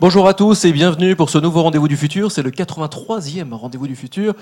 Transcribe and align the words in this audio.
Bonjour 0.00 0.28
à 0.28 0.34
tous 0.34 0.64
et 0.64 0.70
bienvenue 0.70 1.16
pour 1.16 1.28
ce 1.28 1.38
nouveau 1.38 1.64
Rendez-vous 1.64 1.88
du 1.88 1.96
Futur. 1.96 2.30
C'est 2.30 2.44
le 2.44 2.52
83e 2.52 3.52
Rendez-vous 3.52 3.88
du 3.88 3.96
Futur. 3.96 4.34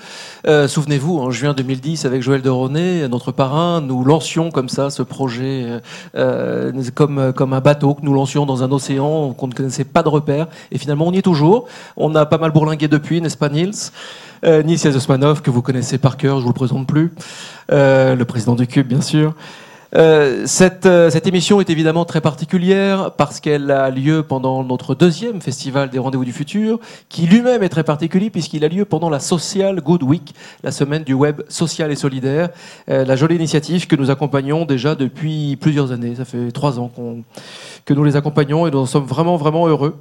Euh, 0.45 0.67
Souvenez-vous, 0.67 1.17
en 1.17 1.31
juin 1.31 1.55
2010, 1.55 2.05
avec 2.05 2.21
Joël 2.21 2.43
de 2.43 3.07
notre 3.07 3.31
parrain, 3.31 3.81
nous 3.81 4.03
lancions 4.03 4.51
comme 4.51 4.69
ça 4.69 4.91
ce 4.91 5.01
projet 5.01 5.63
euh, 5.65 5.79
euh, 6.13 6.83
comme, 6.93 7.33
comme 7.33 7.53
un 7.53 7.59
bateau 7.59 7.95
que 7.95 8.03
nous 8.03 8.13
lancions 8.13 8.45
dans 8.45 8.61
un 8.61 8.71
océan 8.71 9.33
qu'on 9.33 9.47
ne 9.47 9.53
connaissait 9.53 9.83
pas 9.83 10.03
de 10.03 10.09
repère. 10.09 10.45
Et 10.71 10.77
finalement, 10.77 11.07
on 11.07 11.11
y 11.11 11.17
est 11.17 11.23
toujours. 11.23 11.65
On 11.95 12.13
a 12.13 12.27
pas 12.27 12.37
mal 12.37 12.51
bourlingué 12.51 12.87
depuis, 12.87 13.19
n'est-ce 13.19 13.35
pas 13.35 13.49
Niels? 13.49 13.73
Euh, 14.45 14.61
Osmanov, 14.95 15.41
que 15.41 15.49
vous 15.49 15.63
connaissez 15.63 15.97
par 15.97 16.17
cœur, 16.17 16.37
je 16.37 16.43
vous 16.43 16.49
le 16.49 16.53
présente 16.53 16.85
plus. 16.85 17.15
Le 17.69 18.23
président 18.25 18.53
du 18.53 18.67
Cube, 18.67 18.87
bien 18.87 19.01
sûr. 19.01 19.33
Euh, 19.95 20.43
cette, 20.45 20.85
euh, 20.85 21.09
cette, 21.09 21.27
émission 21.27 21.61
est 21.61 21.69
évidemment 21.69 22.03
très 22.03 22.19
particulière 22.19 23.11
parce 23.11 23.39
qu'elle 23.39 23.71
a 23.71 23.89
lieu 23.89 24.21
pendant 24.21 24.63
notre 24.63 24.95
deuxième 24.95 25.41
festival 25.41 25.89
des 25.89 25.97
Rendez-vous 25.97 26.25
du 26.25 26.33
Futur, 26.33 26.79
qui 27.07 27.25
lui-même 27.25 27.63
est 27.63 27.69
très 27.69 27.85
particulier 27.85 28.29
puisqu'il 28.29 28.65
a 28.65 28.67
lieu 28.67 28.83
pendant 28.83 29.09
la 29.09 29.21
Social 29.21 29.79
Good 29.79 30.03
Week, 30.03 30.33
la 30.63 30.71
semaine 30.71 31.03
du 31.03 31.13
web 31.13 31.41
social 31.47 31.89
et 31.89 31.95
solidaire, 31.95 32.49
euh, 32.89 33.05
la 33.05 33.15
jolie 33.15 33.35
initiative 33.35 33.87
que 33.87 33.95
nous 33.95 34.11
accompagnons 34.11 34.65
déjà 34.65 34.93
depuis 34.93 35.55
plusieurs 35.55 35.93
années. 35.93 36.15
Ça 36.15 36.25
fait 36.25 36.51
trois 36.51 36.79
ans 36.79 36.91
que 37.85 37.93
nous 37.93 38.03
les 38.03 38.17
accompagnons 38.17 38.67
et 38.67 38.71
nous 38.71 38.79
en 38.79 38.85
sommes 38.85 39.05
vraiment, 39.05 39.37
vraiment 39.37 39.67
heureux. 39.67 39.95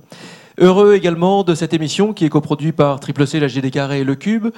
Heureux 0.59 0.95
également 0.95 1.45
de 1.45 1.54
cette 1.54 1.74
émission 1.74 2.12
qui 2.12 2.24
est 2.24 2.30
coproduite 2.30 2.74
par 2.74 2.98
Triple 2.98 3.26
C, 3.26 3.38
la 3.38 3.46
GD 3.46 3.70
Carré 3.70 4.00
et 4.00 4.04
le 4.04 4.14
Cube. 4.14 4.48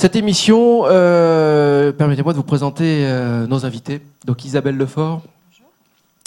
Cette 0.00 0.16
émission, 0.16 0.84
euh, 0.86 1.92
permettez-moi 1.92 2.32
de 2.32 2.38
vous 2.38 2.42
présenter 2.42 3.04
euh, 3.04 3.46
nos 3.46 3.66
invités. 3.66 4.00
Donc 4.24 4.46
Isabelle 4.46 4.78
Lefort. 4.78 5.20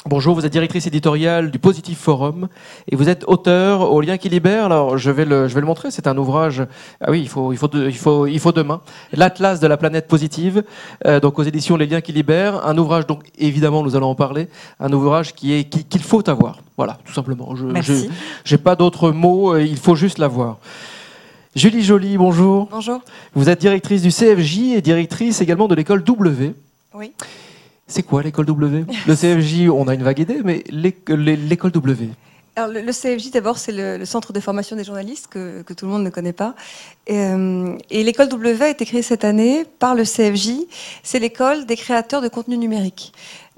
Bonjour, 0.05 0.35
vous 0.35 0.45
êtes 0.45 0.51
directrice 0.51 0.85
éditoriale 0.85 1.49
du 1.49 1.57
Positive 1.57 1.97
Forum 1.97 2.49
et 2.91 2.95
vous 2.95 3.09
êtes 3.09 3.23
auteur 3.25 3.91
au 3.91 3.99
lien 3.99 4.19
qui 4.19 4.29
libère. 4.29 4.65
Alors 4.65 4.99
je 4.99 5.09
vais 5.09 5.25
le, 5.25 5.47
je 5.47 5.55
vais 5.55 5.59
le 5.59 5.65
montrer, 5.65 5.89
c'est 5.89 6.05
un 6.05 6.15
ouvrage. 6.19 6.63
Ah 7.01 7.09
oui, 7.09 7.21
il 7.21 7.27
faut, 7.27 7.51
il 7.51 7.57
faut, 7.57 7.67
il 7.73 7.97
faut, 7.97 8.27
il 8.27 8.39
faut 8.39 8.51
demain. 8.51 8.79
L'Atlas 9.11 9.59
de 9.59 9.65
la 9.65 9.77
planète 9.77 10.07
positive, 10.07 10.63
euh, 11.07 11.19
donc 11.19 11.39
aux 11.39 11.43
éditions 11.43 11.75
Les 11.75 11.87
Liens 11.87 12.01
qui 12.01 12.11
libèrent. 12.11 12.63
Un 12.67 12.77
ouvrage, 12.77 13.07
donc 13.07 13.23
évidemment, 13.39 13.81
nous 13.81 13.95
allons 13.95 14.11
en 14.11 14.15
parler. 14.15 14.49
Un 14.79 14.93
ouvrage 14.93 15.33
qui 15.33 15.51
est 15.51 15.63
qu'il 15.63 16.03
faut 16.03 16.29
avoir. 16.29 16.59
Voilà, 16.77 16.99
tout 17.05 17.13
simplement. 17.13 17.55
Je 17.55 17.65
n'ai 18.51 18.57
pas 18.59 18.75
d'autres 18.75 19.09
mots. 19.09 19.57
Il 19.57 19.77
faut 19.77 19.95
juste 19.95 20.19
l'avoir. 20.19 20.59
Julie 21.55 21.83
Joly, 21.83 22.17
bonjour. 22.17 22.67
Bonjour. 22.71 23.01
Vous 23.35 23.47
êtes 23.47 23.61
directrice 23.61 24.01
du 24.01 24.09
CFJ 24.09 24.73
et 24.73 24.81
directrice 24.81 25.39
également 25.39 25.67
de 25.67 25.75
l'école 25.75 26.03
W. 26.03 26.55
Oui. 26.95 27.11
C'est 27.85 28.01
quoi 28.01 28.23
l'école 28.23 28.47
W? 28.47 28.85
Le 29.05 29.15
CFJ, 29.15 29.69
on 29.69 29.87
a 29.87 29.93
une 29.93 30.01
vague 30.01 30.17
idée, 30.17 30.41
mais 30.43 30.63
l'école 30.71 31.71
W 31.71 32.09
alors, 32.55 32.69
le, 32.71 32.91
CFJ, 32.91 33.31
d'abord, 33.31 33.57
c'est 33.57 33.71
le, 33.71 34.05
Centre 34.05 34.31
de 34.31 34.39
formation 34.39 34.75
des 34.75 34.83
journalistes 34.83 35.25
que, 35.27 35.63
tout 35.73 35.87
le 35.87 35.91
monde 35.91 36.03
ne 36.03 36.11
connaît 36.11 36.33
pas. 36.33 36.53
Et, 37.07 37.17
euh, 37.17 37.75
et 37.89 38.03
l'école 38.03 38.29
W 38.29 38.63
a 38.63 38.69
été 38.69 38.85
créée 38.85 39.01
cette 39.01 39.23
année 39.23 39.65
par 39.79 39.95
le 39.95 40.03
CFJ. 40.03 40.51
C'est 41.01 41.17
l'école 41.17 41.65
des 41.65 41.75
créateurs 41.75 42.21
de 42.21 42.27
contenu 42.27 42.55
numérique. 42.59 43.11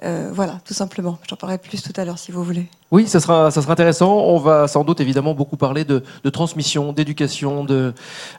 Euh, 0.03 0.29
voilà, 0.33 0.59
tout 0.65 0.73
simplement. 0.73 1.17
J'en 1.29 1.37
parlerai 1.37 1.57
plus 1.57 1.81
tout 1.81 1.93
à 1.95 2.03
l'heure 2.03 2.19
si 2.19 2.31
vous 2.31 2.43
voulez. 2.43 2.67
Oui, 2.91 3.07
ça 3.07 3.19
sera, 3.19 3.49
ça 3.49 3.61
sera 3.61 3.73
intéressant. 3.73 4.13
On 4.13 4.37
va 4.37 4.67
sans 4.67 4.83
doute 4.83 4.99
évidemment 4.99 5.33
beaucoup 5.33 5.55
parler 5.55 5.85
de, 5.85 6.03
transmission, 6.29 6.91
d'éducation, 6.91 7.63
de, 7.63 7.93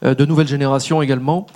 euh, 0.05 0.15
de 0.15 0.25
nouvelles 0.27 0.49
générations 0.49 1.01
également. 1.01 1.47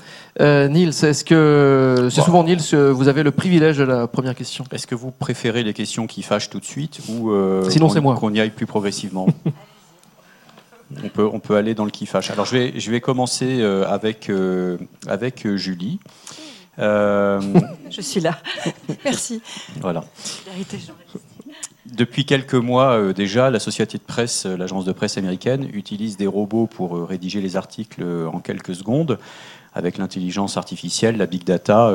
Euh, 0.41 0.69
Niels, 0.69 0.89
est-ce 0.89 1.25
que 1.25 2.09
c'est 2.11 2.23
souvent 2.23 2.45
Niels, 2.45 2.63
vous 2.75 3.09
avez 3.09 3.23
le 3.23 3.31
privilège 3.31 3.77
de 3.77 3.85
la 3.85 4.07
première 4.07 4.35
question 4.35 4.65
Est-ce 4.73 4.87
que 4.87 4.95
vous 4.95 5.11
préférez 5.11 5.63
les 5.63 5.75
questions 5.75 6.07
qui 6.07 6.23
fâchent 6.23 6.49
tout 6.49 6.61
de 6.61 6.65
suite 6.65 7.01
ou 7.09 7.33
sinon 7.69 7.89
c'est 7.89 8.01
moi 8.01 8.15
qu'on 8.15 8.33
y 8.33 8.41
aille 8.41 8.51
plus 8.51 8.67
progressivement 8.67 9.27
on 11.05 11.09
peut, 11.09 11.29
on 11.31 11.41
peut 11.41 11.57
aller 11.57 11.75
dans 11.75 11.85
le 11.85 11.91
qui 11.91 12.07
fâche. 12.07 12.31
Alors 12.31 12.47
je 12.47 12.57
vais, 12.57 12.73
je 12.81 12.91
vais 12.91 13.01
commencer 13.01 13.63
avec, 13.63 14.31
avec 15.07 15.47
Julie. 15.57 16.01
Euh, 16.81 17.41
Je 17.91 18.01
suis 18.01 18.21
là. 18.21 18.39
Merci. 19.05 19.43
Voilà. 19.81 20.05
Depuis 21.87 22.25
quelques 22.25 22.55
mois 22.55 22.93
euh, 22.93 23.13
déjà, 23.13 23.51
la 23.51 23.59
société 23.59 23.99
de 23.99 24.03
presse, 24.03 24.47
euh, 24.47 24.57
l'agence 24.57 24.85
de 24.85 24.93
presse 24.93 25.19
américaine, 25.19 25.69
utilise 25.73 26.17
des 26.17 26.27
robots 26.27 26.67
pour 26.67 27.09
rédiger 27.09 27.41
les 27.41 27.57
articles 27.57 28.05
en 28.33 28.39
quelques 28.39 28.75
secondes. 28.75 29.19
Avec 29.73 29.99
l'intelligence 29.99 30.57
artificielle, 30.57 31.17
la 31.17 31.27
big 31.27 31.45
data, 31.45 31.95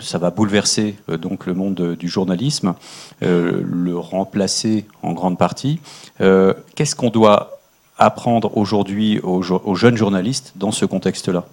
ça 0.00 0.18
va 0.18 0.30
bouleverser 0.30 0.94
donc 1.08 1.46
le 1.46 1.52
monde 1.52 1.96
du 1.98 2.06
journalisme, 2.06 2.74
le 3.22 3.98
remplacer 3.98 4.86
en 5.02 5.12
grande 5.12 5.36
partie. 5.36 5.80
Qu'est-ce 6.20 6.94
qu'on 6.94 7.10
doit 7.10 7.58
apprendre 7.98 8.56
aujourd'hui 8.56 9.18
aux 9.18 9.74
jeunes 9.74 9.96
journalistes 9.96 10.52
dans 10.54 10.70
ce 10.70 10.84
contexte-là? 10.84 11.46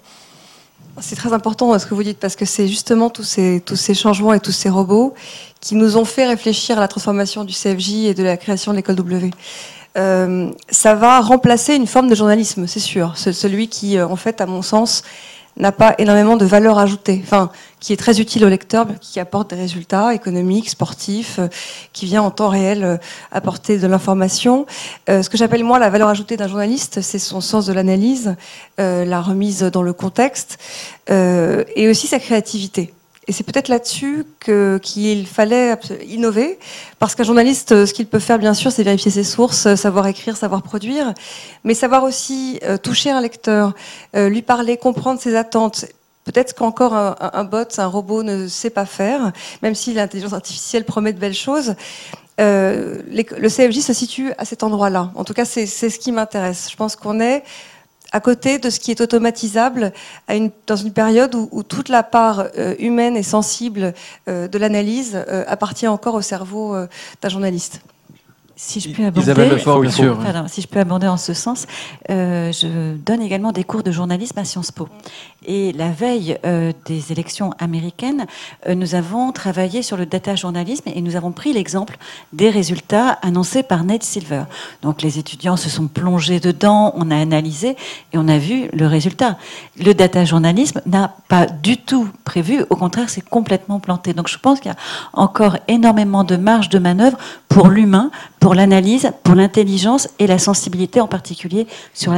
C'est 1.00 1.16
très 1.16 1.34
important 1.34 1.78
ce 1.80 1.86
que 1.86 1.94
vous 1.94 2.04
dites 2.04 2.20
parce 2.20 2.36
que 2.36 2.46
c'est 2.46 2.68
justement 2.68 3.10
tous 3.10 3.24
ces, 3.24 3.62
tous 3.66 3.76
ces 3.76 3.94
changements 3.94 4.34
et 4.34 4.40
tous 4.40 4.52
ces 4.52 4.70
robots 4.70 5.14
qui 5.60 5.76
nous 5.76 5.98
ont 5.98 6.06
fait 6.06 6.28
réfléchir 6.28 6.78
à 6.78 6.82
la 6.82 6.88
transformation 6.88 7.44
du 7.44 7.54
CFJ 7.54 8.06
et 8.06 8.14
de 8.14 8.24
la 8.24 8.38
création 8.38 8.72
de 8.72 8.78
l'école 8.78 8.96
W. 8.96 9.32
Euh, 9.98 10.52
ça 10.70 10.96
va 10.96 11.20
remplacer 11.22 11.76
une 11.76 11.88
forme 11.88 12.10
de 12.10 12.16
journalisme, 12.16 12.68
c'est 12.68 12.80
sûr. 12.80 13.16
Celui 13.18 13.68
qui, 13.68 13.98
euh, 13.98 14.08
en 14.08 14.16
fait, 14.16 14.42
à 14.42 14.46
mon 14.46 14.62
sens, 14.62 15.04
n'a 15.58 15.72
pas 15.72 15.96
énormément 15.98 16.38
de 16.38 16.46
valeur 16.46 16.80
ajoutée, 16.80 17.22
enfin, 17.24 17.52
qui 17.80 17.94
est 17.94 17.98
très 17.98 18.20
utile 18.20 18.46
au 18.46 18.50
lecteur, 18.50 18.88
qui 19.02 19.20
apporte 19.20 19.52
des 19.52 19.56
résultats 19.56 20.14
économiques, 20.14 20.70
sportifs, 20.70 21.40
euh, 21.40 21.48
qui 21.92 22.06
vient 22.06 22.24
en 22.24 22.32
temps 22.32 22.50
réel 22.50 22.84
euh, 22.84 22.98
apporter 23.32 23.78
de 23.78 23.88
l'information. 23.88 24.66
Euh, 25.10 25.22
ce 25.22 25.30
que 25.30 25.38
j'appelle 25.38 25.64
moi 25.64 25.80
la 25.80 25.90
valeur 25.90 26.10
ajoutée 26.10 26.38
d'un 26.38 26.48
journaliste, 26.48 27.02
c'est 27.02 27.20
son 27.20 27.42
sens 27.42 27.66
de 27.66 27.74
l'analyse, 27.74 28.36
la 28.78 29.22
remise 29.22 29.62
dans 29.62 29.84
le 29.84 29.94
contexte, 29.94 30.58
et 31.10 31.88
aussi 31.88 32.08
sa 32.08 32.20
créativité. 32.20 32.94
Et 33.28 33.32
c'est 33.32 33.44
peut-être 33.44 33.70
là-dessus 33.70 34.26
qu'il 34.82 35.28
fallait 35.28 35.78
innover, 36.08 36.60
parce 37.00 37.16
qu'un 37.16 37.24
journaliste, 37.24 37.72
euh, 37.72 37.86
ce 37.86 37.94
qu'il 37.94 38.06
peut 38.06 38.20
faire, 38.20 38.38
bien 38.38 38.54
sûr, 38.54 38.72
c'est 38.72 38.84
vérifier 38.84 39.12
ses 39.12 39.24
sources, 39.24 39.66
euh, 39.66 39.76
savoir 39.78 40.08
écrire, 40.08 40.36
savoir 40.36 40.62
produire, 40.62 41.14
mais 41.64 41.74
savoir 41.74 42.04
aussi 42.04 42.60
euh, 42.64 42.78
toucher 42.78 43.12
un 43.12 43.22
lecteur, 43.22 43.74
lui 44.14 44.42
parler, 44.42 44.78
comprendre 44.78 45.20
ses 45.22 45.36
attentes. 45.36 45.86
Peut-être 46.26 46.54
qu'encore 46.54 46.94
un, 46.94 47.16
un, 47.20 47.44
bot, 47.44 47.68
un 47.78 47.88
robot 47.88 48.24
ne 48.24 48.48
sait 48.48 48.70
pas 48.70 48.86
faire, 48.86 49.32
même 49.62 49.76
si 49.76 49.94
l'intelligence 49.94 50.34
artificielle 50.34 50.86
promet 50.86 51.14
de 51.14 51.20
belles 51.20 51.34
choses. 51.34 51.76
le 52.38 53.48
CFJ 53.48 53.80
se 53.80 53.94
situe 53.94 54.32
à 54.38 54.46
cet 54.46 54.64
endroit-là. 54.64 55.12
En 55.16 55.24
tout 55.24 55.34
cas, 55.34 55.46
c'est 55.46 55.66
ce 55.66 56.00
qui 56.00 56.12
m'intéresse. 56.12 56.68
Je 56.72 56.76
pense 56.76 56.96
qu'on 56.96 57.20
est 57.20 57.44
à 58.14 58.20
côté 58.20 58.60
de 58.60 58.70
ce 58.70 58.80
qui 58.80 58.92
est 58.92 59.02
automatisable 59.02 59.92
dans 60.68 60.76
une 60.76 60.94
période 60.94 61.36
où, 61.36 61.64
toute 61.64 61.90
la 61.90 62.04
part 62.04 62.46
euh, 62.58 62.76
humaine 62.78 63.18
et 63.18 63.24
sensible 63.24 63.94
euh, 64.30 64.48
de 64.48 64.58
l'analyse 64.60 65.18
euh, 65.28 65.44
appartient 65.48 65.88
encore 65.88 66.14
au 66.14 66.22
cerveau 66.22 66.76
d'un 67.22 67.30
journaliste. 67.30 67.82
Si 68.56 68.80
je 68.80 68.90
peux 68.90 69.06
aborder, 69.06 69.34
si 70.48 70.62
je 70.62 70.68
peux 70.68 70.80
aborder 70.80 71.08
en 71.08 71.18
ce 71.18 71.34
sens, 71.34 71.66
je 72.08 72.96
donne 72.96 73.22
également 73.22 73.52
des 73.52 73.64
cours 73.64 73.84
de 73.84 73.92
journalisme 73.92 74.38
à 74.38 74.46
Sciences 74.46 74.72
Po. 74.72 74.88
Et 75.46 75.74
la 75.74 75.90
veille 75.90 76.38
euh, 76.46 76.72
des 76.86 77.12
élections 77.12 77.52
américaines, 77.60 78.26
euh, 78.68 78.76
nous 78.76 78.96
avons 78.96 79.32
travaillé 79.32 79.82
sur 79.82 79.98
le 79.98 80.06
data 80.06 80.36
journalisme 80.36 80.90
et 80.94 81.02
nous 81.02 81.16
avons 81.16 81.32
pris 81.32 81.54
l'exemple 81.54 81.98
des 82.32 82.50
résultats 82.50 83.10
annoncés 83.22 83.64
par 83.64 83.84
Ned 83.84 84.04
Silver. 84.04 84.44
Donc 84.82 85.02
les 85.02 85.20
étudiants 85.20 85.58
se 85.58 85.70
sont 85.70 85.88
plongés 85.88 86.40
dedans, 86.40 86.94
on 86.96 87.12
a 87.12 87.18
analysé 87.18 87.76
et 88.14 88.18
on 88.18 88.28
a 88.28 88.38
vu 88.38 88.70
le 88.72 88.88
résultat. 88.88 89.38
Le 89.78 89.94
data 89.94 90.24
journalisme 90.24 90.82
n'a 90.86 91.16
pas 91.28 91.46
du 91.46 91.78
tout 91.78 92.08
prévu, 92.24 92.64
au 92.70 92.76
contraire, 92.76 93.10
c'est 93.10 93.28
complètement 93.28 93.80
planté. 93.80 94.14
Donc 94.14 94.30
je 94.30 94.38
pense 94.38 94.60
qu'il 94.60 94.72
y 94.72 94.74
a 94.74 94.78
encore 95.14 95.58
énormément 95.68 96.24
de 96.24 96.38
marge 96.38 96.70
de 96.70 96.80
manœuvre 96.80 97.18
pour 97.50 97.68
l'humain, 97.68 98.12
pour 98.44 98.56
l'analyse, 98.56 99.10
pour 99.24 99.36
l'intelligence 99.36 100.10
et 100.20 100.28
la 100.28 100.38
sensibilité 100.38 101.00
en 101.00 101.08
particulier 101.08 101.66
sur 101.94 102.14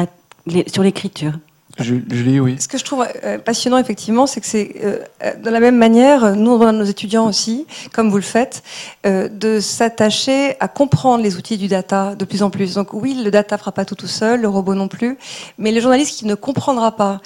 l'écriture. 0.81 1.33
Julie, 1.77 2.39
oui. 2.39 2.55
Ce 2.57 2.69
que 2.69 2.77
je 2.77 2.85
trouve 2.85 3.05
euh, 3.25 3.37
passionnant, 3.37 3.77
effectivement, 3.77 4.27
c'est 4.27 4.39
que 4.39 4.47
c'est 4.47 4.75
euh, 4.81 5.33
de 5.35 5.49
la 5.49 5.59
même 5.59 5.75
manière, 5.75 6.33
nous, 6.33 6.51
on 6.51 6.57
demande 6.57 6.77
nos 6.77 6.85
étudiants 6.85 7.27
aussi, 7.27 7.67
comme 7.91 8.09
vous 8.09 8.15
le 8.15 8.21
faites, 8.21 8.63
euh, 9.05 9.27
de 9.27 9.59
s'attacher 9.59 10.55
à 10.61 10.69
comprendre 10.69 11.21
les 11.21 11.35
outils 11.35 11.57
du 11.57 11.67
data 11.67 12.15
de 12.15 12.23
plus 12.23 12.43
en 12.43 12.49
plus. 12.49 12.75
Donc 12.75 12.93
oui, 12.93 13.21
le 13.21 13.29
data 13.29 13.57
fera 13.57 13.73
pas 13.73 13.83
tout 13.83 13.95
tout 13.95 14.07
seul, 14.07 14.41
le 14.41 14.47
robot 14.47 14.73
non 14.73 14.87
plus, 14.87 15.17
mais 15.57 15.73
le 15.73 15.81
journaliste 15.81 16.17
qui 16.17 16.25
ne 16.25 16.35
comprendra 16.35 16.95
pas 16.95 17.19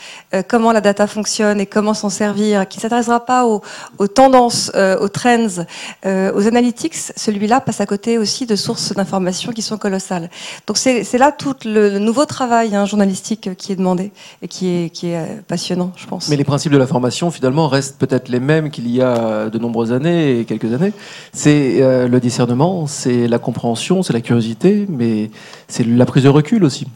comment 0.48 0.72
la 0.72 0.82
data 0.82 1.06
fonctionne 1.08 1.60
et 1.60 1.66
comment 1.66 1.94
s'en 1.94 2.10
servir, 2.10 2.68
qui 2.68 2.80
ne 2.80 2.82
s'intéressera 2.82 3.26
pas 3.26 3.46
aux, 3.46 3.62
aux 3.98 4.08
tendances, 4.08 4.72
aux 4.76 5.10
trends, 5.10 5.66
aux 6.06 6.48
analytics, 6.48 6.96
celui-là 7.16 7.62
passe 7.62 7.82
à 7.82 7.86
côté 7.86 8.18
aussi 8.18 8.46
de 8.46 8.56
sources 8.56 8.94
d'informations 8.94 9.52
qui 9.52 9.62
sont 9.62 9.78
colossales. 9.78 10.30
Donc 10.68 10.78
c'est 10.78 11.18
là 11.18 11.32
tout 11.32 11.56
le, 11.66 12.00
nouveau 12.00 12.26
travail 12.26 12.76
hein, 12.76 12.86
journalistique 12.86 13.56
qui 13.58 13.72
est 13.72 13.76
demandé 13.76 14.12
et 14.42 14.48
qui 14.48 14.68
est, 14.68 14.90
qui 14.90 15.08
est 15.08 15.42
passionnant, 15.48 15.92
je 15.96 16.06
pense. 16.08 16.30
Mais 16.30 16.36
les 16.36 16.44
principes 16.44 16.72
de 16.72 16.78
la 16.78 16.88
formation, 16.88 17.32
finalement, 17.32 17.68
restent 17.68 17.98
peut-être 17.98 18.30
les 18.30 18.40
mêmes 18.40 18.70
qu'il 18.70 18.90
y 18.90 19.02
a 19.02 19.50
de 19.50 19.60
nombreuses 19.60 19.92
années 19.92 20.40
et 20.40 20.46
quelques 20.46 20.74
années. 20.74 20.94
C'est 21.34 22.08
le 22.08 22.20
discernement, 22.20 22.88
c'est 22.88 23.28
la 23.28 23.40
compréhension, 23.40 24.02
c'est 24.04 24.14
la 24.14 24.22
curiosité, 24.22 24.86
mais 24.90 25.30
c'est 25.68 25.86
la 25.86 26.06
prise 26.06 26.24
de 26.24 26.30
recul 26.30 26.64
aussi. 26.64 26.88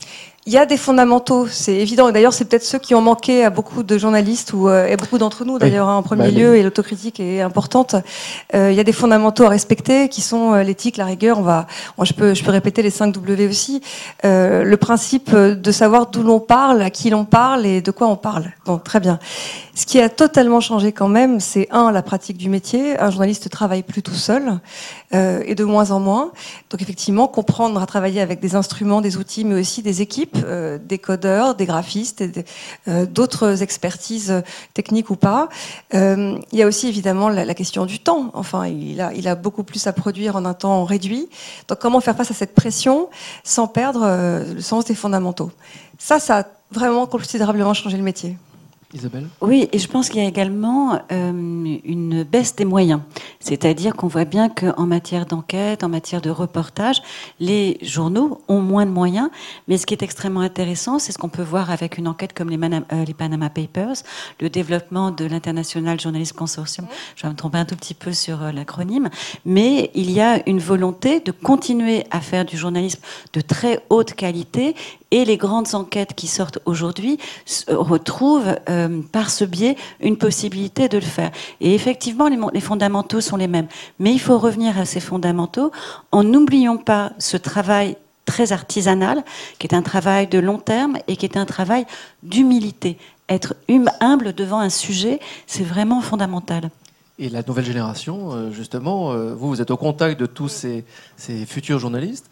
Il 0.46 0.52
y 0.52 0.58
a 0.58 0.66
des 0.66 0.76
fondamentaux, 0.76 1.48
c'est 1.48 1.76
évident. 1.76 2.10
Et 2.10 2.12
d'ailleurs, 2.12 2.34
c'est 2.34 2.44
peut-être 2.44 2.66
ceux 2.66 2.78
qui 2.78 2.94
ont 2.96 3.02
manqué 3.02 3.46
à 3.46 3.50
beaucoup 3.50 3.82
de 3.82 3.98
journalistes 3.98 4.52
ou 4.52 4.68
à 4.68 4.72
euh, 4.72 4.98
beaucoup 4.98 5.18
d'entre 5.18 5.46
nous, 5.46 5.58
d'ailleurs, 5.58 5.88
hein, 5.88 5.96
en 5.96 6.04
premier 6.04 6.32
bah, 6.32 6.38
lieu, 6.38 6.58
et 6.58 6.64
l'autocritique 6.64 7.22
est 7.22 7.40
importante. 7.40 7.96
Euh, 8.54 8.70
il 8.70 8.76
y 8.76 8.80
a 8.82 8.84
des 8.84 8.92
fondamentaux 8.92 9.46
à 9.46 9.50
respecter 9.50 10.10
qui 10.10 10.20
sont 10.20 10.54
euh, 10.54 10.64
l'éthique, 10.64 10.98
la 10.98 11.06
rigueur. 11.06 11.40
On 11.40 11.44
va, 11.44 11.66
je, 12.02 12.12
peux, 12.12 12.34
je 12.34 12.44
peux 12.44 12.52
répéter 12.52 12.82
les 12.82 12.90
5 12.90 13.14
W 13.14 13.48
aussi. 13.48 13.82
le 14.24 14.76
principe 14.76 15.34
de 15.34 15.72
savoir 15.72 16.08
d'où 16.08 16.24
l'on 16.24 16.42
parle, 16.42 16.82
à 16.82 16.90
qui 16.90 17.10
l'on 17.10 17.24
parle 17.24 17.66
et 17.66 17.82
de 17.82 17.92
quoi 17.92 18.08
on 18.08 18.18
parle. 18.18 18.52
Bon, 18.66 18.80
très 18.80 19.00
bien. 19.00 19.20
Ce 19.76 19.88
qui 19.88 20.00
a 20.00 20.08
totalement 20.08 20.60
changé 20.60 20.92
quand 20.92 21.08
même, 21.08 21.40
c'est 21.40 21.68
un, 21.72 21.92
la 21.92 22.04
pratique 22.04 22.38
du 22.38 22.48
métier. 22.48 23.00
Un 23.00 23.10
journaliste 23.10 23.50
travaille 23.50 23.82
plus 23.82 24.04
tout 24.04 24.14
seul 24.14 24.60
euh, 25.16 25.42
et 25.48 25.56
de 25.56 25.64
moins 25.64 25.90
en 25.90 26.00
moins. 26.00 26.32
Donc 26.70 26.84
effectivement, 26.84 27.28
comprendre 27.28 27.82
à 27.82 27.86
travailler 27.88 28.22
avec 28.22 28.40
des 28.40 28.56
instruments, 28.56 29.02
des 29.02 29.18
outils, 29.18 29.44
mais 29.44 29.60
aussi 29.60 29.82
des 29.82 30.04
équipes, 30.04 30.38
euh, 30.46 30.78
des 30.78 31.00
codeurs, 31.00 31.56
des 31.56 31.66
graphistes, 31.66 32.24
euh, 32.88 33.08
d'autres 33.08 33.64
expertises 33.64 34.44
techniques 34.76 35.10
ou 35.10 35.16
pas. 35.16 35.50
il 35.92 36.38
y 36.52 36.62
a 36.62 36.68
aussi 36.68 36.88
évidemment 36.88 37.30
la, 37.30 37.44
la, 37.44 37.56
question 37.56 37.88
du 37.88 37.98
temps. 37.98 38.30
Enfin, 38.36 38.68
il 38.68 39.02
a, 39.02 39.12
il 39.16 39.28
a 39.28 39.34
beaucoup 39.34 39.64
plus 39.64 39.88
à 39.88 39.94
produire 39.94 40.36
en 40.36 40.46
un 40.46 40.54
temps 40.54 40.84
réduit. 40.84 41.30
Donc 41.68 41.80
comment 41.80 42.00
faire 42.00 42.16
face 42.16 42.30
à 42.30 42.36
cette 42.36 42.54
pression 42.54 43.10
sans 43.44 43.68
perdre 43.68 44.06
le 44.54 44.62
sens 44.62 44.86
des 44.86 44.96
fondamentaux? 44.96 45.52
Ça, 45.98 46.20
ça 46.20 46.40
a 46.42 46.44
vraiment 46.72 47.08
considérablement 47.08 47.74
changé 47.74 47.98
le 47.98 48.04
métier. 48.04 48.38
Isabelle 48.94 49.28
Oui, 49.42 49.68
et 49.72 49.80
je 49.80 49.88
pense 49.88 50.10
qu'il 50.10 50.22
y 50.22 50.26
a 50.26 50.28
également 50.28 51.00
euh, 51.12 51.78
une 51.84 52.24
baisse 52.24 52.56
des 52.56 52.66
moyens. 52.66 53.02
C'est-à-dire 53.40 53.96
qu'on 53.96 54.08
voit 54.08 54.26
bien 54.26 54.50
qu'en 54.50 54.86
matière 54.86 55.26
d'enquête, 55.26 55.84
en 55.84 55.90
matière 55.90 56.22
de 56.22 56.30
reportage, 56.30 57.02
les 57.40 57.78
journaux 57.82 58.42
ont 58.48 58.62
moins 58.62 58.86
de 58.86 58.92
moyens. 58.92 59.30
Mais 59.68 59.78
ce 59.78 59.86
qui 59.86 59.94
est 59.94 60.04
extrêmement 60.04 60.42
intéressant, 60.42 61.00
c'est 61.00 61.12
ce 61.12 61.18
qu'on 61.18 61.30
peut 61.30 61.44
voir 61.44 61.72
avec 61.72 61.98
une 61.98 62.08
enquête 62.08 62.34
comme 62.34 62.50
les, 62.50 62.60
euh, 62.64 63.06
Panama 63.18 63.50
Papers, 63.50 64.04
le 64.40 64.50
développement 64.50 65.12
de 65.12 65.26
l'International 65.26 66.00
Journalist 66.00 66.34
Consortium. 66.34 66.88
Je 67.16 67.24
vais 67.24 67.30
me 67.30 67.36
tromper 67.36 67.58
un 67.58 67.66
tout 67.66 67.76
petit 67.76 67.96
peu 67.96 68.14
sur 68.14 68.44
euh, 68.44 68.52
l'acronyme. 68.52 69.10
Mais 69.46 69.90
il 69.96 70.12
y 70.12 70.22
a 70.22 70.48
une 70.48 70.60
volonté 70.60 71.20
de 71.20 71.32
continuer 71.32 72.04
à 72.12 72.22
faire 72.22 72.46
du 72.46 72.58
journalisme 72.58 73.02
de 73.34 73.42
très 73.42 73.84
haute 73.90 74.14
qualité 74.14 74.76
et 75.14 75.26
les 75.26 75.38
grandes 75.38 75.76
enquêtes 75.76 76.16
qui 76.16 76.26
sortent 76.26 76.58
aujourd'hui 76.66 77.20
retrouvent 77.68 78.56
par 79.12 79.30
ce 79.30 79.46
biais 79.46 79.76
une 80.00 80.18
possibilité 80.18 80.90
de 80.90 80.98
le 80.98 81.04
faire. 81.04 81.32
Et 81.62 81.74
effectivement, 81.74 82.28
les, 82.28 82.62
fondamentaux 82.62 83.22
sont 83.22 83.38
les 83.38 83.48
mêmes. 83.48 83.68
Mais 84.00 84.12
il 84.12 84.20
faut 84.20 84.38
revenir 84.38 84.78
à 84.80 84.86
ces 84.86 85.00
fondamentaux 85.00 85.72
en 86.12 86.24
n'oubliant 86.24 86.78
pas 86.78 87.12
ce 87.20 87.38
travail 87.38 87.98
très 88.26 88.52
artisanal, 88.52 89.24
qui 89.60 89.68
est 89.68 89.76
un 89.76 89.82
travail 89.82 90.28
de 90.28 90.40
long 90.40 90.58
terme 90.58 90.98
et 91.08 91.18
qui 91.18 91.26
est 91.26 91.38
un 91.38 91.46
travail 91.46 91.86
d'humilité. 92.24 92.98
Être 93.30 93.56
hum, 93.70 93.90
humble 94.00 94.34
devant 94.34 94.60
un 94.60 94.70
sujet, 94.70 95.20
c'est 95.48 95.64
vraiment 95.64 96.02
fondamental. 96.02 96.70
Et 97.20 97.30
la 97.30 97.44
nouvelle 97.44 97.66
génération, 97.66 98.32
euh, 98.32 98.52
justement, 98.52 99.12
euh, 99.12 99.34
vous, 99.36 99.50
vous 99.50 99.62
êtes 99.62 99.72
au 99.72 99.78
contact 99.78 100.20
de 100.20 100.26
tous 100.26 100.48
ces 100.48 100.86
futurs 101.46 101.80
journalistes. 101.80 102.30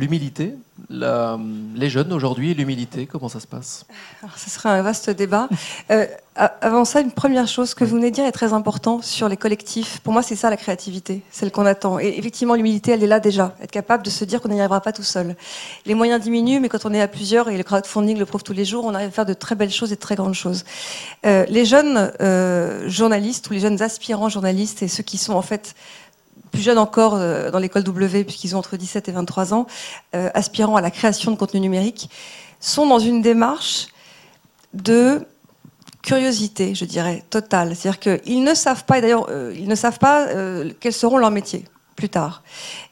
L'humilité, 0.00 0.54
les 0.88 1.90
jeunes 1.90 2.10
aujourd'hui, 2.14 2.54
l'humilité, 2.54 3.04
comment 3.04 3.28
ça 3.28 3.38
se 3.38 3.46
passe? 3.46 3.84
Alors, 4.22 4.38
Ce 4.38 4.48
serait 4.48 4.70
un 4.70 4.80
vaste 4.80 5.10
débat. 5.10 5.46
Euh, 5.90 6.06
avant 6.36 6.86
ça, 6.86 7.02
une 7.02 7.12
première 7.12 7.46
chose 7.46 7.74
que 7.74 7.84
vous 7.84 7.96
venez 7.96 8.08
de 8.08 8.14
dire 8.14 8.24
est 8.24 8.32
très 8.32 8.54
important 8.54 9.02
sur 9.02 9.28
les 9.28 9.36
collectifs. 9.36 10.00
Pour 10.00 10.14
moi, 10.14 10.22
c'est 10.22 10.36
ça 10.36 10.48
la 10.48 10.56
créativité, 10.56 11.20
celle 11.30 11.52
qu'on 11.52 11.66
attend. 11.66 11.98
Et 11.98 12.14
effectivement, 12.16 12.54
l'humilité, 12.54 12.92
elle 12.92 13.04
est 13.04 13.06
là 13.06 13.20
déjà. 13.20 13.54
Être 13.60 13.72
capable 13.72 14.02
de 14.02 14.08
se 14.08 14.24
dire 14.24 14.40
qu'on 14.40 14.48
n'y 14.48 14.58
arrivera 14.58 14.80
pas 14.80 14.92
tout 14.92 15.02
seul. 15.02 15.36
Les 15.84 15.94
moyens 15.94 16.18
diminuent, 16.22 16.60
mais 16.60 16.70
quand 16.70 16.86
on 16.86 16.94
est 16.94 17.02
à 17.02 17.08
plusieurs, 17.08 17.50
et 17.50 17.58
le 17.58 17.62
crowdfunding 17.62 18.16
le 18.16 18.24
prouve 18.24 18.42
tous 18.42 18.54
les 18.54 18.64
jours, 18.64 18.86
on 18.86 18.94
arrive 18.94 19.08
à 19.08 19.10
faire 19.10 19.26
de 19.26 19.34
très 19.34 19.54
belles 19.54 19.70
choses 19.70 19.92
et 19.92 19.96
de 19.96 20.00
très 20.00 20.16
grandes 20.16 20.32
choses. 20.32 20.64
Euh, 21.26 21.44
les 21.50 21.66
jeunes 21.66 22.10
euh, 22.22 22.88
journalistes 22.88 23.50
ou 23.50 23.52
les 23.52 23.60
jeunes 23.60 23.82
aspirants 23.82 24.30
journalistes 24.30 24.82
et 24.82 24.88
ceux 24.88 25.02
qui 25.02 25.18
sont 25.18 25.34
en 25.34 25.42
fait 25.42 25.74
plus 26.50 26.62
jeunes 26.62 26.78
encore 26.78 27.14
euh, 27.14 27.50
dans 27.50 27.58
l'école 27.58 27.84
W, 27.84 28.24
puisqu'ils 28.24 28.54
ont 28.56 28.58
entre 28.58 28.76
17 28.76 29.08
et 29.08 29.12
23 29.12 29.54
ans, 29.54 29.66
euh, 30.14 30.30
aspirant 30.34 30.76
à 30.76 30.80
la 30.80 30.90
création 30.90 31.30
de 31.30 31.36
contenu 31.36 31.60
numérique, 31.60 32.10
sont 32.60 32.86
dans 32.86 32.98
une 32.98 33.22
démarche 33.22 33.88
de 34.74 35.26
curiosité, 36.02 36.74
je 36.74 36.84
dirais, 36.84 37.24
totale. 37.30 37.74
C'est-à-dire 37.76 38.00
qu'ils 38.00 38.42
ne 38.42 38.54
savent 38.54 38.84
pas, 38.84 38.98
et 38.98 39.00
d'ailleurs, 39.00 39.26
euh, 39.30 39.54
ils 39.56 39.68
ne 39.68 39.74
savent 39.74 39.98
pas 39.98 40.28
quels 40.80 40.92
seront 40.92 41.18
leurs 41.18 41.30
métiers 41.30 41.64
plus 42.00 42.08
tard. 42.08 42.42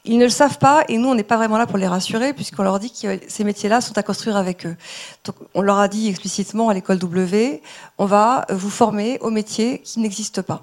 Ils 0.05 0.19
ne 0.19 0.23
le 0.23 0.29
savent 0.29 0.59
pas 0.59 0.83
et 0.87 0.99
nous, 0.99 1.09
on 1.09 1.15
n'est 1.15 1.23
pas 1.23 1.37
vraiment 1.37 1.57
là 1.57 1.65
pour 1.65 1.79
les 1.79 1.87
rassurer 1.87 2.31
puisqu'on 2.33 2.61
leur 2.61 2.77
dit 2.79 2.91
que 2.91 3.19
ces 3.27 3.43
métiers-là 3.43 3.81
sont 3.81 3.97
à 3.97 4.03
construire 4.03 4.37
avec 4.37 4.67
eux. 4.67 4.75
Donc, 5.25 5.35
on 5.55 5.61
leur 5.61 5.79
a 5.79 5.87
dit 5.87 6.07
explicitement 6.07 6.69
à 6.69 6.75
l'école 6.75 6.99
W, 6.99 7.63
on 7.97 8.05
va 8.05 8.45
vous 8.51 8.69
former 8.69 9.17
aux 9.21 9.31
métiers 9.31 9.79
qui 9.79 9.99
n'existent 9.99 10.43
pas. 10.43 10.61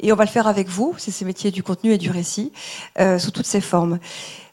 Et 0.00 0.12
on 0.12 0.16
va 0.16 0.24
le 0.24 0.30
faire 0.30 0.46
avec 0.46 0.68
vous, 0.68 0.94
c'est 0.98 1.10
ces 1.10 1.24
métiers 1.24 1.50
du 1.50 1.62
contenu 1.62 1.92
et 1.92 1.98
du 1.98 2.10
récit, 2.10 2.52
euh, 3.00 3.18
sous 3.18 3.30
toutes 3.30 3.46
ces 3.46 3.62
formes. 3.62 3.98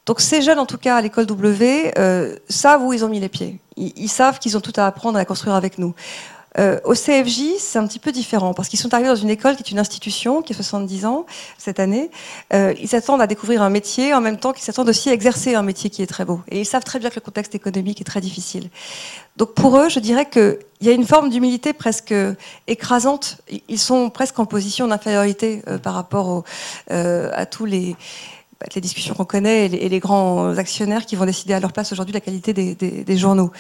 Donc 0.06 0.22
ces 0.22 0.42
jeunes, 0.42 0.60
en 0.60 0.66
tout 0.66 0.78
cas 0.78 0.96
à 0.96 1.02
l'école 1.02 1.26
W, 1.26 1.92
euh, 1.98 2.38
savent 2.48 2.84
où 2.84 2.94
ils 2.94 3.04
ont 3.04 3.10
mis 3.10 3.20
les 3.20 3.30
pieds. 3.30 3.60
ils 3.76 4.10
savent 4.10 4.40
qu'ils 4.40 4.56
ont 4.56 4.62
tout 4.62 4.74
à 4.78 4.88
apprendre 4.88 5.18
et 5.18 5.22
à 5.22 5.26
construire 5.26 5.56
avec 5.56 5.78
nous. 5.78 5.94
Euh, 6.60 6.80
au 6.84 6.94
CFJ, 6.94 7.58
c'est 7.58 7.80
un 7.80 7.88
petit 7.88 8.00
peu 8.00 8.12
différent 8.12 8.54
parce 8.54 8.70
qu'ils 8.70 8.80
sont 8.80 8.94
arrivés 8.94 9.10
dans 9.10 9.16
une 9.16 9.30
école 9.30 9.56
qui 9.56 9.64
est 9.64 9.72
une 9.72 9.80
institution 9.80 10.42
qui 10.42 10.54
a 10.54 10.56
70 10.56 11.06
ans 11.06 11.26
cette 11.58 11.80
année. 11.80 12.12
Euh, 12.54 12.74
ils 12.80 12.88
s'attendent 12.88 13.22
à 13.22 13.28
découvrir 13.28 13.62
un 13.62 13.70
métier 13.70 14.14
en 14.14 14.22
même 14.22 14.38
temps 14.38 14.54
qu'ils 14.54 14.64
s'attendent 14.64 14.90
aussi 14.90 15.10
à 15.10 15.14
exercer 15.14 15.56
un 15.56 15.64
métier 15.64 15.90
qui 15.90 16.04
est 16.04 16.08
très 16.08 16.26
beau. 16.26 16.42
Et 16.50 16.62
ils 16.62 16.66
savent 16.66 16.84
très 16.84 17.00
bien 17.00 17.10
que 17.10 17.16
le 17.16 17.22
contexte 17.22 17.56
économique 17.56 18.02
est 18.02 18.06
très 18.06 18.22
difficile. 18.22 18.70
Donc 19.38 19.54
pour 19.56 19.78
eux, 19.78 19.90
je 19.90 20.00
dirais 20.00 20.30
qu'il 20.30 20.58
y 20.82 20.90
a 20.90 20.92
une 20.92 21.08
forme 21.08 21.30
d'humilité 21.30 21.74
presque 21.74 22.14
écrasante. 22.68 23.38
Ils 23.68 23.80
sont 23.80 24.12
presque 24.12 24.38
en 24.38 24.46
position 24.46 24.88
d'infériorité 24.88 25.64
euh, 25.68 25.80
par 25.80 25.96
rapport 25.96 26.44
à 26.90 27.46
tous 27.46 27.66
les 27.66 27.96
bah, 28.60 28.68
les 28.76 28.82
discussions 28.82 29.16
qu'on 29.16 29.26
connaît 29.26 29.66
et 29.66 29.90
les, 29.90 30.00
grands 30.00 30.56
actionnaires 30.58 31.06
qui 31.06 31.16
vont 31.16 31.26
décider 31.26 31.54
à 31.54 31.60
leur 31.60 31.74
place 31.74 31.92
aujourd'hui 31.92 32.14
la 32.14 32.22
qualité 32.22 32.54
des 32.54 33.18
journaux. 33.18 33.52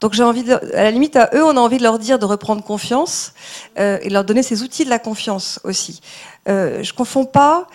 Donc 0.00 0.14
j'ai 0.14 0.22
envie, 0.22 0.50
à 0.52 0.82
la 0.82 0.90
limite, 0.90 1.16
à 1.16 1.30
eux, 1.34 1.44
on 1.44 1.56
a 1.56 1.60
envie 1.60 1.78
de 1.78 1.82
leur 1.82 1.98
dire 1.98 2.18
de 2.18 2.24
reprendre 2.24 2.62
confiance 2.62 3.32
euh, 3.78 3.98
et 4.02 4.08
de 4.08 4.12
leur 4.12 4.24
donner 4.24 4.42
ces 4.42 4.62
outils 4.62 4.84
de 4.84 4.90
la 4.90 4.98
confiance 4.98 5.60
aussi. 5.64 6.00
Euh, 6.48 6.82
je 6.82 6.92
confonds 6.92 7.24
pas 7.24 7.66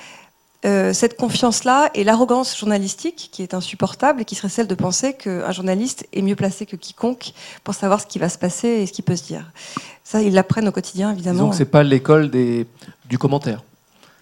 euh, 0.66 0.94
cette 0.94 1.18
confiance-là 1.18 1.90
et 1.94 2.06
l'arrogance 2.06 2.58
journalistique 2.58 3.30
qui 3.34 3.44
est 3.44 3.54
insupportable 3.54 4.22
et 4.22 4.26
qui 4.26 4.36
serait 4.36 4.48
celle 4.48 4.68
de 4.68 4.76
penser 4.76 5.14
qu'un 5.14 5.52
journaliste 5.52 6.08
est 6.14 6.22
mieux 6.22 6.38
placé 6.38 6.66
que 6.66 6.78
quiconque 6.78 7.34
pour 7.66 7.74
savoir 7.74 8.00
ce 8.00 8.08
qui 8.08 8.20
va 8.20 8.30
se 8.30 8.38
passer 8.38 8.70
et 8.70 8.86
ce 8.86 8.94
qui 8.94 9.02
peut 9.02 9.18
se 9.18 9.24
dire. 9.24 9.52
Ça, 10.06 10.22
ils 10.22 10.34
l'apprennent 10.34 10.68
au 10.70 10.72
quotidien, 10.72 11.12
évidemment. 11.12 11.44
Donc 11.44 11.56
c'est 11.56 11.66
pas 11.66 11.84
l'école 11.84 12.30
du 12.30 13.18
commentaire. 13.18 13.62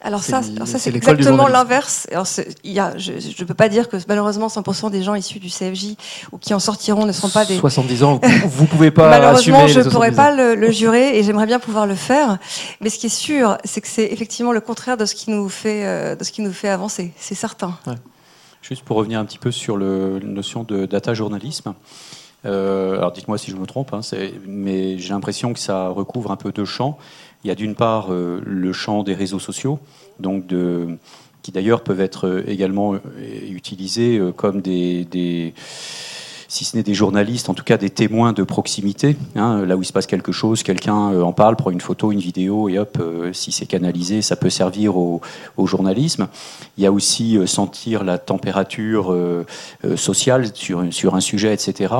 Alors 0.04 0.24
ça, 0.24 0.42
ça 0.42 0.80
c'est 0.80 0.96
exactement 0.96 1.48
l'inverse. 1.48 2.08
Il 2.64 2.72
y 2.72 2.80
a, 2.80 2.98
je 2.98 3.12
ne 3.14 3.48
peux 3.48 3.54
pas 3.54 3.70
dire 3.70 3.88
que 3.88 3.98
malheureusement 4.08 4.48
100% 4.48 4.90
des 4.90 5.04
gens 5.04 5.14
issus 5.14 5.40
du 5.40 5.50
CFJ 5.50 5.96
ou 6.32 6.38
qui 6.40 6.56
en 6.56 6.60
sortiront 6.60 7.06
ne 7.06 7.12
seront 7.12 7.30
pas 7.30 7.46
des... 7.46 7.58
70 7.58 8.04
ans, 8.04 8.20
vous 8.46 8.64
ne 8.64 8.68
pouvez 8.68 8.90
pas 8.90 9.10
Malheureusement, 9.10 9.68
je 9.68 9.80
ne 9.80 9.90
pourrais 9.90 10.12
pas 10.12 10.34
le, 10.34 10.72
jurer 10.72 11.18
et 11.18 11.24
j'aimerais 11.24 11.46
bien 11.46 11.60
pouvoir 11.60 11.86
le 11.86 11.96
faire. 11.96 12.40
Mais 12.82 12.90
ce 12.90 12.98
qui 12.98 13.08
est 13.08 13.10
sûr, 13.10 13.58
c'est 13.64 13.82
que 13.82 13.88
c'est 13.88 14.06
effectivement 14.06 14.54
le 14.54 14.62
contraire 14.62 14.98
de 14.98 15.06
ce 15.06 15.14
qui 15.14 15.30
nous 15.30 15.50
fait, 15.50 15.86
euh, 15.86 16.16
de 16.16 16.24
ce 16.24 16.32
qui 16.32 16.42
nous 16.42 16.54
fait 16.54 16.70
avancer, 16.70 17.14
c'est 17.18 17.36
certain. 17.36 17.78
Juste 18.62 18.84
pour 18.84 18.98
revenir 18.98 19.20
un 19.20 19.26
petit 19.26 19.40
peu 19.40 19.52
sur 19.52 19.78
le, 19.78 20.20
la 20.20 20.28
notion 20.28 20.64
de 20.64 20.86
data 20.86 21.14
journalisme. 21.14 21.74
Euh, 22.46 22.98
alors 22.98 23.12
dites-moi 23.12 23.38
si 23.38 23.52
je 23.52 23.56
me 23.56 23.68
trompe, 23.68 23.94
hein, 23.94 24.02
mais 24.48 24.98
j'ai 24.98 25.10
l'impression 25.10 25.54
que 25.54 25.60
ça 25.60 25.90
recouvre 25.90 26.32
un 26.32 26.38
peu 26.38 26.52
deux 26.52 26.66
champs. 26.66 26.98
Il 27.44 27.48
y 27.48 27.52
a 27.52 27.56
d'une 27.56 27.76
part 27.76 28.12
euh, 28.12 28.42
le 28.46 28.74
champ 28.74 29.04
des 29.04 29.14
réseaux 29.14 29.40
sociaux, 29.40 29.80
donc 30.20 30.48
de, 30.48 30.98
qui 31.42 31.52
d'ailleurs 31.52 31.84
peuvent 31.84 32.02
être 32.02 32.28
euh, 32.28 32.44
également 32.48 32.96
utilisés 33.50 34.22
comme 34.36 34.62
des, 34.62 35.06
des 35.06 35.54
si 36.52 36.66
ce 36.66 36.76
n'est 36.76 36.84
des 36.84 36.94
journalistes, 36.94 37.48
en 37.48 37.54
tout 37.54 37.64
cas 37.64 37.78
des 37.78 37.90
témoins 37.90 38.34
de 38.34 38.44
proximité. 38.44 39.16
Hein, 39.38 39.66
là 39.66 39.78
où 39.78 39.84
il 39.84 39.86
se 39.86 39.94
passe 39.94 40.06
quelque 40.06 40.34
chose, 40.34 40.64
quelqu'un 40.64 41.14
euh, 41.14 41.22
en 41.22 41.32
parle, 41.32 41.56
prend 41.56 41.72
une 41.72 41.80
photo, 41.80 42.12
une 42.12 42.20
vidéo, 42.20 42.68
et 42.68 42.78
hop, 42.78 42.98
euh, 43.00 43.32
si 43.32 43.54
c'est 43.54 43.66
canalisé, 43.66 44.22
ça 44.22 44.36
peut 44.36 44.50
servir 44.50 44.98
au, 44.98 45.22
journalisme. 45.64 46.28
Il 46.78 46.84
y 46.84 46.88
a 46.88 46.92
aussi 46.92 47.38
euh, 47.38 47.46
sentir 47.46 48.04
la 48.04 48.18
température 48.18 49.16
sociale 49.96 50.48
sur, 50.54 51.16
un 51.16 51.22
sujet, 51.22 51.54
etc. 51.54 51.94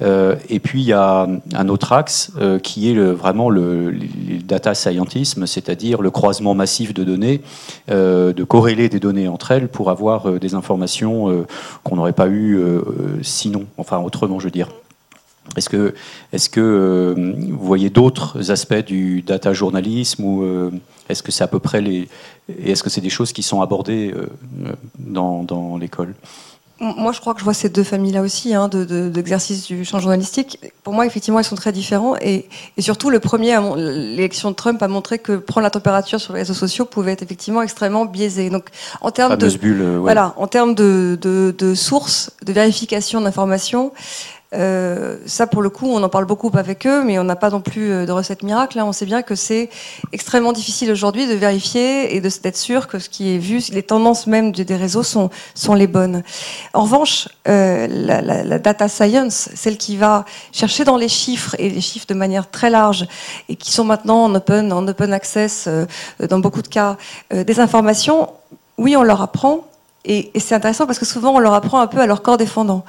et 0.00 0.60
puis 0.60 0.80
il 0.80 0.86
y 0.86 0.92
a 0.92 1.28
un 1.54 1.68
autre 1.68 1.92
axe 1.92 2.32
qui 2.62 2.90
est 2.90 2.94
vraiment 2.94 3.50
le, 3.50 3.90
le, 3.90 4.38
data 4.42 4.74
scientisme, 4.74 5.46
c'est-à-dire 5.46 6.00
le 6.00 6.10
croisement 6.10 6.54
massif 6.54 6.94
de 6.94 7.04
données, 7.04 7.42
de 7.88 8.44
corréler 8.44 8.88
des 8.88 9.00
données 9.00 9.28
entre 9.28 9.50
elles 9.50 9.68
pour 9.68 9.90
avoir 9.90 10.30
des 10.32 10.54
informations 10.54 11.44
qu'on 11.82 11.96
n'aurait 11.96 12.12
pas 12.12 12.28
eues 12.28 12.58
sinon 13.22 13.66
enfin 13.82 13.98
autrement 13.98 14.38
je 14.38 14.44
veux 14.44 14.50
dire. 14.50 14.68
Est-ce 15.56 15.68
que, 15.68 16.60
euh, 16.60 17.34
vous 17.50 17.66
voyez 17.66 17.90
d'autres 17.90 18.50
aspects 18.50 18.84
du 18.86 19.22
data 19.22 19.52
journalisme 19.52 20.24
ou 20.24 20.44
euh, 20.44 20.70
est-ce 21.08 21.22
que 21.22 21.32
c'est 21.32 21.44
à 21.44 21.48
peu 21.48 21.58
près 21.58 21.80
les. 21.80 22.08
est-ce 22.64 22.82
que 22.82 22.88
c'est 22.88 23.00
des 23.00 23.10
choses 23.10 23.32
qui 23.32 23.42
sont 23.42 23.60
abordées 23.60 24.14
euh, 24.14 24.28
dans 24.98 25.76
l'école? 25.78 26.14
Moi, 26.82 27.12
je 27.12 27.20
crois 27.20 27.32
que 27.32 27.38
je 27.38 27.44
vois 27.44 27.54
ces 27.54 27.68
deux 27.68 27.84
familles-là 27.84 28.22
aussi, 28.22 28.54
hein, 28.54 28.68
d'exercice 28.68 29.66
du 29.66 29.84
champ 29.84 30.00
journalistique. 30.00 30.58
Pour 30.82 30.92
moi, 30.92 31.06
effectivement, 31.06 31.38
ils 31.38 31.44
sont 31.44 31.54
très 31.54 31.70
différents. 31.70 32.16
Et, 32.20 32.48
et 32.76 32.82
surtout, 32.82 33.08
le 33.08 33.20
premier, 33.20 33.56
l'élection 33.76 34.50
de 34.50 34.56
Trump 34.56 34.82
a 34.82 34.88
montré 34.88 35.20
que 35.20 35.36
prendre 35.36 35.62
la 35.62 35.70
température 35.70 36.20
sur 36.20 36.32
les 36.32 36.40
réseaux 36.40 36.54
sociaux 36.54 36.84
pouvait 36.84 37.12
être 37.12 37.22
effectivement 37.22 37.62
extrêmement 37.62 38.04
biaisé. 38.04 38.50
Donc, 38.50 38.64
en 39.00 39.12
termes 39.12 39.36
de, 39.36 39.48
bulle, 39.56 39.98
voilà, 40.00 40.34
en 40.36 40.48
termes 40.48 40.74
de, 40.74 41.16
de, 41.20 41.54
de 41.56 41.74
sources, 41.74 42.32
de 42.44 42.52
vérification 42.52 43.20
d'informations, 43.20 43.92
euh, 44.54 45.16
ça, 45.26 45.46
pour 45.46 45.62
le 45.62 45.70
coup, 45.70 45.86
on 45.86 46.02
en 46.02 46.08
parle 46.08 46.26
beaucoup 46.26 46.50
avec 46.54 46.86
eux, 46.86 47.02
mais 47.04 47.18
on 47.18 47.24
n'a 47.24 47.36
pas 47.36 47.50
non 47.50 47.60
plus 47.60 47.90
euh, 47.90 48.06
de 48.06 48.12
recette 48.12 48.42
miracle. 48.42 48.78
Hein. 48.78 48.84
On 48.86 48.92
sait 48.92 49.06
bien 49.06 49.22
que 49.22 49.34
c'est 49.34 49.70
extrêmement 50.12 50.52
difficile 50.52 50.90
aujourd'hui 50.90 51.26
de 51.26 51.34
vérifier 51.34 52.14
et 52.14 52.20
d'être 52.20 52.56
sûr 52.56 52.86
que 52.86 52.98
ce 52.98 53.08
qui 53.08 53.34
est 53.34 53.38
vu, 53.38 53.62
les 53.72 53.82
tendances 53.82 54.26
même 54.26 54.52
des 54.52 54.76
réseaux 54.76 55.02
sont, 55.02 55.30
les 55.74 55.86
bonnes. 55.86 56.22
En 56.74 56.82
revanche, 56.82 57.28
euh, 57.48 57.86
la, 57.88 58.58
data 58.58 58.88
science, 58.88 59.48
celle 59.54 59.78
qui 59.78 59.96
va 59.96 60.24
chercher 60.52 60.84
dans 60.84 60.96
les 60.96 61.08
chiffres, 61.08 61.56
et 61.58 61.70
les 61.70 61.80
chiffres 61.80 62.06
de 62.06 62.14
manière 62.14 62.50
très 62.50 62.68
large, 62.68 63.06
et 63.48 63.56
qui 63.56 63.72
sont 63.72 63.84
maintenant 63.84 64.24
en 64.24 64.34
open, 64.34 64.72
en 64.72 64.86
open 64.86 65.12
access, 65.12 65.68
dans 66.20 66.38
beaucoup 66.38 66.62
de 66.62 66.68
cas, 66.68 66.96
des 67.30 67.58
informations, 67.58 68.28
oui, 68.76 68.96
on 68.96 69.02
leur 69.02 69.22
apprend, 69.22 69.64
et, 70.04 70.32
c'est 70.38 70.54
intéressant 70.54 70.86
parce 70.86 70.98
que 70.98 71.04
souvent 71.04 71.34
on 71.34 71.38
leur 71.38 71.54
apprend 71.54 71.80
un 71.80 71.86
peu 71.86 72.00
à 72.00 72.06
leur 72.06 72.22
corps 72.22 72.36
défendant. 72.36 72.84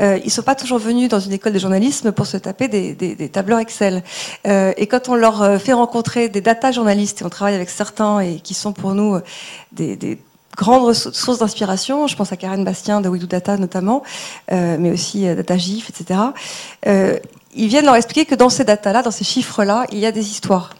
Euh, 0.00 0.18
ils 0.24 0.30
sont 0.30 0.42
pas 0.42 0.54
toujours 0.54 0.78
venus 0.78 1.08
dans 1.08 1.20
une 1.20 1.32
école 1.32 1.52
de 1.52 1.58
journalisme 1.58 2.12
pour 2.12 2.26
se 2.26 2.36
taper 2.36 2.68
des, 2.68 2.94
des, 2.94 3.14
des 3.14 3.28
tableurs 3.28 3.60
Excel. 3.60 4.02
Euh, 4.46 4.72
et 4.76 4.86
quand 4.86 5.08
on 5.08 5.14
leur 5.14 5.42
euh, 5.42 5.58
fait 5.58 5.72
rencontrer 5.72 6.28
des 6.28 6.40
data 6.40 6.72
journalistes, 6.72 7.22
et 7.22 7.24
on 7.24 7.30
travaille 7.30 7.54
avec 7.54 7.70
certains 7.70 8.20
et 8.20 8.40
qui 8.40 8.54
sont 8.54 8.72
pour 8.72 8.94
nous 8.94 9.14
euh, 9.14 9.22
des, 9.72 9.96
des 9.96 10.18
grandes 10.56 10.92
sources 10.92 11.38
d'inspiration, 11.38 12.06
je 12.06 12.16
pense 12.16 12.32
à 12.32 12.36
Karen 12.36 12.64
Bastien 12.64 13.00
de 13.00 13.08
We 13.08 13.22
Data 13.22 13.58
notamment, 13.58 14.02
euh, 14.50 14.76
mais 14.80 14.90
aussi 14.90 15.24
Data 15.24 15.56
GIF, 15.56 15.90
etc. 15.90 16.20
ils 17.56 17.68
viennent 17.68 17.86
leur 17.86 17.96
expliquer 17.96 18.26
que 18.26 18.34
dans 18.34 18.50
ces 18.50 18.64
data-là, 18.64 19.02
dans 19.02 19.10
ces 19.10 19.24
chiffres-là, 19.24 19.86
il 19.90 19.98
y 19.98 20.06
a 20.06 20.12
des 20.12 20.30
histoires. 20.30 20.70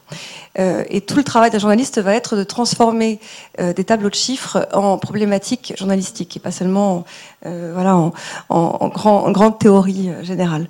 Euh, 0.59 0.85
et 0.89 1.01
tout 1.01 1.17
le 1.17 1.25
travail 1.25 1.51
d'un 1.51 1.59
journaliste 1.59 2.01
va 2.01 2.15
être 2.15 2.37
de 2.37 2.45
transformer 2.45 3.21
euh, 3.61 3.73
des 3.73 3.85
tableaux 3.85 4.09
de 4.09 4.15
chiffres 4.15 4.69
en 4.73 4.97
problématiques 4.97 5.75
journalistiques 5.77 6.37
et 6.37 6.41
pas 6.41 6.51
seulement 6.51 7.05
euh, 7.45 7.73
voilà, 7.75 7.97
en, 7.97 8.13
en, 8.49 8.89
grand, 8.89 9.25
en, 9.25 9.31
grande 9.33 9.59
théorie 9.59 10.11
générale. 10.23 10.69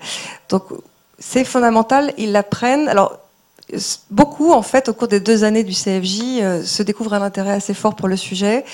Donc 0.48 0.64
c'est 1.18 1.44
fondamental, 1.44 2.12
ils 2.18 2.32
l'apprennent. 2.32 2.88
Alors 2.88 3.18
beaucoup, 4.10 4.52
en 4.52 4.62
fait, 4.62 4.88
au 4.88 4.94
cours 4.94 5.08
des 5.08 5.18
deux 5.18 5.42
années 5.42 5.64
du 5.64 5.72
CFJ, 5.72 6.64
se 6.64 6.82
découvrent 6.82 7.14
un 7.14 7.22
intérêt 7.22 7.52
assez 7.52 7.74
fort 7.74 7.96
pour 7.96 8.06
le 8.06 8.16
sujet. 8.16 8.64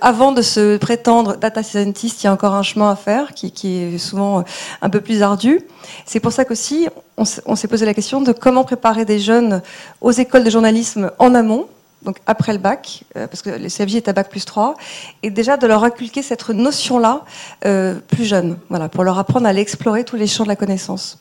avant 0.00 0.32
de 0.32 0.42
se 0.42 0.76
prétendre 0.76 1.36
data 1.36 1.62
scientist, 1.62 2.22
il 2.22 2.26
y 2.26 2.28
a 2.28 2.32
encore 2.32 2.54
un 2.54 2.62
chemin 2.62 2.90
à 2.90 2.96
faire 2.96 3.34
qui, 3.34 3.52
est 3.76 3.98
souvent 3.98 4.44
un 4.80 4.90
peu 4.90 5.00
plus 5.00 5.22
ardu. 5.22 5.60
C'est 6.06 6.20
pour 6.20 6.32
ça 6.32 6.44
qu'aussi, 6.44 6.88
on 7.16 7.56
s'est 7.56 7.68
posé 7.68 7.84
la 7.84 7.94
question 7.94 8.20
de 8.20 8.32
comment 8.32 8.62
préparer 8.62 9.04
des 9.04 9.18
jeunes 9.18 9.60
aux 10.00 10.12
écoles 10.12 10.44
de 10.44 10.50
journalisme 10.50 11.10
en 11.18 11.34
amont, 11.34 11.66
donc 12.02 12.18
après 12.26 12.52
le 12.52 12.58
bac, 12.58 13.04
euh, 13.16 13.26
parce 13.26 13.42
que 13.42 13.50
le 13.50 13.68
CFJ 13.68 13.96
est 13.96 14.08
à 14.08 14.12
bac 14.12 14.28
plus 14.28 14.44
3, 14.44 14.76
et 15.22 15.30
déjà 15.30 15.56
de 15.56 15.66
leur 15.66 15.82
inculquer 15.84 16.22
cette 16.22 16.48
notion-là 16.48 17.24
euh, 17.64 17.94
plus 17.94 18.24
jeune, 18.24 18.58
voilà, 18.68 18.88
pour 18.88 19.04
leur 19.04 19.18
apprendre 19.18 19.46
à 19.46 19.50
aller 19.50 19.60
explorer 19.60 20.04
tous 20.04 20.16
les 20.16 20.26
champs 20.26 20.44
de 20.44 20.48
la 20.48 20.56
connaissance. 20.56 21.18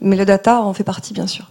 Mais 0.00 0.16
le 0.16 0.24
data 0.24 0.60
en 0.60 0.72
fait 0.72 0.84
partie, 0.84 1.12
bien 1.12 1.26
sûr. 1.26 1.50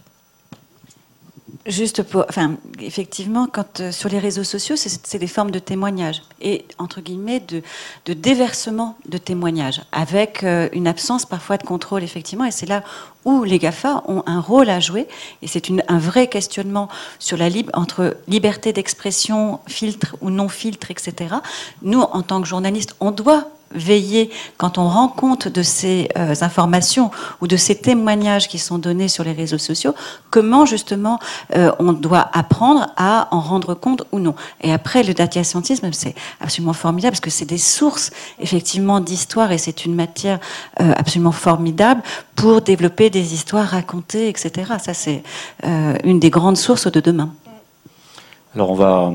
Juste 1.66 2.04
pour, 2.04 2.24
enfin, 2.28 2.54
effectivement, 2.80 3.48
quand 3.52 3.80
euh, 3.80 3.90
sur 3.90 4.08
les 4.08 4.20
réseaux 4.20 4.44
sociaux, 4.44 4.76
c'est 4.76 5.18
des 5.18 5.26
formes 5.26 5.50
de 5.50 5.58
témoignage 5.58 6.22
et 6.40 6.64
entre 6.78 7.00
guillemets 7.00 7.40
de, 7.40 7.60
de 8.04 8.12
déversement 8.12 8.96
de 9.08 9.18
témoignages, 9.18 9.82
avec 9.90 10.44
euh, 10.44 10.68
une 10.72 10.86
absence 10.86 11.26
parfois 11.26 11.56
de 11.56 11.64
contrôle, 11.64 12.04
effectivement. 12.04 12.44
Et 12.44 12.52
c'est 12.52 12.66
là 12.66 12.84
où 13.24 13.42
les 13.42 13.58
Gafa 13.58 14.04
ont 14.06 14.22
un 14.26 14.40
rôle 14.40 14.70
à 14.70 14.78
jouer. 14.78 15.08
Et 15.42 15.48
c'est 15.48 15.64
un 15.88 15.98
vrai 15.98 16.28
questionnement 16.28 16.88
sur 17.18 17.36
la 17.36 17.48
libre 17.48 17.72
entre 17.74 18.16
liberté 18.28 18.72
d'expression, 18.72 19.58
filtre 19.66 20.16
ou 20.20 20.30
non 20.30 20.48
filtre, 20.48 20.92
etc. 20.92 21.34
Nous, 21.82 22.00
en 22.00 22.22
tant 22.22 22.40
que 22.40 22.46
journalistes, 22.46 22.94
on 23.00 23.10
doit 23.10 23.48
veiller, 23.72 24.30
quand 24.56 24.78
on 24.78 24.88
rend 24.88 25.08
compte 25.08 25.48
de 25.48 25.62
ces 25.62 26.08
euh, 26.16 26.34
informations 26.40 27.10
ou 27.40 27.46
de 27.46 27.56
ces 27.56 27.74
témoignages 27.76 28.48
qui 28.48 28.58
sont 28.58 28.78
donnés 28.78 29.08
sur 29.08 29.24
les 29.24 29.32
réseaux 29.32 29.58
sociaux, 29.58 29.94
comment 30.30 30.66
justement 30.66 31.18
euh, 31.54 31.72
on 31.78 31.92
doit 31.92 32.28
apprendre 32.32 32.88
à 32.96 33.28
en 33.30 33.40
rendre 33.40 33.74
compte 33.74 34.04
ou 34.12 34.18
non. 34.18 34.34
Et 34.62 34.72
après, 34.72 35.02
le 35.02 35.14
data 35.14 35.42
scientisme, 35.44 35.90
c'est 35.92 36.14
absolument 36.40 36.72
formidable 36.72 37.12
parce 37.12 37.20
que 37.20 37.30
c'est 37.30 37.44
des 37.44 37.58
sources 37.58 38.10
effectivement 38.40 39.00
d'histoire 39.00 39.52
et 39.52 39.58
c'est 39.58 39.84
une 39.84 39.94
matière 39.94 40.38
euh, 40.80 40.92
absolument 40.96 41.32
formidable 41.32 42.02
pour 42.34 42.60
développer 42.60 43.10
des 43.10 43.34
histoires 43.34 43.66
racontées, 43.66 44.28
etc. 44.28 44.72
Ça, 44.78 44.94
c'est 44.94 45.22
une 46.04 46.20
des 46.20 46.30
grandes 46.30 46.56
sources 46.56 46.90
de 46.90 47.00
demain. 47.00 47.30
Alors 48.54 48.70
on 48.70 48.74
va 48.74 49.12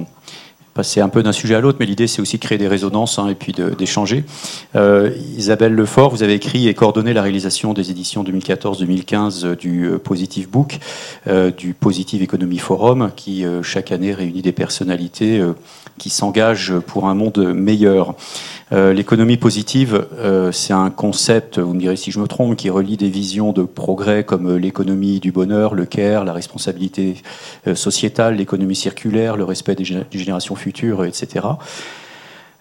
passer 0.74 1.02
un 1.02 1.10
peu 1.10 1.24
d'un 1.24 1.32
sujet 1.32 1.56
à 1.56 1.62
l'autre, 1.62 1.78
mais 1.80 1.86
l'idée 1.86 2.08
c'est 2.08 2.22
aussi 2.22 2.40
créer 2.40 2.58
des 2.58 2.68
résonances 2.68 3.20
hein, 3.20 3.28
et 3.28 3.36
puis 3.36 3.54
d'échanger. 3.78 4.24
Euh, 4.76 5.12
Isabelle 5.38 5.74
Lefort, 5.74 6.10
vous 6.12 6.24
avez 6.24 6.34
écrit 6.34 6.68
et 6.68 6.74
coordonné 6.74 7.14
la 7.14 7.22
réalisation 7.22 7.74
des 7.74 7.92
éditions 7.92 8.24
2014-2015 8.24 9.46
euh, 9.46 9.56
du 9.56 9.86
euh, 9.86 9.98
Positive 9.98 10.50
Book, 10.50 10.80
euh, 11.28 11.52
du 11.52 11.74
Positive 11.74 12.24
Economy 12.24 12.58
Forum, 12.58 13.12
qui 13.16 13.46
chaque 13.64 13.92
année 13.92 14.14
réunit 14.14 14.42
des 14.42 14.52
personnalités 14.52 15.42
qui 15.98 16.10
s'engagent 16.10 16.78
pour 16.80 17.08
un 17.08 17.16
monde 17.16 17.54
meilleur. 17.54 18.16
L'économie 18.72 19.36
positive, 19.36 20.08
c'est 20.54 20.72
un 20.72 20.90
concept, 20.90 21.60
vous 21.60 21.74
me 21.74 21.80
direz 21.80 21.98
si 21.98 22.10
je 22.10 22.20
me 22.20 22.28
trompe, 22.28 22.56
qui 22.56 22.70
relie 22.70 22.96
des 22.96 23.10
visions 23.10 23.52
de 23.52 23.64
progrès 23.64 24.24
comme 24.24 24.56
l'économie 24.56 25.20
du 25.20 25.34
bonheur, 25.34 25.76
le 25.76 25.86
care, 25.86 26.24
la 26.24 26.32
responsabilité 26.32 27.16
sociétale, 27.76 28.38
l'économie 28.38 28.76
circulaire, 28.76 29.36
le 29.36 29.44
respect 29.44 29.76
des 29.76 29.84
générations 29.84 30.56
futures, 30.56 31.04
etc. 31.04 31.48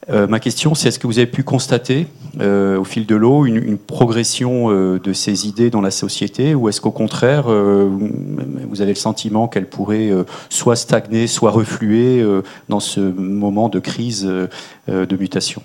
Euh, 0.08 0.26
ma 0.26 0.40
question, 0.40 0.74
c'est 0.74 0.88
est-ce 0.88 0.98
que 0.98 1.06
vous 1.06 1.18
avez 1.18 1.26
pu 1.26 1.42
constater 1.42 2.06
euh, 2.40 2.78
au 2.78 2.84
fil 2.84 3.06
de 3.06 3.14
l'eau 3.14 3.44
une, 3.44 3.76
progression 3.76 4.70
euh, 4.70 4.98
de 4.98 5.12
ces 5.12 5.46
idées 5.46 5.70
dans 5.70 5.80
la 5.80 5.90
société 5.90 6.54
ou 6.54 6.68
est-ce 6.68 6.80
qu'au 6.80 6.90
contraire, 6.90 7.44
vous 7.48 8.82
avez 8.82 8.92
le 8.92 8.96
sentiment 8.96 9.46
qu'elles 9.48 9.68
pourraient 9.68 10.10
soit 10.48 10.76
stagner, 10.76 11.26
soit 11.26 11.50
refluer 11.50 12.24
dans 12.68 12.80
ce 12.80 13.00
moment 13.00 13.68
de 13.68 13.78
crise 13.78 14.24
de 14.24 15.16
mutation? 15.16 15.62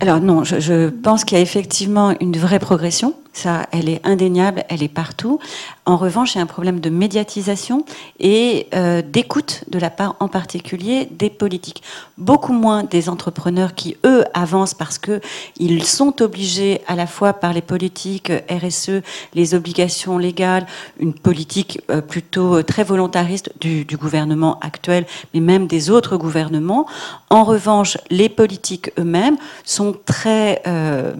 Alors 0.00 0.20
non, 0.20 0.44
je, 0.44 0.60
je 0.60 0.88
pense 0.88 1.24
qu'il 1.24 1.38
y 1.38 1.40
a 1.40 1.42
effectivement 1.42 2.14
une 2.20 2.36
vraie 2.36 2.58
progression. 2.58 3.14
Ça, 3.34 3.66
elle 3.72 3.88
est 3.88 4.00
indéniable, 4.04 4.64
elle 4.68 4.82
est 4.84 4.88
partout. 4.88 5.40
En 5.86 5.96
revanche, 5.96 6.34
il 6.34 6.38
y 6.38 6.40
a 6.40 6.44
un 6.44 6.46
problème 6.46 6.78
de 6.78 6.88
médiatisation 6.88 7.84
et 8.20 8.68
euh, 8.74 9.02
d'écoute 9.02 9.64
de 9.68 9.78
la 9.80 9.90
part 9.90 10.14
en 10.20 10.28
particulier 10.28 11.08
des 11.10 11.30
politiques. 11.30 11.82
Beaucoup 12.16 12.52
moins 12.52 12.84
des 12.84 13.08
entrepreneurs 13.08 13.74
qui, 13.74 13.96
eux, 14.06 14.24
avancent 14.34 14.74
parce 14.74 14.98
que 14.98 15.20
ils 15.58 15.84
sont 15.84 16.22
obligés 16.22 16.80
à 16.86 16.94
la 16.94 17.08
fois 17.08 17.32
par 17.32 17.52
les 17.52 17.60
politiques 17.60 18.30
euh, 18.30 18.40
RSE, 18.48 19.02
les 19.34 19.54
obligations 19.54 20.16
légales, 20.16 20.66
une 21.00 21.12
politique 21.12 21.80
euh, 21.90 22.00
plutôt 22.00 22.62
très 22.62 22.84
volontariste 22.84 23.50
du, 23.60 23.84
du, 23.84 23.96
gouvernement 23.96 24.60
actuel, 24.60 25.06
mais 25.34 25.40
même 25.40 25.66
des 25.66 25.90
autres 25.90 26.16
gouvernements. 26.16 26.86
En 27.30 27.42
revanche, 27.42 27.98
les 28.10 28.28
politiques 28.28 28.92
eux-mêmes 28.96 29.36
sont 29.64 29.96
très 30.06 30.62
euh, 30.68 31.14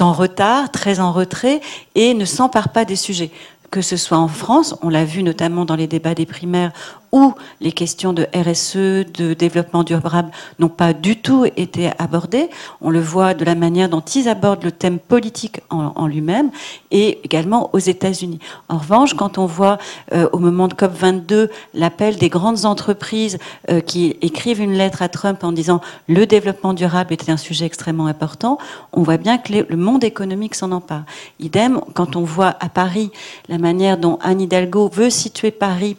en 0.00 0.12
retard, 0.12 0.70
très 0.70 0.98
en 0.98 1.12
retrait 1.12 1.41
et 1.94 2.14
ne 2.14 2.24
s'empare 2.24 2.70
pas 2.70 2.84
des 2.84 2.96
sujets. 2.96 3.30
Que 3.70 3.80
ce 3.80 3.96
soit 3.96 4.18
en 4.18 4.28
France, 4.28 4.76
on 4.82 4.88
l'a 4.88 5.04
vu 5.04 5.22
notamment 5.22 5.64
dans 5.64 5.76
les 5.76 5.86
débats 5.86 6.14
des 6.14 6.26
primaires 6.26 6.72
où 7.12 7.34
les 7.60 7.72
questions 7.72 8.14
de 8.14 8.26
RSE, 8.34 9.06
de 9.12 9.34
développement 9.34 9.84
durable 9.84 10.30
n'ont 10.58 10.70
pas 10.70 10.94
du 10.94 11.16
tout 11.16 11.44
été 11.56 11.90
abordées. 11.98 12.48
On 12.80 12.88
le 12.88 13.00
voit 13.00 13.34
de 13.34 13.44
la 13.44 13.54
manière 13.54 13.90
dont 13.90 14.00
ils 14.00 14.28
abordent 14.28 14.64
le 14.64 14.72
thème 14.72 14.98
politique 14.98 15.60
en, 15.70 16.06
lui-même 16.06 16.50
et 16.90 17.20
également 17.22 17.70
aux 17.74 17.78
États-Unis. 17.78 18.38
En 18.68 18.78
revanche, 18.78 19.14
quand 19.14 19.38
on 19.38 19.46
voit 19.46 19.78
euh, 20.12 20.28
au 20.32 20.38
moment 20.38 20.68
de 20.68 20.74
COP22 20.74 21.48
l'appel 21.74 22.16
des 22.16 22.28
grandes 22.28 22.64
entreprises 22.64 23.38
euh, 23.70 23.80
qui 23.80 24.16
écrivent 24.22 24.60
une 24.60 24.72
lettre 24.72 25.02
à 25.02 25.08
Trump 25.08 25.44
en 25.44 25.52
disant 25.52 25.80
le 26.08 26.26
développement 26.26 26.72
durable 26.72 27.12
était 27.12 27.30
un 27.30 27.36
sujet 27.36 27.66
extrêmement 27.66 28.06
important, 28.06 28.58
on 28.92 29.02
voit 29.02 29.18
bien 29.18 29.38
que 29.38 29.52
le 29.52 29.76
monde 29.76 30.02
économique 30.02 30.54
s'en 30.54 30.72
empare. 30.72 31.04
Idem, 31.40 31.80
quand 31.94 32.16
on 32.16 32.24
voit 32.24 32.56
à 32.60 32.68
Paris 32.68 33.10
la 33.48 33.58
manière 33.58 33.98
dont 33.98 34.18
Anne 34.22 34.40
Hidalgo 34.40 34.88
veut 34.88 35.10
situer 35.10 35.50
Paris 35.50 35.96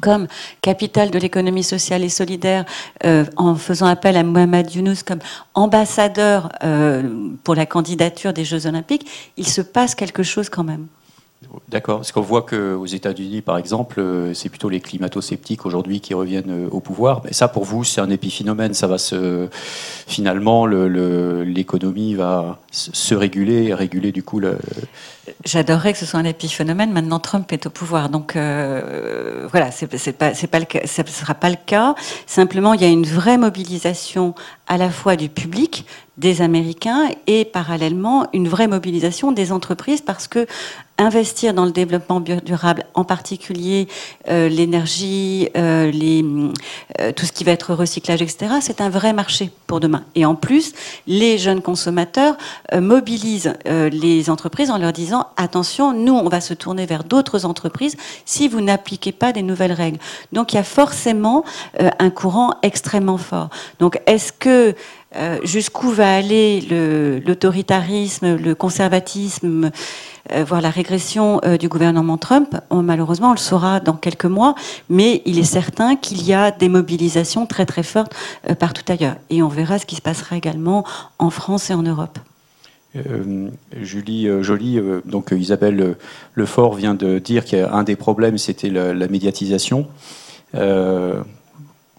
comme 0.00 0.26
capitale 0.62 1.10
de 1.10 1.18
l'économie 1.18 1.62
sociale 1.62 2.04
et 2.04 2.08
solidaire, 2.08 2.64
euh, 3.04 3.24
en 3.36 3.54
faisant 3.54 3.86
appel 3.86 4.16
à 4.16 4.22
Mohamed 4.22 4.72
Younous 4.72 5.02
comme 5.06 5.20
ambassadeur 5.54 6.50
euh, 6.62 7.02
pour 7.44 7.54
la 7.54 7.66
candidature 7.66 8.32
des 8.32 8.44
Jeux 8.44 8.66
Olympiques, 8.66 9.06
il 9.36 9.46
se 9.46 9.60
passe 9.60 9.94
quelque 9.94 10.22
chose 10.22 10.48
quand 10.48 10.64
même. 10.64 10.86
D'accord, 11.68 11.98
parce 11.98 12.12
qu'on 12.12 12.20
voit 12.20 12.42
qu'aux 12.42 12.86
États-Unis, 12.86 13.42
par 13.42 13.58
exemple, 13.58 14.00
euh, 14.00 14.34
c'est 14.34 14.48
plutôt 14.48 14.68
les 14.68 14.80
climato-sceptiques 14.80 15.66
aujourd'hui 15.66 16.00
qui 16.00 16.12
reviennent 16.12 16.68
au 16.70 16.80
pouvoir. 16.80 17.22
Mais 17.24 17.32
ça, 17.32 17.46
pour 17.46 17.64
vous, 17.64 17.84
c'est 17.84 18.00
un 18.00 18.10
épiphénomène. 18.10 18.74
Ça 18.74 18.86
va 18.86 18.98
se. 18.98 19.48
Finalement, 20.06 20.66
l'économie 20.66 22.14
va 22.14 22.58
se 22.70 23.14
réguler 23.14 23.66
et 23.66 23.74
réguler 23.74 24.12
du 24.12 24.22
coup 24.22 24.40
le, 24.40 24.58
J'adorerais 25.44 25.92
que 25.92 25.98
ce 25.98 26.06
soit 26.06 26.20
un 26.20 26.24
épiphénomène. 26.24 26.92
Maintenant, 26.92 27.18
Trump 27.18 27.52
est 27.52 27.66
au 27.66 27.70
pouvoir, 27.70 28.08
donc 28.08 28.36
euh, 28.36 29.46
voilà, 29.50 29.70
c'est 29.70 30.12
pas, 30.12 30.32
pas 30.32 30.58
le 30.58 30.64
cas, 30.64 30.80
ça 30.86 31.02
ne 31.02 31.08
sera 31.08 31.34
pas 31.34 31.50
le 31.50 31.56
cas. 31.64 31.94
Simplement, 32.26 32.74
il 32.74 32.82
y 32.82 32.84
a 32.84 32.88
une 32.88 33.06
vraie 33.06 33.38
mobilisation 33.38 34.34
à 34.66 34.76
la 34.76 34.90
fois 34.90 35.16
du 35.16 35.28
public, 35.28 35.86
des 36.18 36.42
Américains, 36.42 37.08
et 37.26 37.44
parallèlement 37.44 38.26
une 38.32 38.48
vraie 38.48 38.68
mobilisation 38.68 39.32
des 39.32 39.52
entreprises, 39.52 40.00
parce 40.00 40.28
que 40.28 40.46
investir 40.98 41.54
dans 41.54 41.64
le 41.64 41.70
développement 41.70 42.20
durable, 42.20 42.84
en 42.94 43.04
particulier 43.04 43.86
euh, 44.28 44.48
l'énergie, 44.48 45.48
euh, 45.56 45.92
euh, 47.00 47.12
tout 47.12 47.24
ce 47.24 47.32
qui 47.32 47.44
va 47.44 47.52
être 47.52 47.72
recyclage, 47.72 48.20
etc., 48.20 48.56
c'est 48.60 48.80
un 48.80 48.90
vrai 48.90 49.12
marché 49.12 49.50
pour 49.68 49.78
demain. 49.78 50.02
Et 50.16 50.26
en 50.26 50.34
plus, 50.34 50.72
les 51.06 51.38
jeunes 51.38 51.62
consommateurs 51.62 52.36
mobilisent 52.74 53.54
les 53.66 54.30
entreprises 54.30 54.70
en 54.70 54.78
leur 54.78 54.92
disant 54.92 55.26
attention, 55.36 55.92
nous, 55.92 56.14
on 56.14 56.28
va 56.28 56.40
se 56.40 56.54
tourner 56.54 56.86
vers 56.86 57.04
d'autres 57.04 57.44
entreprises 57.44 57.96
si 58.24 58.48
vous 58.48 58.60
n'appliquez 58.60 59.12
pas 59.12 59.32
des 59.32 59.42
nouvelles 59.42 59.72
règles. 59.72 59.98
Donc 60.32 60.52
il 60.52 60.56
y 60.56 60.58
a 60.58 60.64
forcément 60.64 61.44
un 61.78 62.10
courant 62.10 62.54
extrêmement 62.62 63.18
fort. 63.18 63.50
Donc 63.78 64.00
est-ce 64.06 64.32
que 64.32 64.74
euh, 65.16 65.38
jusqu'où 65.42 65.88
va 65.88 66.16
aller 66.16 66.60
l'autoritarisme, 67.24 68.36
le, 68.36 68.54
conservatisme, 68.54 69.70
euh, 70.32 70.44
voire 70.44 70.60
la 70.60 70.68
régression 70.68 71.40
euh, 71.44 71.56
du 71.56 71.68
gouvernement 71.68 72.18
Trump? 72.18 72.56
malheureusement, 72.70 73.30
on 73.30 73.32
le 73.32 73.38
saura 73.38 73.80
dans 73.80 73.94
quelques 73.94 74.26
mois, 74.26 74.54
mais 74.90 75.22
il 75.24 75.38
est 75.38 75.44
certain 75.44 75.96
qu'il 75.96 76.22
y 76.26 76.34
a 76.34 76.50
des 76.50 76.68
mobilisations 76.68 77.46
très 77.46 77.64
très 77.64 77.82
fortes 77.82 78.14
partout 78.58 78.82
ailleurs. 78.92 79.16
Et 79.30 79.42
on 79.42 79.48
verra 79.48 79.78
ce 79.78 79.86
qui 79.86 79.96
se 79.96 80.02
passera 80.02 80.36
également 80.36 80.84
en 81.18 81.30
France 81.30 81.70
et 81.70 81.74
en 81.74 81.82
Europe. 81.82 82.18
Julie 83.80 84.28
Joly, 84.42 84.80
donc 85.04 85.32
Isabelle 85.36 85.96
Lefort 86.34 86.74
vient 86.74 86.94
de 86.94 87.18
dire 87.18 87.44
qu'un 87.44 87.82
des 87.84 87.96
problèmes, 87.96 88.38
c'était 88.38 88.70
la, 88.70 89.08
médiatisation. 89.08 89.86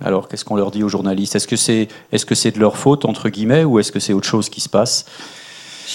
Alors, 0.01 0.27
qu'est-ce 0.27 0.45
qu'on 0.45 0.55
leur 0.55 0.71
dit 0.71 0.83
aux 0.83 0.89
journalistes? 0.89 1.35
Est-ce 1.35 1.47
que 1.47 1.57
c'est 1.57 1.87
est 2.11 2.17
-ce 2.17 2.51
de 2.53 2.59
leur 2.59 2.77
faute, 2.77 3.05
entre 3.05 3.29
guillemets, 3.29 3.65
ou 3.65 3.79
est-ce 3.79 3.91
que 3.91 3.99
c'est 3.99 4.13
autre 4.13 4.27
chose 4.27 4.49
qui 4.49 4.61
se 4.61 4.69
passe? 4.69 5.05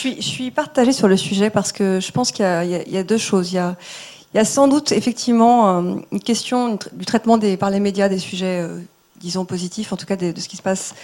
Je 0.03 0.21
suis, 0.21 0.51
partagée 0.51 0.93
sur 0.93 1.07
le 1.07 1.17
sujet 1.17 1.51
parce 1.51 1.71
que 1.71 2.01
je 2.01 2.11
pense 2.11 2.33
qu'il 2.33 2.45
y, 2.45 2.97
a 2.97 3.05
deux 3.05 3.19
choses. 3.19 3.53
Il 3.53 3.57
y 3.57 3.59
a, 3.59 3.77
il 4.35 4.39
y 4.39 4.41
a 4.41 4.45
sans 4.45 4.67
doute 4.67 4.91
effectivement 4.91 5.79
euh, 5.79 5.95
une 6.11 6.21
question 6.21 6.77
du 6.93 7.05
traitement 7.05 7.39
des, 7.39 7.57
par 7.57 7.71
les 7.71 7.79
médias 7.79 8.09
des 8.09 8.19
sujets, 8.19 8.61
euh, 8.61 8.81
disons, 9.21 9.45
positifs, 9.45 9.93
en 9.93 9.97
tout 9.97 10.07
cas 10.07 10.17
de, 10.17 10.39
ce 10.39 10.49
qui 10.49 10.57
se 10.57 10.63
passe 10.63 10.97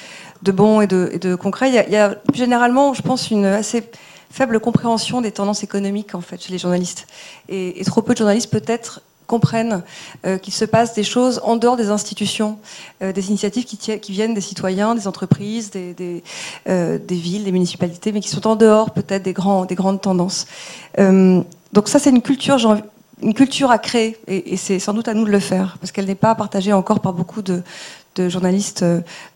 de 0.42 0.50
bon 0.50 0.80
et 0.80 0.88
de, 0.88 1.08
et 1.12 1.20
de 1.20 1.36
concret. 1.36 1.68
Il 1.68 1.92
y, 1.92 1.96
a, 1.96 2.16
généralement, 2.34 2.92
je 2.92 3.02
pense, 3.02 3.30
une 3.30 3.44
assez 3.44 3.84
faible 4.30 4.58
compréhension 4.58 5.20
des 5.20 5.30
tendances 5.30 5.62
économiques 5.62 6.14
en 6.16 6.20
fait 6.20 6.42
chez 6.42 6.52
les 6.52 6.58
journalistes. 6.58 7.06
Et 7.48 7.80
trop 7.84 8.02
peu 8.02 8.14
de 8.14 8.18
journalistes 8.18 8.50
peut-être 8.50 9.02
comprennent 9.30 9.84
euh, 10.26 10.38
qu'il 10.38 10.52
se 10.52 10.64
passe 10.64 10.92
des 10.94 11.04
choses 11.04 11.40
en 11.44 11.56
dehors 11.56 11.76
des 11.76 11.90
institutions, 11.90 12.58
euh, 13.00 13.12
des 13.12 13.28
initiatives 13.28 13.64
qui, 13.64 14.12
viennent 14.12 14.34
des 14.34 14.40
citoyens, 14.40 14.96
des 14.96 15.06
entreprises, 15.06 15.70
des, 15.70 16.24
euh, 16.68 16.98
des, 16.98 17.14
villes, 17.14 17.44
des 17.44 17.52
municipalités, 17.52 18.10
mais 18.10 18.20
qui 18.20 18.28
sont 18.28 18.46
en 18.48 18.56
dehors 18.56 18.90
peut-être 18.90 19.22
des, 19.22 19.32
grandes 19.32 20.00
tendances. 20.00 20.46
donc 20.98 21.88
ça, 21.88 22.00
c'est 22.00 22.10
une 22.10 22.22
culture, 22.22 22.56
une 23.22 23.34
culture 23.34 23.70
à 23.70 23.78
créer, 23.78 24.18
et, 24.26 24.54
et 24.54 24.56
c'est 24.56 24.80
sans 24.80 24.94
doute 24.94 25.06
à 25.06 25.14
nous 25.14 25.24
de 25.24 25.30
le 25.30 25.38
faire, 25.38 25.76
parce 25.80 25.92
qu'elle 25.92 26.06
n'est 26.06 26.22
pas 26.28 26.34
partagée 26.34 26.72
encore 26.72 26.98
par 26.98 27.12
beaucoup 27.12 27.42
de, 27.42 27.62
de 28.16 28.28
journalistes 28.28 28.84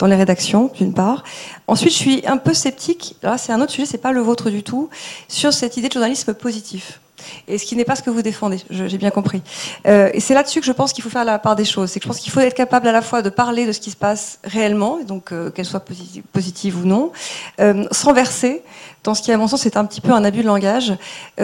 dans 0.00 0.08
les 0.08 0.16
rédactions, 0.16 0.72
d'une 0.76 0.92
part. 0.92 1.22
Ensuite, 1.68 1.92
je 1.92 1.98
suis 1.98 2.26
un 2.26 2.38
peu 2.38 2.52
sceptique, 2.52 3.14
là 3.22 3.38
c'est 3.38 3.52
un 3.52 3.60
autre 3.60 3.70
sujet, 3.70 3.86
c'est 3.86 4.04
pas 4.08 4.12
le 4.12 4.22
vôtre 4.22 4.50
du 4.50 4.64
tout, 4.64 4.90
sur 5.28 5.52
cette 5.52 5.76
idée 5.76 5.88
de 5.88 5.94
journalisme 5.94 6.34
positif 6.34 7.00
et 7.48 7.58
ce 7.58 7.64
qui 7.64 7.76
n'est 7.76 7.84
pas 7.84 7.96
ce 7.96 8.02
que 8.02 8.10
vous 8.10 8.22
défendez, 8.22 8.58
j'ai 8.70 8.98
bien 8.98 9.10
compris. 9.10 9.42
Euh, 9.86 10.10
et 10.12 10.20
c'est 10.20 10.34
là-dessus 10.34 10.60
que 10.60 10.66
je 10.66 10.72
pense 10.72 10.92
qu'il 10.92 11.02
faut 11.02 11.10
faire 11.10 11.24
la 11.24 11.38
part 11.38 11.56
des 11.56 11.64
choses. 11.64 11.90
C'est 11.90 12.00
que 12.00 12.04
je 12.04 12.08
pense 12.08 12.18
qu'il 12.18 12.32
faut 12.32 12.40
être 12.40 12.54
capable 12.54 12.88
à 12.88 12.92
la 12.92 13.02
fois 13.02 13.22
de 13.22 13.30
parler 13.30 13.66
de 13.66 13.72
ce 13.72 13.80
qui 13.80 13.90
se 13.90 13.96
passe 13.96 14.38
réellement, 14.44 14.98
donc 15.06 15.32
euh, 15.32 15.50
qu'elle 15.50 15.66
soit 15.66 15.84
positive, 16.32 16.78
ou 16.82 16.86
non, 16.86 17.12
euh, 17.60 17.84
sans 17.90 18.12
verser 18.12 18.62
dans 19.02 19.14
ce 19.14 19.22
qui, 19.22 19.32
à 19.32 19.36
mon 19.36 19.48
sens, 19.48 19.66
est 19.66 19.76
un 19.76 19.84
petit 19.84 20.00
peu 20.00 20.12
un 20.12 20.24
abus 20.24 20.40
de 20.40 20.46
langage, 20.46 20.94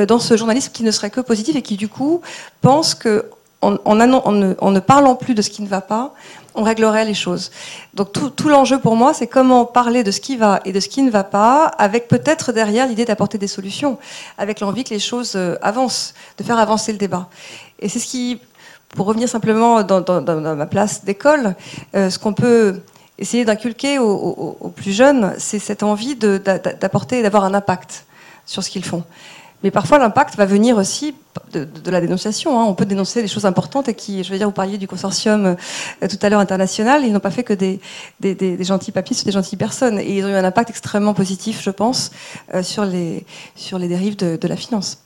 dans 0.09 0.19
ce 0.19 0.35
journalisme 0.35 0.73
qui 0.73 0.83
ne 0.83 0.91
serait 0.91 1.11
que 1.11 1.21
positif 1.21 1.57
et 1.57 1.61
qui, 1.61 1.77
du 1.77 1.89
coup, 1.89 2.23
pense 2.63 2.95
que 2.95 3.27
ne, 3.63 4.81
parlant 4.81 5.15
plus 5.15 5.35
de 5.35 5.43
ce 5.43 5.51
qui 5.51 5.63
ne 5.63 5.69
va 5.69 5.81
pas, 5.81 6.15
on 6.55 6.63
réglerait 6.63 7.05
les 7.05 7.15
choses. 7.15 7.51
Donc 7.95 8.13
tout, 8.13 8.49
l'enjeu 8.49 8.79
pour 8.79 8.97
moi, 8.97 9.15
c'est 9.15 9.27
comment 9.27 9.65
parler 9.65 10.03
de 10.03 10.11
ce 10.11 10.21
qui 10.21 10.37
va 10.37 10.61
et 10.65 10.73
de 10.73 10.81
ce 10.81 10.89
qui 10.89 11.03
ne 11.03 11.11
va 11.11 11.25
pas, 11.25 11.67
avec 11.67 12.09
peut-être 12.09 12.53
derrière 12.53 12.87
l'idée 12.87 13.05
d'apporter 13.05 13.39
des 13.39 13.47
solutions, 13.47 13.99
avec 14.39 14.61
l'envie 14.61 14.85
que 14.85 14.91
les 14.91 15.01
choses 15.01 15.35
euh, 15.37 15.57
avancent, 15.63 16.15
de 16.39 16.45
faire 16.45 16.59
avancer 16.59 16.93
le 16.93 16.99
débat. 16.99 17.29
Et 17.79 17.89
c'est 17.89 17.99
ce 17.99 18.07
qui, 18.07 18.41
pour 18.97 19.07
revenir 19.07 19.29
simplement 19.29 19.83
dans, 19.83 20.57
ma 20.57 20.67
place 20.67 21.05
d'école, 21.05 21.55
euh, 21.95 22.11
ce 22.11 22.19
qu'on 22.19 22.35
peut 22.35 22.81
essayer 23.19 23.45
d'inculquer 23.45 23.99
aux, 23.99 24.57
aux, 24.61 24.69
plus 24.71 24.93
jeunes, 24.93 25.35
c'est 25.39 25.59
cette 25.59 25.83
envie 25.83 26.17
d'apporter, 26.17 27.23
d'avoir 27.23 27.45
un 27.45 27.55
impact 27.55 28.07
sur 28.47 28.65
ce 28.65 28.71
qu'ils 28.71 28.85
font. 28.85 29.05
Mais 29.63 29.71
parfois, 29.71 29.99
l'impact 29.99 30.37
va 30.37 30.47
venir 30.47 30.77
aussi 30.77 31.15
de, 31.53 31.69
la 31.91 32.01
dénonciation. 32.01 32.59
Hein. 32.59 32.65
On 32.65 32.75
peut 32.75 32.87
dénoncer 32.87 33.23
des 33.23 33.29
choses 33.29 33.45
importantes 33.45 33.89
et 33.89 33.95
qui, 33.95 34.25
je 34.25 34.31
veux 34.33 34.39
dire, 34.39 34.47
vous 34.47 34.53
parliez 34.53 34.79
du 34.79 34.89
consortium 34.89 35.45
euh, 35.45 36.09
tout 36.09 36.19
à 36.23 36.29
l'heure 36.29 36.41
international, 36.41 37.03
ils 37.05 37.13
n'ont 37.13 37.21
pas 37.21 37.31
fait 37.31 37.45
que 37.45 37.53
des, 37.53 37.81
gentils 38.65 38.93
papiers 38.93 39.15
sur 39.15 39.27
des 39.27 39.33
gentilles 39.33 39.59
personnes. 39.59 39.99
Et 39.99 40.19
ils 40.19 40.25
ont 40.25 40.29
eu 40.29 40.35
un 40.35 40.45
impact 40.45 40.71
extrêmement 40.71 41.15
positif, 41.15 41.63
je 41.63 41.71
pense, 41.71 42.11
euh, 42.55 42.63
sur, 42.63 42.85
les, 42.85 43.27
sur 43.55 43.79
les 43.79 43.89
dérives 43.89 44.17
de, 44.17 44.37
de 44.37 44.49
la 44.49 44.57
finance. 44.57 45.05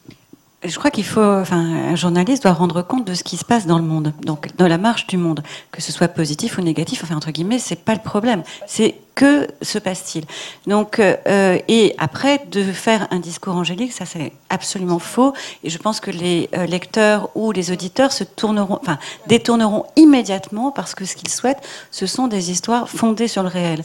Je 0.64 0.78
crois 0.78 0.90
qu'il 0.90 1.04
faut, 1.04 1.20
enfin, 1.20 1.58
un 1.58 1.94
journaliste 1.94 2.44
doit 2.44 2.52
rendre 2.52 2.80
compte 2.80 3.06
de 3.06 3.12
ce 3.12 3.22
qui 3.22 3.36
se 3.36 3.44
passe 3.44 3.66
dans 3.66 3.76
le 3.76 3.84
monde, 3.84 4.14
donc 4.24 4.56
dans 4.56 4.66
la 4.66 4.78
marche 4.78 5.06
du 5.06 5.18
monde, 5.18 5.42
que 5.70 5.82
ce 5.82 5.92
soit 5.92 6.08
positif 6.08 6.56
ou 6.56 6.62
négatif. 6.62 7.04
Enfin, 7.04 7.16
entre 7.16 7.32
guillemets, 7.32 7.58
c'est 7.58 7.76
pas 7.76 7.92
le 7.92 8.00
problème. 8.00 8.42
C'est 8.66 8.94
que 9.14 9.46
se 9.62 9.78
passe-t-il 9.78 10.24
Donc, 10.66 10.98
euh, 10.98 11.58
et 11.68 11.94
après, 11.98 12.40
de 12.50 12.62
faire 12.62 13.06
un 13.10 13.18
discours 13.18 13.54
angélique, 13.54 13.92
ça 13.92 14.06
c'est 14.06 14.32
absolument 14.50 14.98
faux. 14.98 15.32
Et 15.62 15.70
je 15.70 15.78
pense 15.78 16.00
que 16.00 16.10
les 16.10 16.48
euh, 16.56 16.66
lecteurs 16.66 17.30
ou 17.34 17.52
les 17.52 17.70
auditeurs 17.70 18.12
se 18.12 18.24
tourneront, 18.24 18.78
enfin, 18.80 18.98
détourneront 19.26 19.86
immédiatement 19.96 20.70
parce 20.70 20.94
que 20.94 21.04
ce 21.04 21.16
qu'ils 21.16 21.30
souhaitent, 21.30 21.62
ce 21.90 22.06
sont 22.06 22.26
des 22.26 22.50
histoires 22.50 22.88
fondées 22.88 23.28
sur 23.28 23.42
le 23.42 23.48
réel. 23.48 23.84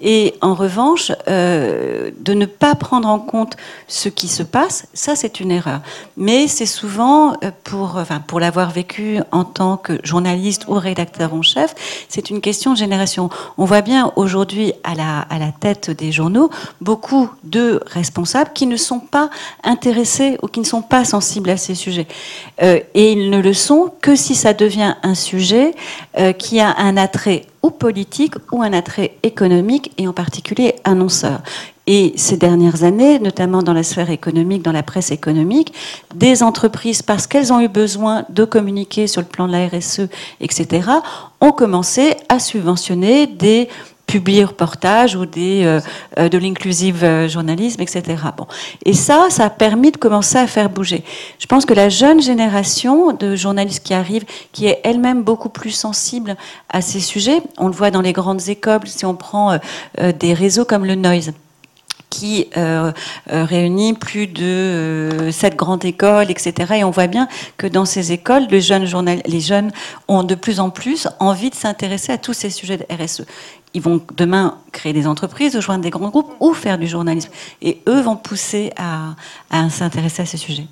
Et 0.00 0.34
en 0.42 0.54
revanche, 0.54 1.12
euh, 1.28 2.10
de 2.20 2.34
ne 2.34 2.46
pas 2.46 2.74
prendre 2.74 3.08
en 3.08 3.18
compte 3.18 3.56
ce 3.88 4.08
qui 4.08 4.28
se 4.28 4.42
passe, 4.42 4.86
ça 4.92 5.16
c'est 5.16 5.40
une 5.40 5.50
erreur. 5.50 5.80
Mais 6.16 6.48
c'est 6.48 6.66
souvent, 6.66 7.34
pour, 7.64 7.96
enfin, 7.96 8.20
pour 8.20 8.40
l'avoir 8.40 8.70
vécu 8.70 9.20
en 9.32 9.44
tant 9.44 9.76
que 9.76 9.98
journaliste 10.02 10.64
ou 10.68 10.74
rédacteur 10.74 11.32
en 11.32 11.42
chef, 11.42 11.74
c'est 12.08 12.30
une 12.30 12.40
question 12.40 12.72
de 12.72 12.78
génération. 12.78 13.30
On 13.56 13.64
voit 13.64 13.82
bien 13.82 14.12
aujourd'hui 14.16 14.65
à 14.84 14.94
la, 14.94 15.52
tête 15.60 15.90
des 15.90 16.12
journaux 16.12 16.50
beaucoup 16.80 17.30
de 17.44 17.80
responsables 17.86 18.50
qui 18.54 18.66
ne 18.66 18.76
sont 18.76 19.00
pas 19.00 19.30
intéressés 19.62 20.38
ou 20.42 20.48
qui 20.48 20.60
ne 20.60 20.64
sont 20.64 20.82
pas 20.82 21.04
sensibles 21.04 21.50
à 21.50 21.56
ces 21.56 21.74
sujets. 21.74 22.06
Euh, 22.62 22.80
et 22.94 23.12
ils 23.12 23.30
ne 23.30 23.40
le 23.40 23.52
sont 23.52 23.92
que 24.00 24.16
si 24.16 24.34
ça 24.34 24.52
devient 24.52 24.94
un 25.02 25.14
sujet 25.14 25.74
euh, 26.18 26.32
qui 26.32 26.60
a 26.60 26.74
un 26.78 26.96
attrait 26.96 27.46
ou 27.62 27.70
politique 27.70 28.34
ou 28.52 28.62
un 28.62 28.72
attrait 28.72 29.16
économique 29.22 29.92
et 29.98 30.06
en 30.06 30.12
particulier 30.12 30.76
annonceur. 30.84 31.40
Et 31.88 32.14
ces 32.16 32.36
dernières 32.36 32.82
années, 32.82 33.20
notamment 33.20 33.62
dans 33.62 33.72
la 33.72 33.84
sphère 33.84 34.10
économique, 34.10 34.62
dans 34.62 34.72
la 34.72 34.82
presse 34.82 35.12
économique, 35.12 35.72
des 36.14 36.42
entreprises, 36.42 37.02
parce 37.02 37.28
qu'elles 37.28 37.52
ont 37.52 37.60
eu 37.60 37.68
besoin 37.68 38.24
de 38.28 38.44
communiquer 38.44 39.06
sur 39.06 39.20
le 39.20 39.26
plan 39.28 39.46
de 39.46 39.52
la 39.52 39.68
RSE, 39.68 40.08
etc., 40.40 40.88
ont 41.40 41.52
commencé 41.52 42.16
à 42.28 42.40
subventionner 42.40 43.28
des 43.28 43.68
publier 44.06 44.44
reportages 44.44 45.16
ou 45.16 45.26
des, 45.26 45.64
euh, 45.64 45.80
euh, 46.18 46.28
de 46.28 46.38
l'inclusive 46.38 47.02
euh, 47.02 47.28
journalisme, 47.28 47.82
etc. 47.82 48.02
Bon. 48.36 48.46
Et 48.84 48.92
ça, 48.92 49.26
ça 49.30 49.46
a 49.46 49.50
permis 49.50 49.90
de 49.90 49.96
commencer 49.96 50.38
à 50.38 50.46
faire 50.46 50.70
bouger. 50.70 51.04
Je 51.38 51.46
pense 51.46 51.66
que 51.66 51.74
la 51.74 51.88
jeune 51.88 52.22
génération 52.22 53.12
de 53.12 53.34
journalistes 53.34 53.84
qui 53.84 53.94
arrivent, 53.94 54.24
qui 54.52 54.66
est 54.66 54.80
elle-même 54.84 55.22
beaucoup 55.22 55.48
plus 55.48 55.70
sensible 55.70 56.36
à 56.68 56.80
ces 56.80 57.00
sujets, 57.00 57.42
on 57.58 57.66
le 57.66 57.74
voit 57.74 57.90
dans 57.90 58.02
les 58.02 58.12
grandes 58.12 58.48
écoles, 58.48 58.80
si 58.86 59.04
on 59.04 59.14
prend 59.14 59.58
des 59.98 60.34
réseaux 60.34 60.64
comme 60.64 60.84
le 60.84 60.94
Noise 60.94 61.32
qui 62.10 62.48
euh, 62.56 62.92
euh, 63.32 63.44
réunit 63.44 63.92
plus 63.94 64.26
de 64.26 64.42
euh, 64.42 65.32
sept 65.32 65.56
grandes 65.56 65.84
écoles, 65.84 66.30
etc. 66.30 66.74
Et 66.76 66.84
on 66.84 66.90
voit 66.90 67.08
bien 67.08 67.28
que 67.56 67.66
dans 67.66 67.84
ces 67.84 68.12
écoles, 68.12 68.46
les 68.50 68.60
jeunes, 68.60 68.86
journal 68.86 69.20
les 69.26 69.40
jeunes 69.40 69.70
ont 70.08 70.22
de 70.22 70.34
plus 70.34 70.60
en 70.60 70.70
plus 70.70 71.08
envie 71.18 71.50
de 71.50 71.54
s'intéresser 71.54 72.12
à 72.12 72.18
tous 72.18 72.32
ces 72.32 72.50
sujets 72.50 72.78
de 72.78 72.86
RSE. 72.90 73.24
Ils 73.76 73.82
vont 73.82 74.00
demain 74.16 74.56
créer 74.72 74.94
des 74.94 75.06
entreprises, 75.06 75.60
joindre 75.60 75.82
des 75.82 75.90
grands 75.90 76.08
groupes 76.08 76.32
ou 76.40 76.54
faire 76.54 76.78
du 76.78 76.86
journalisme. 76.86 77.30
Et 77.60 77.82
eux 77.86 78.00
vont 78.00 78.16
pousser 78.16 78.72
à, 78.78 79.16
à 79.50 79.68
s'intéresser 79.68 80.22
à 80.22 80.24
ces 80.24 80.38
sujets 80.38 80.66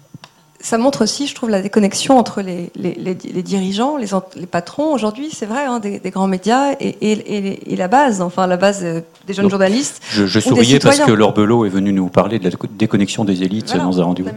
ça 0.65 0.79
montre 0.79 1.03
aussi, 1.03 1.27
je 1.27 1.35
trouve, 1.35 1.51
la 1.51 1.61
déconnexion 1.61 2.19
entre 2.19 2.41
les, 2.41 2.71
les, 2.75 2.95
les, 2.95 3.15
dirigeants, 3.43 3.99
les, 3.99 4.07
les 4.35 4.47
patrons 4.47 4.95
aujourd'hui, 4.95 5.29
c'est 5.31 5.45
vrai, 5.45 5.67
hein, 5.67 5.79
des, 5.79 5.99
des, 5.99 6.11
grands 6.11 6.27
médias 6.27 6.73
et, 6.81 6.89
et, 7.03 7.73
et, 7.73 7.77
la 7.77 7.87
base, 7.87 8.23
enfin 8.23 8.47
la 8.47 8.57
base 8.57 8.81
euh, 8.83 9.01
des 9.27 9.35
jeunes 9.35 9.51
journalistes. 9.51 10.01
Je, 10.11 10.25
je 10.25 10.41
souriais 10.41 10.79
parce 10.79 11.01
que 11.01 11.13
Lorbelot 11.13 11.67
est 11.67 11.69
venu 11.69 11.93
nous 11.93 12.09
parler 12.09 12.39
de 12.39 12.45
la 12.49 12.51
déconnexion 12.79 13.27
des 13.27 13.43
élites 13.43 13.77
dans 13.77 14.01
un 14.01 14.05
rendez-vous. 14.05 14.31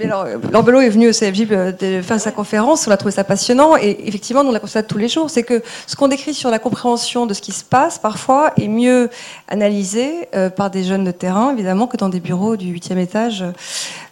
Lorbelot 0.51 0.81
est 0.81 0.89
venu 0.89 1.07
au 1.07 1.13
CFJ 1.13 1.47
euh, 1.49 2.03
faire 2.03 2.19
sa 2.19 2.31
conférence, 2.31 2.87
on 2.89 2.91
a 2.91 2.97
trouvé 2.97 3.13
ça 3.13 3.23
passionnant 3.23 3.77
et 3.77 3.97
effectivement, 4.05 4.43
nous 4.43 4.49
on 4.49 4.53
la 4.53 4.59
constate 4.59 4.87
tous 4.87 4.97
les 4.97 5.07
jours, 5.07 5.29
c'est 5.29 5.43
que 5.43 5.63
ce 5.85 5.95
qu'on 5.95 6.09
décrit 6.09 6.33
sur 6.33 6.49
la 6.49 6.59
compréhension 6.59 7.25
de 7.25 7.33
ce 7.33 7.41
qui 7.41 7.53
se 7.53 7.63
passe 7.63 7.99
parfois 7.99 8.51
est 8.57 8.67
mieux 8.67 9.09
analysé 9.47 10.27
euh, 10.35 10.49
par 10.49 10.71
des 10.71 10.83
jeunes 10.83 11.05
de 11.05 11.11
terrain, 11.11 11.53
évidemment, 11.53 11.87
que 11.87 11.95
dans 11.95 12.09
des 12.09 12.19
bureaux 12.19 12.57
du 12.57 12.75
8e 12.75 12.97
étage, 12.97 13.45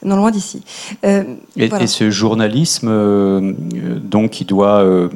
non 0.01 0.15
loin 0.15 0.31
d'ici. 0.31 0.63
Euh, 1.03 1.23
et, 1.57 1.65
et, 1.65 1.87
ce 2.05 2.11
journalisme, 2.11 2.87
euh, 2.89 3.53
donc, 4.03 4.31
qui 4.31 4.45
doit 4.45 4.81
euh, 4.83 5.09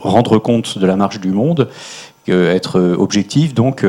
rendre 0.00 0.38
compte 0.38 0.78
de 0.78 0.86
la 0.86 0.96
marche 0.96 1.20
du 1.20 1.30
monde, 1.30 1.68
être 2.28 2.96
objectif, 2.98 3.54
donc 3.54 3.86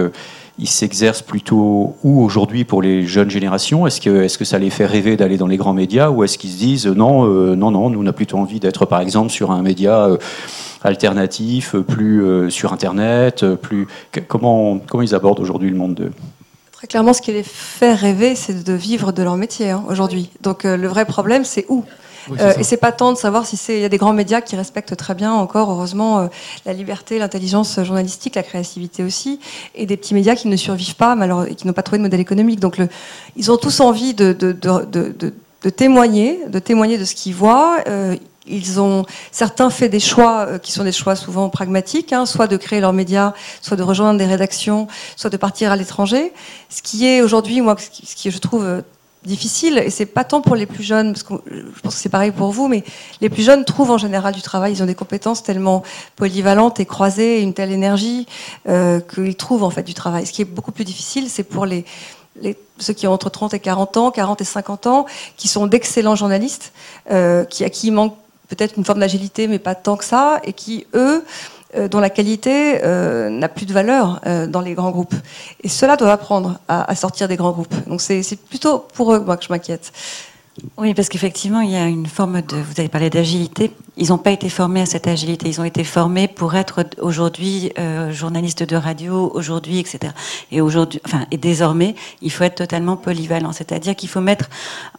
il 0.59 0.67
s'exerce 0.67 1.23
plutôt 1.23 1.95
où 2.03 2.21
aujourd'hui 2.23 2.65
pour 2.65 2.83
les 2.83 3.07
jeunes 3.07 3.31
générations? 3.31 3.87
Est-ce 3.87 3.99
que, 3.99 4.21
est 4.21 4.37
que 4.37 4.45
ça 4.45 4.59
les 4.59 4.69
fait 4.69 4.85
rêver 4.85 5.17
d'aller 5.17 5.37
dans 5.37 5.47
les 5.47 5.57
grands 5.57 5.73
médias 5.73 6.11
ou 6.11 6.23
est-ce 6.23 6.37
qu'ils 6.37 6.51
se 6.51 6.57
disent 6.57 6.85
non, 6.85 7.25
non, 7.55 7.71
non, 7.71 7.89
nous 7.89 8.03
on 8.03 8.05
a 8.05 8.13
plutôt 8.13 8.37
envie 8.37 8.59
d'être 8.59 8.85
par 8.85 9.01
exemple 9.01 9.31
sur 9.31 9.49
un 9.49 9.63
média 9.63 10.07
alternatif, 10.83 11.75
plus 11.77 12.51
sur 12.51 12.73
Internet, 12.73 13.43
plus 13.55 13.87
comment, 14.27 14.77
comment 14.85 15.01
ils 15.01 15.15
abordent 15.15 15.39
aujourd'hui 15.39 15.71
le 15.71 15.77
monde 15.77 15.95
de, 15.95 16.11
Très 16.73 16.85
clairement, 16.85 17.13
ce 17.13 17.23
qui 17.23 17.31
les 17.31 17.41
fait 17.41 17.95
rêver, 17.95 18.35
c'est 18.35 18.63
de 18.63 18.73
vivre 18.73 19.11
de 19.11 19.23
leur 19.23 19.35
métier 19.35 19.71
hein, 19.71 19.83
aujourd'hui. 19.89 20.29
Donc 20.43 20.63
le 20.63 20.87
vrai 20.87 21.05
problème, 21.05 21.43
c'est 21.43 21.65
où? 21.69 21.83
Euh, 22.39 22.53
et 22.57 22.63
c'est 22.63 22.77
pas 22.77 22.91
tant 22.91 23.13
de 23.13 23.17
savoir 23.17 23.45
si 23.45 23.57
c'est. 23.57 23.75
Il 23.75 23.81
y 23.81 23.85
a 23.85 23.89
des 23.89 23.97
grands 23.97 24.13
médias 24.13 24.41
qui 24.41 24.55
respectent 24.55 24.95
très 24.95 25.15
bien 25.15 25.33
encore, 25.33 25.71
heureusement, 25.71 26.19
euh, 26.19 26.27
la 26.65 26.73
liberté, 26.73 27.19
l'intelligence 27.19 27.79
journalistique, 27.83 28.35
la 28.35 28.43
créativité 28.43 29.03
aussi, 29.03 29.39
et 29.75 29.85
des 29.85 29.97
petits 29.97 30.13
médias 30.13 30.35
qui 30.35 30.47
ne 30.47 30.55
survivent 30.55 30.95
pas, 30.95 31.15
malheureusement, 31.15 31.51
et 31.51 31.55
qui 31.55 31.67
n'ont 31.67 31.73
pas 31.73 31.83
trouvé 31.83 31.97
de 31.99 32.03
modèle 32.03 32.19
économique. 32.19 32.59
Donc, 32.59 32.77
le, 32.77 32.89
ils 33.35 33.51
ont 33.51 33.57
tous 33.57 33.79
envie 33.79 34.13
de, 34.13 34.33
de, 34.33 34.51
de, 34.51 35.33
de 35.63 35.69
témoigner, 35.69 36.39
de 36.47 36.59
témoigner 36.59 36.97
de 36.97 37.05
ce 37.05 37.15
qu'ils 37.15 37.35
voient. 37.35 37.79
Euh, 37.87 38.15
ils 38.49 38.79
ont 38.79 39.05
certains 39.31 39.69
fait 39.69 39.89
des 39.89 39.99
choix 39.99 40.57
qui 40.59 40.71
sont 40.71 40.85
des 40.85 40.93
choix 40.93 41.17
souvent 41.17 41.49
pragmatiques, 41.49 42.13
hein, 42.13 42.25
soit 42.25 42.47
de 42.47 42.55
créer 42.55 42.79
leurs 42.79 42.93
médias, 42.93 43.33
soit 43.61 43.75
de 43.75 43.83
rejoindre 43.83 44.17
des 44.17 44.25
rédactions, 44.25 44.87
soit 45.17 45.29
de 45.29 45.35
partir 45.35 45.69
à 45.71 45.75
l'étranger. 45.75 46.31
Ce 46.69 46.81
qui 46.81 47.05
est 47.05 47.21
aujourd'hui, 47.21 47.59
moi, 47.59 47.75
ce 47.77 48.15
qui 48.15 48.31
je 48.31 48.37
trouve 48.37 48.83
difficile, 49.25 49.77
et 49.77 49.89
c'est 49.89 50.05
pas 50.05 50.23
tant 50.23 50.41
pour 50.41 50.55
les 50.55 50.65
plus 50.65 50.83
jeunes, 50.83 51.13
parce 51.13 51.23
que 51.23 51.33
je 51.49 51.81
pense 51.81 51.95
que 51.95 52.01
c'est 52.01 52.09
pareil 52.09 52.31
pour 52.31 52.51
vous, 52.51 52.67
mais 52.67 52.83
les 53.21 53.29
plus 53.29 53.43
jeunes 53.43 53.65
trouvent 53.65 53.91
en 53.91 53.97
général 53.97 54.33
du 54.33 54.41
travail, 54.41 54.73
ils 54.73 54.83
ont 54.83 54.85
des 54.85 54.95
compétences 54.95 55.43
tellement 55.43 55.83
polyvalentes 56.15 56.79
et 56.79 56.85
croisées, 56.85 57.41
une 57.41 57.53
telle 57.53 57.71
énergie, 57.71 58.25
euh, 58.69 58.99
qu'ils 58.99 59.35
trouvent 59.35 59.63
en 59.63 59.69
fait 59.69 59.83
du 59.83 59.93
travail. 59.93 60.25
Ce 60.25 60.31
qui 60.31 60.41
est 60.41 60.45
beaucoup 60.45 60.71
plus 60.71 60.85
difficile, 60.85 61.29
c'est 61.29 61.43
pour 61.43 61.65
les, 61.65 61.85
ceux 62.79 62.93
qui 62.93 63.07
ont 63.07 63.13
entre 63.13 63.29
30 63.29 63.53
et 63.53 63.59
40 63.59 63.97
ans, 63.97 64.11
40 64.11 64.41
et 64.41 64.45
50 64.45 64.87
ans, 64.87 65.05
qui 65.35 65.47
sont 65.47 65.67
d'excellents 65.67 66.15
journalistes, 66.15 66.71
euh, 67.11 67.43
qui, 67.45 67.63
à 67.63 67.69
qui 67.69 67.87
il 67.87 67.91
manque 67.91 68.15
peut-être 68.47 68.77
une 68.77 68.85
forme 68.85 68.99
d'agilité, 68.99 69.47
mais 69.47 69.59
pas 69.59 69.75
tant 69.75 69.97
que 69.97 70.05
ça, 70.05 70.39
et 70.43 70.53
qui, 70.53 70.87
eux, 70.93 71.23
dont 71.75 71.99
la 71.99 72.09
qualité 72.09 72.79
euh, 72.83 73.29
n'a 73.29 73.49
plus 73.49 73.65
de 73.65 73.73
valeur 73.73 74.21
euh, 74.25 74.47
dans 74.47 74.61
les 74.61 74.73
grands 74.73 74.91
groupes. 74.91 75.15
Et 75.63 75.69
cela 75.69 75.95
doit 75.97 76.11
apprendre 76.11 76.59
à, 76.67 76.89
à 76.89 76.95
sortir 76.95 77.27
des 77.27 77.35
grands 77.35 77.51
groupes. 77.51 77.75
Donc 77.87 78.01
c'est 78.01 78.39
plutôt 78.49 78.79
pour 78.93 79.13
eux 79.13 79.19
moi, 79.19 79.37
que 79.37 79.43
je 79.43 79.49
m'inquiète. 79.51 79.91
Oui, 80.77 80.93
parce 80.93 81.09
qu'effectivement, 81.09 81.61
il 81.61 81.71
y 81.71 81.75
a 81.75 81.87
une 81.87 82.07
forme 82.07 82.41
de. 82.41 82.55
Vous 82.55 82.79
avez 82.79 82.89
parlé 82.89 83.09
d'agilité. 83.09 83.71
Ils 83.95 84.09
n'ont 84.09 84.17
pas 84.19 84.31
été 84.31 84.47
formés 84.49 84.81
à 84.81 84.85
cette 84.85 85.07
agilité. 85.07 85.49
Ils 85.49 85.59
ont 85.59 85.63
été 85.63 85.83
formés 85.83 86.27
pour 86.27 86.55
être 86.55 86.85
aujourd'hui 87.01 87.71
euh, 87.79 88.11
journalistes 88.11 88.63
de 88.63 88.75
radio, 88.75 89.31
aujourd'hui, 89.33 89.79
etc. 89.79 90.13
Et 90.51 90.61
aujourd'hui, 90.61 91.01
enfin, 91.05 91.25
et 91.31 91.37
désormais, 91.37 91.95
il 92.21 92.31
faut 92.31 92.43
être 92.43 92.55
totalement 92.55 92.95
polyvalent. 92.95 93.51
C'est-à-dire 93.53 93.95
qu'il 93.95 94.09
faut 94.09 94.21
mettre 94.21 94.49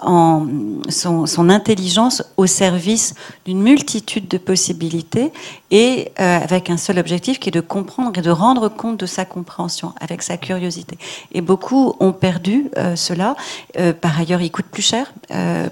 en 0.00 0.46
son, 0.88 1.48
intelligence 1.48 2.22
au 2.36 2.46
service 2.46 3.14
d'une 3.44 3.62
multitude 3.62 4.26
de 4.28 4.36
possibilités 4.36 5.32
et 5.70 6.10
euh, 6.20 6.38
avec 6.40 6.68
un 6.68 6.76
seul 6.76 6.98
objectif 6.98 7.38
qui 7.38 7.50
est 7.50 7.52
de 7.52 7.60
comprendre 7.60 8.18
et 8.18 8.22
de 8.22 8.30
rendre 8.30 8.68
compte 8.68 8.98
de 8.98 9.06
sa 9.06 9.24
compréhension, 9.24 9.92
avec 10.00 10.22
sa 10.22 10.36
curiosité. 10.36 10.98
Et 11.32 11.40
beaucoup 11.40 11.94
ont 12.00 12.12
perdu 12.12 12.70
euh, 12.76 12.96
cela. 12.96 13.36
Euh, 13.78 13.92
par 13.92 14.18
ailleurs, 14.18 14.42
il 14.42 14.50
coûte 14.50 14.66
plus 14.66 14.82
cher. 14.82 15.12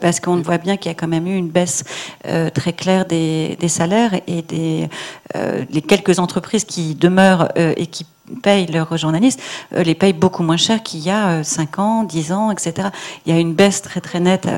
Parce 0.01 0.21
qu'on 0.21 0.37
voit 0.37 0.59
bien 0.59 0.77
qu'il 0.77 0.91
y 0.91 0.95
a 0.95 0.95
quand 0.95 1.09
même 1.09 1.27
eu 1.27 1.37
une 1.37 1.49
baisse 1.49 1.85
euh, 2.27 2.51
très 2.51 2.73
claire 2.73 3.05
des, 3.07 3.57
salaires 3.69 4.15
et 4.27 4.43
des 4.43 4.89
euh, 5.35 5.65
les 5.71 5.83
quelques 5.83 6.19
entreprises 6.19 6.65
qui 6.65 6.95
demeurent 6.95 7.49
et 7.57 7.87
qui 7.87 8.07
payent 8.43 8.67
leurs 8.67 8.97
journalistes, 8.97 9.41
les 9.73 9.95
payent 9.95 10.12
beaucoup 10.12 10.43
moins 10.43 10.57
cher 10.57 10.83
qu'il 10.83 11.01
y 11.01 11.11
a 11.11 11.45
5 11.45 11.79
ans, 11.79 12.03
10 12.03 12.33
ans, 12.33 12.51
etc. 12.51 12.89
Il 13.25 13.33
y 13.33 13.37
a 13.37 13.39
une 13.39 13.55
baisse 13.55 13.83
très 13.83 14.01
très 14.01 14.19
nette. 14.19 14.49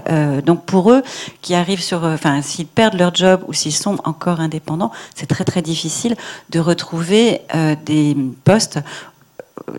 donc 0.44 0.64
pour 0.64 0.90
eux, 0.90 1.02
qui 1.42 1.54
arrivent 1.54 1.83
sur, 1.83 2.04
enfin, 2.04 2.40
s'ils 2.40 2.66
perdent 2.66 2.98
leur 2.98 3.14
job 3.14 3.44
ou 3.46 3.52
s'ils 3.52 3.74
sont 3.74 3.98
encore 4.04 4.40
indépendants, 4.40 4.90
c'est 5.14 5.26
très 5.26 5.44
très 5.44 5.61
difficile 5.61 6.16
de 6.50 6.61
retrouver 6.61 7.42
des 7.85 8.16
postes 8.44 8.78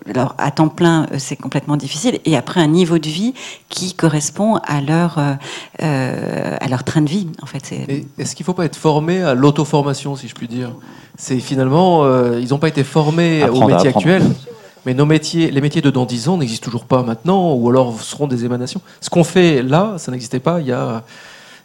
alors 0.08 0.34
à 0.38 0.50
temps 0.50 0.68
plein, 0.68 1.06
euh, 1.12 1.16
c'est 1.18 1.36
complètement 1.36 1.76
difficile. 1.76 2.20
Et 2.24 2.36
après, 2.36 2.60
un 2.60 2.66
niveau 2.66 2.98
de 2.98 3.08
vie 3.08 3.34
qui 3.68 3.94
correspond 3.94 4.56
à 4.56 4.80
leur, 4.80 5.18
euh, 5.18 5.34
euh, 5.82 6.56
à 6.60 6.68
leur 6.68 6.84
train 6.84 7.02
de 7.02 7.08
vie, 7.08 7.28
en 7.42 7.46
fait. 7.46 7.72
Est-ce 8.18 8.34
qu'il 8.34 8.44
ne 8.44 8.46
faut 8.46 8.54
pas 8.54 8.64
être 8.64 8.76
formé 8.76 9.22
à 9.22 9.34
l'auto-formation, 9.34 10.16
si 10.16 10.28
je 10.28 10.34
puis 10.34 10.48
dire? 10.48 10.72
C'est 11.16 11.38
finalement, 11.38 12.06
ils 12.36 12.48
n'ont 12.48 12.58
pas 12.58 12.68
été 12.68 12.84
formés 12.84 13.44
au 13.48 13.66
métier 13.66 13.88
actuel. 13.90 14.22
Mais 14.86 14.94
nos 14.94 15.04
métiers, 15.04 15.50
les 15.50 15.60
métiers 15.60 15.82
de 15.82 15.90
dans 15.90 16.06
10 16.06 16.28
ans 16.28 16.38
n'existent 16.38 16.64
toujours 16.64 16.86
pas 16.86 17.02
maintenant, 17.02 17.52
ou 17.52 17.68
alors 17.68 18.00
seront 18.00 18.26
des 18.26 18.46
émanations. 18.46 18.80
Ce 19.02 19.10
qu'on 19.10 19.24
fait 19.24 19.62
là, 19.62 19.96
ça 19.98 20.10
n'existait 20.10 20.40
pas 20.40 20.60
il 20.60 20.68
y 20.68 20.72
a, 20.72 21.02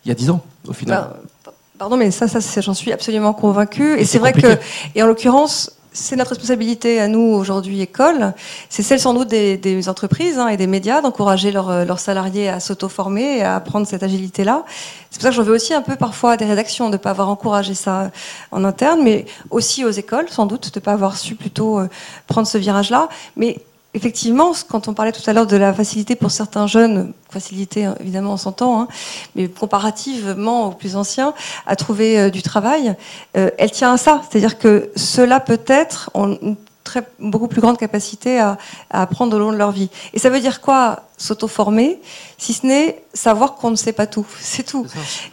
il 0.03 0.09
y 0.09 0.11
a 0.11 0.15
10 0.15 0.31
ans, 0.31 0.41
au 0.67 0.73
final. 0.73 1.11
Bah, 1.45 1.53
pardon, 1.79 1.95
mais 1.95 2.11
ça, 2.11 2.27
ça 2.27 2.59
j'en 2.59 2.73
suis 2.73 2.91
absolument 2.91 3.33
convaincue. 3.33 3.97
Et, 3.97 4.01
et 4.01 4.05
c'est 4.05 4.19
vrai 4.19 4.33
que, 4.33 4.57
et 4.95 5.01
en 5.01 5.07
l'occurrence, 5.07 5.71
c'est 5.95 6.17
notre 6.17 6.31
responsabilité 6.31 6.99
à 6.99 7.07
nous 7.07 7.21
aujourd'hui, 7.21 7.81
école. 7.81 8.33
C'est 8.69 8.83
celle 8.83 8.99
sans 8.99 9.13
doute 9.13 9.29
des, 9.29 9.89
entreprises 9.89 10.37
hein, 10.37 10.49
et 10.49 10.57
des 10.57 10.67
médias 10.67 11.01
d'encourager 11.01 11.55
euh, 11.55 11.85
leurs 11.85 11.99
salariés 11.99 12.49
à 12.49 12.59
s'auto-former 12.59 13.37
et 13.37 13.43
à 13.43 13.55
apprendre 13.55 13.87
cette 13.87 14.03
agilité-là. 14.03 14.65
C'est 15.09 15.19
pour 15.19 15.23
ça 15.23 15.29
que 15.29 15.35
j'en 15.35 15.43
veux 15.43 15.55
aussi 15.55 15.73
un 15.73 15.81
peu 15.81 15.95
parfois 15.95 16.33
à 16.33 16.37
des 16.37 16.45
rédactions 16.45 16.87
de 16.87 16.93
ne 16.93 16.97
pas 16.97 17.11
avoir 17.11 17.29
encouragé 17.29 17.73
ça 17.73 18.11
en 18.51 18.63
interne, 18.65 19.01
mais 19.03 19.25
aussi 19.49 19.85
aux 19.85 19.89
écoles 19.89 20.27
sans 20.29 20.45
doute 20.45 20.73
de 20.73 20.79
ne 20.79 20.83
pas 20.83 20.91
avoir 20.91 21.17
su 21.17 21.35
plutôt 21.35 21.79
euh, 21.79 21.87
prendre 22.27 22.47
ce 22.47 22.57
virage-là. 22.57 23.07
Mais 23.37 23.59
effectivement, 23.95 24.51
quand 24.69 24.87
on 24.87 24.93
parlait 24.93 25.13
tout 25.13 25.27
à 25.27 25.33
l'heure 25.33 25.47
de 25.47 25.57
la 25.57 25.73
facilité 25.73 26.15
pour 26.15 26.29
certains 26.29 26.67
jeunes, 26.67 27.13
facilité 27.29 27.89
évidemment 28.01 28.33
on 28.33 28.37
s'entend, 28.37 28.81
hein, 28.81 28.87
mais 29.35 29.47
comparativement 29.47 30.67
aux 30.67 30.71
plus 30.71 30.95
anciens, 30.95 31.33
à 31.65 31.75
trouver 31.75 32.19
euh, 32.19 32.29
du 32.29 32.43
travail, 32.43 32.95
euh, 33.37 33.49
elle 33.57 33.71
tient 33.71 33.93
à 33.93 33.97
ça. 33.97 34.21
C'est-à-dire 34.29 34.59
que 34.59 34.91
cela 34.95 35.39
peut-être 35.39 36.11
ont 36.13 36.57
très, 36.85 37.03
beaucoup 37.19 37.49
plus 37.49 37.59
grande 37.59 37.77
capacité 37.77 38.39
à, 38.39 38.57
apprendre 38.89 39.35
au 39.35 39.39
long 39.39 39.51
de 39.51 39.57
leur 39.57 39.71
vie. 39.71 39.89
Et 40.13 40.19
ça 40.19 40.29
veut 40.29 40.39
dire 40.39 40.61
quoi 40.61 41.01
s'auto-former, 41.17 41.99
si 42.37 42.53
ce 42.53 42.65
n'est 42.65 43.01
savoir 43.13 43.55
qu'on 43.55 43.71
ne 43.71 43.75
sait 43.75 43.93
pas 43.93 44.05
tout. 44.05 44.25
C'est 44.39 44.63
tout. 44.63 44.85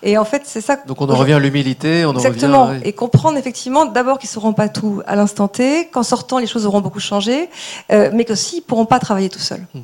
Et 0.03 0.17
en 0.17 0.25
fait, 0.25 0.43
c'est 0.45 0.61
ça. 0.61 0.77
Donc 0.87 1.01
on 1.01 1.09
en 1.09 1.17
revient 1.17 1.35
à 1.35 1.39
l'humilité. 1.39 2.05
On 2.05 2.15
Exactement. 2.15 2.73
Et 2.85 2.93
comprendre 2.93 3.37
effectivement 3.37 3.85
d'abord 3.85 4.19
qu'ils 4.19 4.29
ne 4.29 4.33
sauront 4.33 4.53
pas 4.53 4.69
tout 4.69 5.03
à 5.07 5.17
l'instant 5.17 5.49
T, 5.49 5.89
qu'en 5.89 6.03
sortant 6.03 6.39
les 6.39 6.47
choses 6.47 6.67
auront 6.67 6.81
beaucoup 6.81 7.01
changé, 7.01 7.49
euh, 7.91 8.11
mais 8.13 8.25
qu'aussi 8.25 8.57
ils 8.57 8.61
ne 8.61 8.65
pourront 8.65 8.87
pas 8.87 8.99
travailler 8.99 9.29
tout 9.29 9.41
seuls. 9.41 9.67
Hmm. 9.75 9.81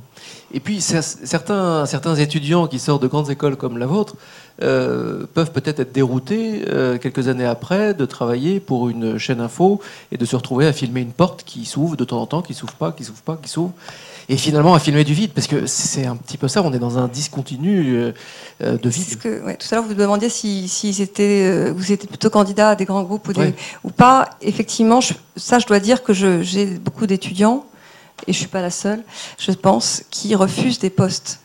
Et 0.52 0.60
puis 0.60 0.80
certains, 0.80 1.84
certains 1.84 2.14
étudiants 2.14 2.66
qui 2.68 2.78
sortent 2.78 3.02
de 3.02 3.06
grandes 3.06 3.30
écoles 3.30 3.56
comme 3.56 3.76
la 3.76 3.86
vôtre 3.86 4.16
euh, 4.62 5.24
peuvent 5.34 5.52
peut-être 5.52 5.80
être 5.80 5.92
déroutés 5.92 6.64
euh, 6.68 6.98
quelques 6.98 7.28
années 7.28 7.44
après 7.44 7.94
de 7.94 8.04
travailler 8.06 8.58
pour 8.58 8.88
une 8.88 9.16
chaîne 9.16 9.40
info 9.40 9.80
et 10.10 10.16
de 10.16 10.24
se 10.24 10.34
retrouver 10.34 10.66
à 10.66 10.72
filmer 10.72 11.00
une 11.00 11.12
porte 11.12 11.44
qui 11.44 11.64
s'ouvre 11.64 11.96
de 11.96 12.04
temps 12.04 12.20
en 12.20 12.26
temps, 12.26 12.42
qui 12.42 12.54
s'ouvre 12.54 12.72
pas, 12.74 12.90
qui 12.92 13.04
s'ouvre 13.04 13.22
pas, 13.22 13.38
qui 13.40 13.48
s'ouvre 13.48 13.72
et 14.28 14.36
finalement 14.36 14.74
à 14.74 14.78
filmer 14.78 15.04
du 15.04 15.14
vide, 15.14 15.30
parce 15.32 15.46
que 15.46 15.64
c'est 15.66 16.04
un 16.04 16.16
petit 16.16 16.36
peu 16.36 16.48
ça, 16.48 16.62
on 16.62 16.72
est 16.74 16.78
dans 16.78 16.98
un 16.98 17.08
discontinu 17.08 17.96
euh, 17.96 18.12
de 18.60 18.88
vide. 18.90 19.18
Que, 19.18 19.54
tout 19.54 19.66
à 19.70 19.74
l'heure, 19.76 19.84
vous 19.84 19.94
demandiez 19.94 20.28
si, 20.28 20.68
si 20.68 21.00
étaient, 21.00 21.70
vous 21.70 21.92
étiez 21.92 22.06
plutôt 22.06 22.28
candidat 22.28 22.70
à 22.70 22.74
des 22.74 22.84
grands 22.84 23.04
groupes 23.04 23.26
ou, 23.28 23.32
ou 23.84 23.90
pas. 23.90 24.28
Effectivement, 24.42 25.00
ça, 25.36 25.58
je 25.58 25.66
dois 25.66 25.80
dire 25.80 26.02
que 26.02 26.12
j'ai 26.12 26.66
beaucoup 26.66 27.06
d'étudiants 27.06 27.64
et 28.26 28.34
je 28.34 28.38
suis 28.38 28.48
pas 28.48 28.60
la 28.60 28.70
seule, 28.70 29.02
je 29.38 29.52
pense, 29.52 30.02
qui 30.10 30.34
refusent 30.34 30.78
des 30.78 30.90
postes 30.90 31.40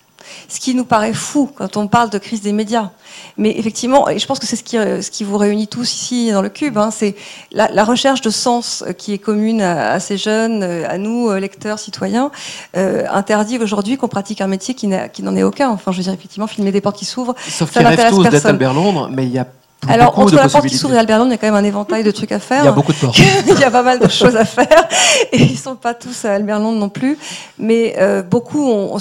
Ce 0.47 0.59
qui 0.59 0.75
nous 0.75 0.85
paraît 0.85 1.13
fou 1.13 1.49
quand 1.53 1.77
on 1.77 1.87
parle 1.87 2.09
de 2.09 2.17
crise 2.17 2.41
des 2.41 2.51
médias. 2.51 2.91
Mais 3.37 3.57
effectivement, 3.57 4.09
et 4.09 4.19
je 4.19 4.25
pense 4.25 4.39
que 4.39 4.45
c'est 4.45 4.55
ce 4.55 4.63
qui, 4.63 4.77
ce 4.77 5.09
qui 5.11 5.23
vous 5.23 5.37
réunit 5.37 5.67
tous 5.67 5.93
ici 5.93 6.31
dans 6.31 6.41
le 6.41 6.49
cube, 6.49 6.77
hein, 6.77 6.89
c'est 6.91 7.15
la, 7.51 7.83
recherche 7.83 8.21
de 8.21 8.29
sens 8.29 8.83
qui 8.97 9.13
est 9.13 9.17
commune 9.17 9.61
à, 9.61 9.99
ces 9.99 10.17
jeunes, 10.17 10.63
à 10.63 10.97
nous, 10.97 11.31
lecteurs, 11.33 11.79
citoyens, 11.79 12.31
euh, 12.75 13.05
interdit 13.11 13.57
aujourd'hui 13.57 13.97
qu'on 13.97 14.07
pratique 14.07 14.41
un 14.41 14.47
métier 14.47 14.73
qui 14.73 14.87
n'en 14.87 15.35
est 15.35 15.43
aucun. 15.43 15.69
Enfin, 15.69 15.91
je 15.91 15.97
veux 15.97 16.03
dire, 16.03 16.13
effectivement, 16.13 16.47
filmer 16.47 16.71
des 16.71 16.81
portes 16.81 16.97
qui 16.97 17.05
s'ouvrent. 17.05 17.35
Sauf 17.47 17.71
qu'ils 17.71 17.85
rêvent 17.85 18.09
tous 18.09 18.23
d'être 18.23 18.45
Albert 18.45 18.73
Londres, 18.73 19.09
mais 19.11 19.25
il 19.25 19.31
y 19.31 19.39
a 19.39 19.47
alors, 19.87 20.17
entre 20.19 20.35
la 20.35 20.49
porte 20.49 20.67
qui 20.67 20.77
s'ouvre 20.77 20.93
et 20.93 20.97
Albert 20.97 21.19
Londres, 21.19 21.31
il 21.31 21.33
y 21.33 21.35
a 21.35 21.37
quand 21.37 21.47
même 21.47 21.55
un 21.55 21.67
éventail 21.67 22.03
de 22.03 22.11
trucs 22.11 22.31
à 22.31 22.39
faire. 22.39 22.63
Il 22.63 22.65
y 22.65 22.69
a 22.69 22.71
beaucoup 22.71 22.93
de 22.93 22.97
portes. 22.97 23.17
il 23.47 23.59
y 23.59 23.63
a 23.63 23.71
pas 23.71 23.83
mal 23.83 23.99
de 23.99 24.07
choses 24.07 24.35
à 24.35 24.45
faire. 24.45 24.87
Et 25.31 25.41
ils 25.41 25.57
sont 25.57 25.75
pas 25.75 25.93
tous 25.93 26.25
à 26.25 26.33
Albert 26.33 26.59
Londres 26.59 26.79
non 26.79 26.89
plus. 26.89 27.17
Mais 27.57 27.95
euh, 27.97 28.21
beaucoup 28.21 28.69
ont, 28.69 28.99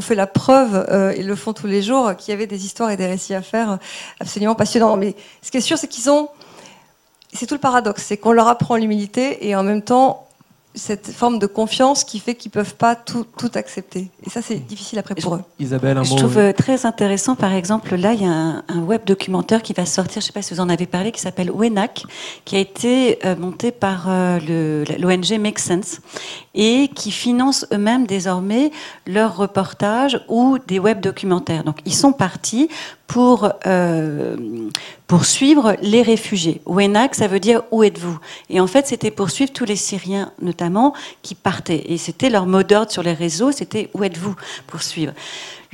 fait 0.00 0.14
la 0.14 0.26
preuve, 0.26 0.86
euh, 0.90 1.14
ils 1.16 1.26
le 1.26 1.36
font 1.36 1.52
tous 1.52 1.66
les 1.66 1.82
jours, 1.82 2.14
qu'il 2.16 2.32
y 2.32 2.34
avait 2.34 2.46
des 2.46 2.64
histoires 2.64 2.90
et 2.90 2.96
des 2.96 3.06
récits 3.06 3.34
à 3.34 3.42
faire 3.42 3.78
absolument 4.20 4.54
passionnants. 4.54 4.96
Mais 4.96 5.14
ce 5.42 5.50
qui 5.50 5.58
est 5.58 5.62
sûr, 5.62 5.78
c'est 5.78 5.88
qu'ils 5.88 6.10
ont. 6.10 6.28
C'est 7.32 7.46
tout 7.46 7.54
le 7.54 7.60
paradoxe. 7.60 8.04
C'est 8.06 8.16
qu'on 8.16 8.32
leur 8.32 8.48
apprend 8.48 8.76
l'humilité 8.76 9.48
et 9.48 9.56
en 9.56 9.62
même 9.62 9.82
temps, 9.82 10.28
cette 10.74 11.10
forme 11.10 11.38
de 11.38 11.46
confiance 11.46 12.02
qui 12.02 12.18
fait 12.18 12.34
qu'ils 12.34 12.50
peuvent 12.50 12.74
pas 12.74 12.96
tout, 12.96 13.24
tout 13.38 13.50
accepter. 13.54 14.10
Et 14.26 14.30
ça, 14.30 14.42
c'est 14.42 14.56
difficile 14.56 14.98
après 14.98 15.14
pour 15.14 15.36
eux. 15.36 15.42
Isabelle, 15.60 15.96
un 15.98 16.02
Je 16.02 16.16
trouve 16.16 16.38
euh, 16.38 16.52
très 16.52 16.84
intéressant, 16.84 17.36
par 17.36 17.52
exemple, 17.52 17.94
là, 17.94 18.12
il 18.12 18.22
y 18.22 18.26
a 18.26 18.62
un, 18.68 18.82
web 18.82 19.02
documentaire 19.06 19.62
qui 19.62 19.72
va 19.72 19.86
sortir, 19.86 20.20
je 20.20 20.26
ne 20.26 20.28
sais 20.28 20.32
pas 20.32 20.42
si 20.42 20.52
vous 20.52 20.60
en 20.60 20.68
avez 20.68 20.86
parlé, 20.86 21.12
qui 21.12 21.20
s'appelle 21.20 21.50
WENAC, 21.50 22.04
qui 22.44 22.56
a 22.56 22.58
été 22.58 23.24
euh, 23.24 23.36
monté 23.36 23.70
par 23.70 24.06
euh, 24.08 24.84
l'ONG 24.98 25.38
Make 25.38 25.58
Sense 25.58 26.00
et 26.54 26.88
qui 26.88 27.10
finance 27.10 27.66
eux-mêmes 27.72 28.06
désormais 28.06 28.70
leurs 29.06 29.36
reportages 29.36 30.20
ou 30.28 30.58
des 30.66 30.78
web 30.78 31.00
documentaires. 31.00 31.64
Donc, 31.64 31.78
ils 31.84 31.94
sont 31.94 32.12
partis 32.12 32.68
pour, 33.06 33.50
euh, 33.66 34.36
suivre 35.22 35.76
les 35.80 36.02
réfugiés. 36.02 36.60
WENAC, 36.66 37.14
ça 37.14 37.28
veut 37.28 37.38
dire 37.38 37.62
où 37.70 37.84
êtes-vous? 37.84 38.18
Et 38.50 38.58
en 38.58 38.66
fait, 38.66 38.88
c'était 38.88 39.12
pour 39.12 39.30
suivre 39.30 39.52
tous 39.52 39.64
les 39.64 39.76
Syriens, 39.76 40.32
notamment, 40.42 40.92
qui 41.22 41.36
partaient. 41.36 41.84
Et 41.86 41.98
c'était 41.98 42.30
leur 42.30 42.46
mot 42.46 42.64
d'ordre 42.64 42.90
sur 42.90 43.04
les 43.04 43.12
réseaux, 43.12 43.52
c'était 43.52 43.90
où 43.94 44.02
êtes-vous? 44.02 44.34
Pour 44.66 44.82
suivre. 44.82 45.12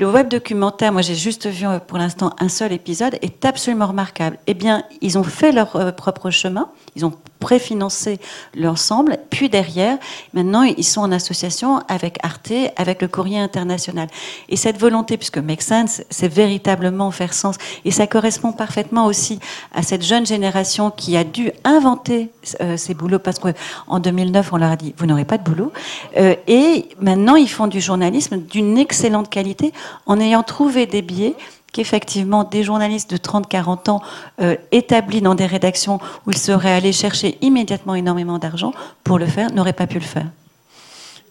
Le 0.01 0.11
web 0.11 0.29
documentaire, 0.29 0.95
moi 0.95 1.03
j'ai 1.03 1.15
juste 1.15 1.47
vu 1.47 1.67
euh, 1.67 1.79
pour 1.79 1.99
l'instant 1.99 2.35
un 2.39 2.49
seul 2.49 2.73
épisode, 2.73 3.19
est 3.21 3.45
absolument 3.45 3.89
remarquable. 3.89 4.39
Eh 4.47 4.55
bien, 4.55 4.83
ils 5.03 5.19
ont 5.19 5.23
fait 5.23 5.53
leur 5.53 5.77
euh, 5.77 5.93
propre 5.93 6.31
chemin, 6.31 6.71
ils 6.97 7.05
ont 7.05 7.13
préfinancé 7.39 8.19
l'ensemble, 8.55 9.19
puis 9.29 9.51
derrière, 9.51 9.99
maintenant 10.33 10.63
ils 10.63 10.85
sont 10.85 11.03
en 11.03 11.13
association 11.13 11.81
avec 11.89 12.19
Arte, 12.23 12.53
avec 12.77 13.03
le 13.03 13.09
Courrier 13.09 13.39
International. 13.39 14.09
Et 14.49 14.57
cette 14.57 14.79
volonté, 14.79 15.19
puisque 15.19 15.37
Make 15.37 15.61
Sense, 15.61 16.03
c'est 16.09 16.29
véritablement 16.29 17.11
faire 17.11 17.35
sens, 17.35 17.57
et 17.85 17.91
ça 17.91 18.07
correspond 18.07 18.53
parfaitement 18.53 19.05
aussi 19.05 19.39
à 19.75 19.83
cette 19.83 20.03
jeune 20.03 20.25
génération 20.25 20.91
qui 20.91 21.17
a 21.19 21.25
dû 21.25 21.51
inventer 21.65 22.31
euh, 22.63 22.79
ces 22.79 22.95
boulots, 22.95 23.19
parce 23.19 23.39
qu'en 23.39 24.01
2009, 24.01 24.51
on 24.53 24.57
leur 24.57 24.71
a 24.71 24.77
dit, 24.77 24.95
vous 24.97 25.05
n'aurez 25.05 25.27
pas 25.27 25.37
de 25.37 25.43
boulot, 25.43 25.73
et 26.17 26.89
maintenant 27.01 27.37
ils 27.37 27.51
font 27.51 27.67
du 27.67 27.83
journalisme 27.83 28.39
d'une 28.39 28.79
excellente 28.79 29.29
qualité 29.29 29.73
en 30.07 30.21
ayant 30.21 30.43
trouvé 30.43 30.87
des 30.87 31.03
biais 31.03 31.35
qu'effectivement 31.73 32.45
des 32.45 32.63
journalistes 32.63 33.11
de 33.11 33.17
30-40 33.17 33.91
ans 33.91 34.03
euh, 34.41 34.57
établis 34.73 35.21
dans 35.21 35.35
des 35.35 35.47
rédactions 35.47 36.01
où 36.27 36.31
ils 36.31 36.39
seraient 36.39 36.73
allés 36.73 36.93
chercher 36.93 37.39
immédiatement 37.43 37.95
énormément 37.95 38.39
d'argent 38.39 38.73
pour 39.05 39.19
le 39.19 39.27
faire, 39.27 39.53
n'auraient 39.53 39.73
pas 39.73 39.87
pu 39.87 39.99
le 39.99 40.05
faire. 40.05 40.27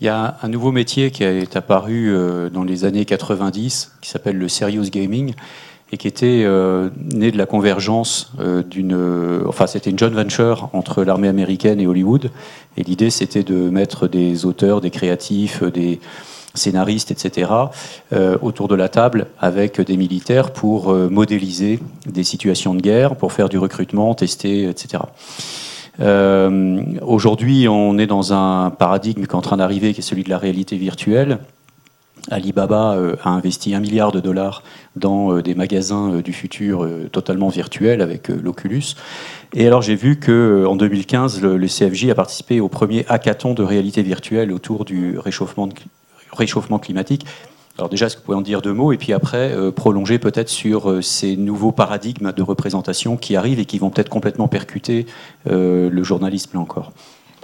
Il 0.02 0.06
y 0.06 0.10
a 0.10 0.38
un 0.42 0.48
nouveau 0.48 0.72
métier 0.72 1.12
qui 1.12 1.24
est 1.24 1.56
apparu 1.58 2.10
euh, 2.10 2.50
dans 2.50 2.64
les 2.64 2.86
années 2.86 3.06
90 3.06 3.98
qui 4.02 4.10
s'appelle 4.10 4.38
le 4.38 4.48
serious 4.48 4.90
gaming 4.90 5.34
et 5.92 5.98
qui 5.98 6.08
était 6.08 6.44
euh, 6.46 6.90
né 6.96 7.32
de 7.32 7.38
la 7.38 7.48
convergence 7.48 8.32
d'une. 8.70 9.44
enfin, 9.48 9.66
c'était 9.66 9.90
une 9.90 9.98
joint 9.98 10.10
venture 10.10 10.70
entre 10.72 11.04
l'armée 11.04 11.28
américaine 11.28 11.82
et 11.82 11.88
Hollywood. 11.88 12.30
Et 12.78 12.84
l'idée, 12.84 13.10
c'était 13.10 13.42
de 13.44 13.70
mettre 13.72 14.08
des 14.08 14.46
auteurs, 14.46 14.82
des 14.82 14.92
créatifs, 14.92 15.64
des 15.64 16.00
scénaristes, 16.56 17.12
etc., 17.12 17.52
euh, 18.14 18.38
autour 18.42 18.68
de 18.68 18.76
la 18.76 18.90
table 18.90 19.28
avec 19.40 19.80
des 19.82 19.98
militaires 19.98 20.52
pour 20.52 20.92
euh, 20.92 21.10
modéliser 21.10 21.80
des 22.06 22.24
situations 22.24 22.74
de 22.74 22.82
guerre, 22.82 23.16
pour 23.16 23.34
faire 23.34 23.50
du 23.50 23.58
recrutement, 23.58 24.14
tester, 24.16 24.68
etc. 24.68 25.04
Euh, 26.00 26.82
aujourd'hui, 27.02 27.68
on 27.68 27.98
est 27.98 28.08
dans 28.08 28.34
un 28.34 28.72
paradigme 28.72 29.26
qui 29.26 29.32
est 29.32 29.36
en 29.36 29.42
train 29.42 29.58
d'arriver, 29.58 29.94
qui 29.94 30.00
est 30.00 30.04
celui 30.04 30.24
de 30.24 30.30
la 30.30 30.38
réalité 30.38 30.78
virtuelle. 30.78 31.40
Alibaba 32.32 32.98
a 33.24 33.30
investi 33.30 33.74
un 33.74 33.80
milliard 33.80 34.12
de 34.12 34.20
dollars 34.20 34.62
dans 34.98 35.40
des 35.40 35.56
magasins 35.56 36.20
du 36.20 36.34
futur 36.34 36.86
totalement 37.12 37.48
virtuels 37.48 38.02
avec 38.02 38.28
l'Oculus. 38.28 38.96
Et 39.54 39.66
alors 39.66 39.82
j'ai 39.82 39.96
vu 39.96 40.20
que 40.20 40.66
en 40.68 40.76
2015, 40.76 41.42
le, 41.42 41.68
CFJ 41.68 42.10
a 42.10 42.16
participé 42.16 42.60
au 42.60 42.68
premier 42.68 43.06
hackathon 43.08 43.54
de 43.54 43.64
réalité 43.64 44.04
virtuelle 44.04 44.52
autour 44.52 44.84
du 44.84 45.18
réchauffement 45.18 45.66
réchauffement 46.40 46.80
climatique. 46.80 47.26
Alors 47.80 47.88
déjà, 47.88 48.08
est-ce 48.08 48.16
que 48.16 48.22
vous 48.22 48.26
pouvez 48.26 48.38
en 48.38 48.42
dire 48.42 48.62
deux 48.62 48.74
mots 48.74 48.92
et 48.92 48.98
puis 48.98 49.14
après 49.14 49.54
euh, 49.54 49.72
prolonger 49.72 50.20
peut-être 50.20 50.50
sur 50.50 50.90
euh, 50.90 51.02
ces 51.02 51.38
nouveaux 51.38 51.72
paradigmes 51.72 52.34
de 52.34 52.42
représentation 52.42 53.16
qui 53.16 53.38
arrivent 53.38 53.60
et 53.60 53.66
qui 53.66 53.80
vont 53.80 53.90
peut-être 53.90 54.10
complètement 54.10 54.50
percuter 54.50 55.06
euh, 55.48 55.90
le 55.90 56.04
journalisme 56.04 56.52
là 56.56 56.60
encore? 56.60 56.92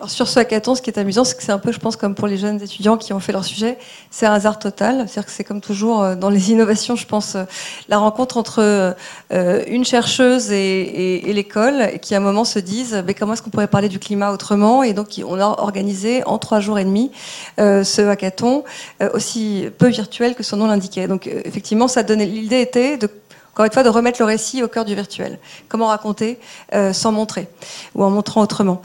Sur 0.08 0.27
ce 0.27 0.39
hackathon, 0.39 0.75
ce 0.75 0.81
qui 0.81 0.89
est 0.89 0.99
amusant, 0.99 1.23
c'est 1.23 1.36
que 1.38 1.43
c'est 1.43 1.51
un 1.51 1.58
peu, 1.58 1.71
je 1.71 1.79
pense, 1.79 1.95
comme 1.95 2.15
pour 2.15 2.27
les 2.27 2.38
jeunes 2.38 2.62
étudiants 2.62 2.97
qui 2.97 3.13
ont 3.13 3.19
fait 3.19 3.31
leur 3.31 3.45
sujet, 3.45 3.77
c'est 4.12 4.25
un 4.25 4.34
hasard 4.34 4.60
total. 4.60 5.05
C'est-à-dire 5.08 5.25
que 5.25 5.31
c'est 5.31 5.43
comme 5.43 5.62
toujours 5.62 6.03
euh, 6.03 6.15
dans 6.15 6.29
les 6.29 6.51
innovations, 6.51 6.95
je 6.95 7.05
pense, 7.05 7.36
euh, 7.36 7.43
la 7.88 7.97
rencontre 7.97 8.38
entre 8.38 8.60
euh, 8.62 9.63
une 9.67 9.86
chercheuse 9.86 10.51
et, 10.51 11.31
l'école, 11.34 11.99
qui 12.01 12.13
à 12.13 12.17
un 12.17 12.21
moment 12.21 12.45
se 12.45 12.60
disent, 12.60 13.03
mais 13.05 13.13
comment 13.13 13.34
est-ce 13.34 13.41
qu'on 13.41 13.49
pourrait 13.49 13.67
parler 13.67 13.89
du 13.89 13.99
climat 13.99 14.31
autrement? 14.31 14.84
Et 14.84 14.93
donc 14.93 15.21
on 15.25 15.39
a 15.39 15.45
organisé 15.45 16.23
en 16.25 16.38
trois 16.38 16.62
jours 16.62 16.79
et 16.79 16.86
demi 16.86 17.12
ce 17.58 18.08
hackathon, 18.08 18.63
aussi 19.13 19.65
peu 19.77 19.88
virtuel 19.88 20.34
que 20.34 20.43
son 20.43 20.58
nom 20.58 20.67
l'indiquait. 20.67 21.08
Donc 21.08 21.27
effectivement, 21.27 21.89
ça 21.89 22.03
donnait. 22.03 22.25
L'idée 22.25 22.62
était 22.62 22.97
encore 23.53 23.65
une 23.65 23.71
fois, 23.71 23.84
de 23.84 23.89
remettre 23.89 24.19
le 24.21 24.25
récit 24.25 24.63
au 24.63 24.67
cœur 24.67 24.86
du 24.86 24.95
virtuel. 24.95 25.39
Comment 25.67 25.88
raconter 25.88 26.39
sans 26.93 27.12
montrer, 27.12 27.49
ou 27.95 28.03
en 28.03 28.10
montrant 28.10 28.41
autrement. 28.41 28.81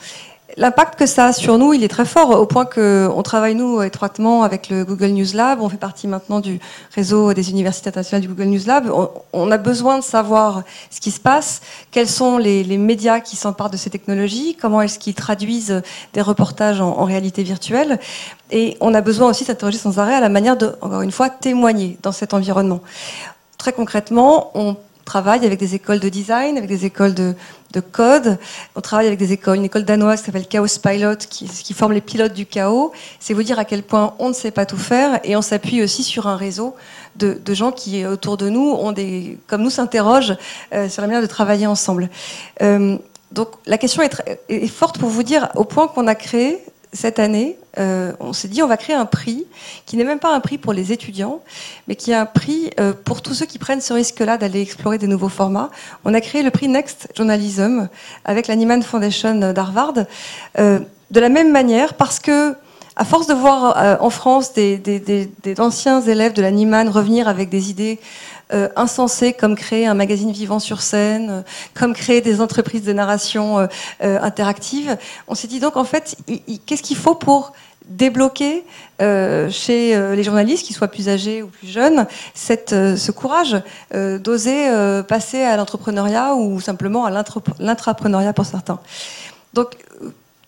L'impact 0.56 0.98
que 0.98 1.06
ça 1.06 1.26
a 1.26 1.32
sur 1.32 1.58
nous, 1.58 1.72
il 1.72 1.84
est 1.84 1.88
très 1.88 2.04
fort, 2.04 2.30
au 2.30 2.46
point 2.46 2.64
qu'on 2.64 3.22
travaille, 3.22 3.54
nous, 3.54 3.82
étroitement 3.82 4.42
avec 4.42 4.68
le 4.68 4.84
Google 4.84 5.08
News 5.08 5.32
Lab. 5.34 5.60
On 5.60 5.68
fait 5.68 5.76
partie 5.76 6.08
maintenant 6.08 6.40
du 6.40 6.58
réseau 6.94 7.32
des 7.34 7.50
universités 7.50 7.88
internationales 7.88 8.22
du 8.22 8.28
Google 8.28 8.50
News 8.50 8.66
Lab. 8.66 8.90
On, 9.32 9.50
a 9.50 9.58
besoin 9.58 9.98
de 9.98 10.04
savoir 10.04 10.62
ce 10.90 11.00
qui 11.00 11.10
se 11.10 11.20
passe, 11.20 11.60
quels 11.90 12.08
sont 12.08 12.38
les, 12.38 12.64
médias 12.78 13.20
qui 13.20 13.36
s'emparent 13.36 13.70
de 13.70 13.76
ces 13.76 13.90
technologies, 13.90 14.56
comment 14.60 14.82
est-ce 14.82 14.98
qu'ils 14.98 15.14
traduisent 15.14 15.82
des 16.12 16.22
reportages 16.22 16.80
en, 16.80 17.04
réalité 17.04 17.42
virtuelle. 17.42 17.98
Et 18.50 18.76
on 18.80 18.94
a 18.94 19.00
besoin 19.00 19.30
aussi 19.30 19.44
de 19.44 19.48
s'interroger 19.48 19.78
sans 19.78 19.98
arrêt 19.98 20.14
à 20.14 20.20
la 20.20 20.28
manière 20.28 20.56
de, 20.56 20.74
encore 20.80 21.02
une 21.02 21.12
fois, 21.12 21.30
témoigner 21.30 21.98
dans 22.02 22.12
cet 22.12 22.34
environnement. 22.34 22.80
Très 23.58 23.72
concrètement, 23.72 24.50
on 24.54 24.76
travaille 25.10 25.44
avec 25.44 25.58
des 25.58 25.74
écoles 25.74 25.98
de 25.98 26.08
design, 26.08 26.56
avec 26.56 26.68
des 26.68 26.84
écoles 26.84 27.14
de, 27.14 27.34
code. 27.92 28.38
On 28.76 28.80
travaille 28.80 29.08
avec 29.08 29.20
une 29.20 29.64
école 29.64 29.84
danoise 29.84 30.20
qui 30.20 30.26
s'appelle 30.26 30.46
Chaos 30.46 30.78
Pilot, 30.80 31.16
qui, 31.28 31.74
forme 31.74 31.94
les 31.94 32.00
pilotes 32.00 32.32
du 32.32 32.46
chaos. 32.46 32.92
C'est 33.18 33.34
vous 33.34 33.42
dire 33.42 33.58
à 33.58 33.64
quel 33.64 33.82
point 33.82 34.14
on 34.20 34.28
ne 34.28 34.32
sait 34.32 34.52
pas 34.52 34.66
tout 34.66 34.76
faire 34.76 35.18
et 35.24 35.34
on 35.34 35.42
s'appuie 35.42 35.82
aussi 35.82 36.04
sur 36.04 36.28
un 36.28 36.36
réseau 36.36 36.76
de, 37.16 37.54
gens 37.54 37.72
qui, 37.72 38.06
autour 38.06 38.36
de 38.36 38.48
nous, 38.48 38.78
comme 39.48 39.62
nous, 39.62 39.70
s'interrogent 39.70 40.36
euh, 40.72 40.88
sur 40.88 41.02
la 41.02 41.08
manière 41.08 41.22
de 41.22 41.32
travailler 41.38 41.66
ensemble. 41.66 42.08
Euh, 42.62 42.96
donc 43.32 43.48
la 43.66 43.78
question 43.78 44.02
est, 44.02 44.14
est, 44.48 44.68
forte 44.68 44.98
pour 44.98 45.08
vous 45.08 45.24
dire 45.24 45.48
au 45.56 45.64
point 45.64 45.88
qu'on 45.88 46.06
a 46.06 46.14
créé 46.14 46.58
cette 46.92 47.20
année, 47.20 47.56
euh, 47.78 48.12
on 48.18 48.32
s'est 48.32 48.48
dit 48.48 48.62
on 48.62 48.66
va 48.66 48.76
créer 48.76 48.96
un 48.96 49.06
prix 49.06 49.46
qui 49.86 49.96
n'est 49.96 50.04
même 50.04 50.18
pas 50.18 50.34
un 50.34 50.40
prix 50.40 50.58
pour 50.58 50.72
les 50.72 50.92
étudiants, 50.92 51.40
mais 51.86 51.94
qui 51.94 52.10
est 52.10 52.16
un 52.16 52.26
prix 52.26 52.70
euh, 52.80 52.92
pour 52.92 53.22
tous 53.22 53.34
ceux 53.34 53.46
qui 53.46 53.58
prennent 53.58 53.80
ce 53.80 53.92
risque-là 53.92 54.38
d'aller 54.38 54.60
explorer 54.60 54.98
des 54.98 55.06
nouveaux 55.06 55.28
formats. 55.28 55.70
On 56.04 56.14
a 56.14 56.20
créé 56.20 56.42
le 56.42 56.50
prix 56.50 56.68
Next 56.68 57.08
Journalism 57.14 57.88
avec 58.24 58.48
la 58.48 58.56
Nieman 58.56 58.82
Foundation 58.82 59.52
d'Harvard, 59.52 59.94
euh, 60.58 60.80
de 61.10 61.20
la 61.20 61.28
même 61.28 61.52
manière 61.52 61.94
parce 61.94 62.18
que 62.18 62.54
à 62.96 63.04
force 63.04 63.28
de 63.28 63.34
voir 63.34 64.02
en 64.02 64.10
France 64.10 64.52
des, 64.52 64.76
des, 64.76 65.60
anciens 65.60 66.02
élèves 66.02 66.34
de 66.34 66.42
la 66.42 66.50
Nieman 66.50 66.88
revenir 66.88 67.28
avec 67.28 67.48
des 67.48 67.70
idées 67.70 67.98
euh, 68.52 68.68
insensés 68.76 69.32
comme 69.32 69.54
créer 69.54 69.86
un 69.86 69.94
magazine 69.94 70.32
vivant 70.32 70.58
sur 70.58 70.80
scène, 70.80 71.30
euh, 71.30 71.42
comme 71.74 71.94
créer 71.94 72.20
des 72.20 72.40
entreprises 72.40 72.82
de 72.82 72.92
narration 72.92 73.58
euh, 73.60 73.66
interactive. 74.00 74.96
On 75.28 75.34
s'est 75.34 75.48
dit 75.48 75.60
donc 75.60 75.76
en 75.76 75.84
fait, 75.84 76.16
qu'est-ce 76.66 76.82
qu'il 76.82 76.96
faut 76.96 77.14
pour 77.14 77.52
débloquer 77.86 78.64
chez 79.00 79.98
les 80.14 80.22
journalistes, 80.22 80.64
qu'ils 80.64 80.76
soient 80.76 80.88
plus 80.88 81.08
âgés 81.08 81.42
ou 81.42 81.48
plus 81.48 81.66
jeunes, 81.66 82.06
ce 82.34 83.10
courage 83.10 83.60
d'oser 83.92 84.70
passer 85.08 85.42
à 85.42 85.56
l'entrepreneuriat 85.56 86.36
ou 86.36 86.60
simplement 86.60 87.04
à 87.04 87.10
l'intrapreneuriat 87.58 88.32
pour 88.32 88.46
certains. 88.46 88.78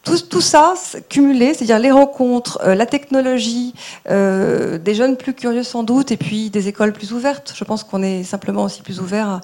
Tout, 0.04 0.40
ça 0.40 0.74
cumulé, 1.08 1.54
c'est-à-dire 1.54 1.78
les 1.78 1.90
rencontres, 1.90 2.58
euh, 2.64 2.74
la 2.74 2.86
technologie, 2.86 3.74
euh, 4.10 4.78
des 4.78 4.94
jeunes 4.94 5.16
plus 5.16 5.32
curieux 5.32 5.62
sans 5.62 5.84
doute, 5.84 6.10
et 6.10 6.16
puis 6.16 6.50
des 6.50 6.68
écoles 6.68 6.92
plus 6.92 7.12
ouvertes. 7.12 7.52
Je 7.56 7.64
pense 7.64 7.84
qu'on 7.84 8.02
est 8.02 8.24
simplement 8.24 8.64
aussi 8.64 8.82
plus 8.82 9.00
ouvert 9.00 9.28
à, 9.28 9.40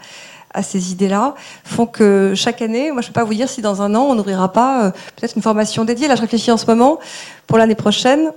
à 0.53 0.63
ces 0.63 0.93
idées-là, 0.93 1.35
font 1.65 1.87
que 1.87 2.33
chaque 2.35 2.61
année, 2.61 2.91
moi 2.91 3.03
je 3.03 3.09
ne 3.09 3.13
peux 3.13 3.21
pas 3.21 3.25
vous 3.25 3.35
dire 3.35 3.49
si 3.49 3.63
dans 3.63 3.83
un 3.83 3.95
an 3.95 4.07
on 4.09 4.15
n'ouvrira 4.15 4.53
pas 4.53 4.87
euh, 4.87 4.91
peut-être 5.17 5.37
une 5.37 5.43
formation 5.43 5.85
dédiée. 5.85 6.09
Là, 6.09 6.17
je 6.17 6.23
réfléchis 6.23 6.51
en 6.51 6.57
ce 6.57 6.67
moment 6.67 6.99
pour 7.47 7.59
l'année 7.59 7.77
prochaine 7.77 8.33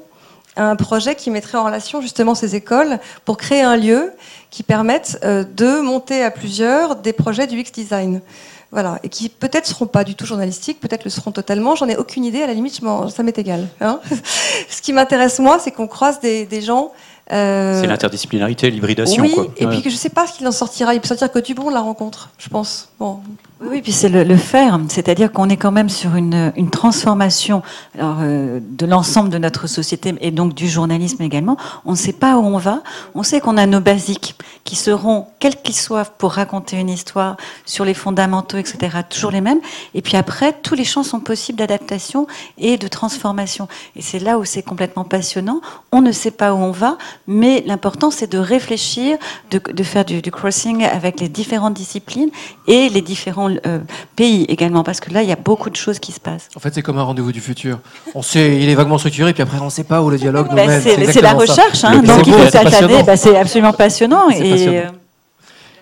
à 0.57 0.69
un 0.69 0.75
projet 0.75 1.15
qui 1.15 1.31
mettrait 1.31 1.57
en 1.57 1.63
relation 1.63 2.01
justement 2.01 2.35
ces 2.35 2.55
écoles 2.55 2.99
pour 3.23 3.37
créer 3.37 3.61
un 3.61 3.77
lieu 3.77 4.11
qui 4.49 4.63
permette 4.63 5.17
de 5.23 5.79
monter 5.79 6.25
à 6.25 6.29
plusieurs 6.29 6.97
des 6.97 7.13
projets 7.13 7.47
du 7.47 7.57
X 7.57 7.71
design. 7.71 8.21
Voilà, 8.71 8.99
et 9.03 9.09
qui 9.09 9.27
peut-être 9.27 9.65
seront 9.65 9.87
pas 9.87 10.05
du 10.05 10.15
tout 10.15 10.25
journalistiques, 10.25 10.79
peut-être 10.79 11.03
le 11.03 11.09
seront 11.09 11.31
totalement. 11.31 11.75
J'en 11.75 11.89
ai 11.89 11.97
aucune 11.97 12.23
idée. 12.23 12.41
À 12.41 12.47
la 12.47 12.53
limite, 12.53 12.79
ça 13.13 13.23
m'est 13.23 13.37
égal. 13.37 13.67
Hein 13.81 13.99
Ce 14.69 14.81
qui 14.81 14.93
m'intéresse 14.93 15.39
moi, 15.39 15.59
c'est 15.59 15.71
qu'on 15.71 15.87
croise 15.87 16.21
des, 16.21 16.45
des 16.45 16.61
gens 16.61 16.91
euh, 17.31 17.79
c'est 17.79 17.87
l'interdisciplinarité, 17.87 18.69
l'hybridation. 18.69 19.23
Oui, 19.23 19.33
et 19.57 19.65
puis 19.65 19.81
que 19.81 19.89
je 19.89 19.95
ne 19.95 19.99
sais 19.99 20.09
pas 20.09 20.27
ce 20.27 20.33
qu'il 20.37 20.47
en 20.47 20.51
sortira. 20.51 20.93
Il 20.93 20.99
peut 20.99 21.07
sortir 21.07 21.31
que 21.31 21.39
du 21.39 21.53
bon 21.53 21.69
de 21.69 21.73
la 21.73 21.79
rencontre, 21.79 22.29
je 22.37 22.49
pense. 22.49 22.89
Bon. 22.99 23.19
Oui, 23.63 23.83
puis 23.83 23.91
c'est 23.91 24.09
le, 24.09 24.37
faire, 24.37 24.79
c'est-à-dire 24.89 25.31
qu'on 25.31 25.47
est 25.47 25.55
quand 25.57 25.71
même 25.71 25.89
sur 25.89 26.15
une, 26.15 26.51
une 26.55 26.71
transformation 26.71 27.61
alors, 27.93 28.17
euh, 28.21 28.59
de 28.59 28.87
l'ensemble 28.87 29.29
de 29.29 29.37
notre 29.37 29.67
société 29.67 30.15
et 30.19 30.31
donc 30.31 30.55
du 30.55 30.67
journalisme 30.67 31.21
également. 31.21 31.57
On 31.85 31.91
ne 31.91 31.95
sait 31.95 32.13
pas 32.13 32.37
où 32.37 32.43
on 32.43 32.57
va. 32.57 32.81
On 33.13 33.21
sait 33.21 33.39
qu'on 33.39 33.57
a 33.57 33.67
nos 33.67 33.79
basiques 33.79 34.35
qui 34.63 34.75
seront, 34.75 35.27
quels 35.37 35.61
qu'ils 35.61 35.75
soient, 35.75 36.05
pour 36.05 36.31
raconter 36.31 36.79
une 36.79 36.89
histoire 36.89 37.37
sur 37.65 37.85
les 37.85 37.93
fondamentaux, 37.93 38.57
etc., 38.57 38.97
toujours 39.07 39.29
les 39.29 39.41
mêmes. 39.41 39.59
Et 39.93 40.01
puis 40.01 40.17
après, 40.17 40.53
tous 40.53 40.73
les 40.73 40.83
champs 40.83 41.03
sont 41.03 41.19
possibles 41.19 41.59
d'adaptation 41.59 42.25
et 42.57 42.77
de 42.77 42.87
transformation. 42.87 43.67
Et 43.95 44.01
c'est 44.01 44.19
là 44.19 44.39
où 44.39 44.45
c'est 44.45 44.63
complètement 44.63 45.03
passionnant. 45.03 45.61
On 45.91 46.01
ne 46.01 46.11
sait 46.11 46.31
pas 46.31 46.55
où 46.55 46.57
on 46.57 46.71
va, 46.71 46.97
mais 47.27 47.63
l'important 47.67 48.09
c'est 48.09 48.31
de 48.31 48.39
réfléchir, 48.39 49.19
de, 49.51 49.59
de 49.71 49.83
faire 49.83 50.03
du, 50.03 50.23
du 50.23 50.31
crossing 50.31 50.83
avec 50.83 51.19
les 51.19 51.29
différentes 51.29 51.75
disciplines 51.75 52.31
et 52.67 52.89
les 52.89 53.01
différents 53.01 53.50
euh, 53.65 53.79
pays 54.15 54.45
également, 54.45 54.83
parce 54.83 54.99
que 54.99 55.11
là, 55.13 55.23
il 55.23 55.29
y 55.29 55.31
a 55.31 55.37
beaucoup 55.37 55.69
de 55.69 55.75
choses 55.75 55.99
qui 55.99 56.11
se 56.11 56.19
passent. 56.19 56.47
En 56.55 56.59
fait, 56.59 56.73
c'est 56.73 56.81
comme 56.81 56.97
un 56.97 57.03
rendez-vous 57.03 57.31
du 57.31 57.41
futur. 57.41 57.79
On 58.15 58.21
sait, 58.21 58.57
il 58.61 58.69
est 58.69 58.75
vaguement 58.75 58.97
structuré, 58.97 59.33
puis 59.33 59.43
après, 59.43 59.59
on 59.59 59.65
ne 59.65 59.69
sait 59.69 59.83
pas 59.83 60.01
où 60.01 60.09
le 60.09 60.17
dialogue 60.17 60.47
nous 60.49 60.55
bah, 60.55 60.67
mène. 60.67 60.81
C'est 60.81 61.21
la 61.21 61.33
recherche, 61.33 61.83
hein, 61.83 62.01
donc 62.01 62.27
il 62.27 62.33
faut 62.33 62.49
s'attarder. 62.49 63.03
Bah, 63.03 63.17
c'est 63.17 63.37
absolument 63.37 63.73
passionnant. 63.73 64.29
Et, 64.29 64.67
euh, 64.67 64.83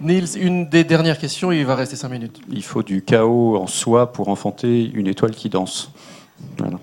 Niels, 0.02 0.38
une 0.38 0.70
des 0.70 0.84
dernières 0.84 1.18
questions, 1.18 1.52
il 1.52 1.66
va 1.66 1.76
rester 1.76 1.96
cinq 1.96 2.10
minutes. 2.10 2.40
Il 2.52 2.64
faut 2.64 2.84
du 2.84 3.04
chaos 3.04 3.58
en 3.58 3.68
soi 3.68 4.14
pour 4.14 4.30
enfanter 4.30 4.90
une 4.94 5.08
étoile 5.08 5.32
qui 5.32 5.50
danse. 5.50 5.92
Voilà. 6.58 6.80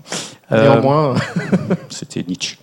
Néanmoins. 0.50 1.14
Euh, 1.14 1.74
c'était 1.88 2.24
Nietzsche. 2.26 2.58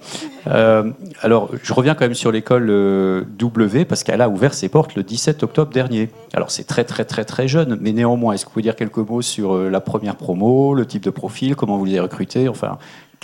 Euh, 0.47 0.91
alors, 1.21 1.49
je 1.61 1.73
reviens 1.73 1.95
quand 1.95 2.05
même 2.05 2.13
sur 2.13 2.31
l'école 2.31 2.67
euh, 2.69 3.23
W, 3.37 3.85
parce 3.85 4.03
qu'elle 4.03 4.21
a 4.21 4.29
ouvert 4.29 4.53
ses 4.53 4.69
portes 4.69 4.95
le 4.95 5.03
17 5.03 5.43
octobre 5.43 5.71
dernier. 5.71 6.09
Alors, 6.33 6.51
c'est 6.51 6.63
très, 6.63 6.83
très, 6.83 7.05
très, 7.05 7.25
très 7.25 7.47
jeune, 7.47 7.77
mais 7.81 7.91
néanmoins, 7.91 8.33
est-ce 8.33 8.45
que 8.45 8.49
vous 8.49 8.53
pouvez 8.53 8.63
dire 8.63 8.75
quelques 8.75 8.97
mots 8.97 9.21
sur 9.21 9.57
la 9.57 9.81
première 9.81 10.15
promo, 10.15 10.73
le 10.73 10.85
type 10.85 11.03
de 11.03 11.09
profil, 11.09 11.55
comment 11.55 11.77
vous 11.77 11.85
les 11.85 11.93
avez 11.93 12.01
recrutés 12.01 12.47
Enfin, 12.47 12.77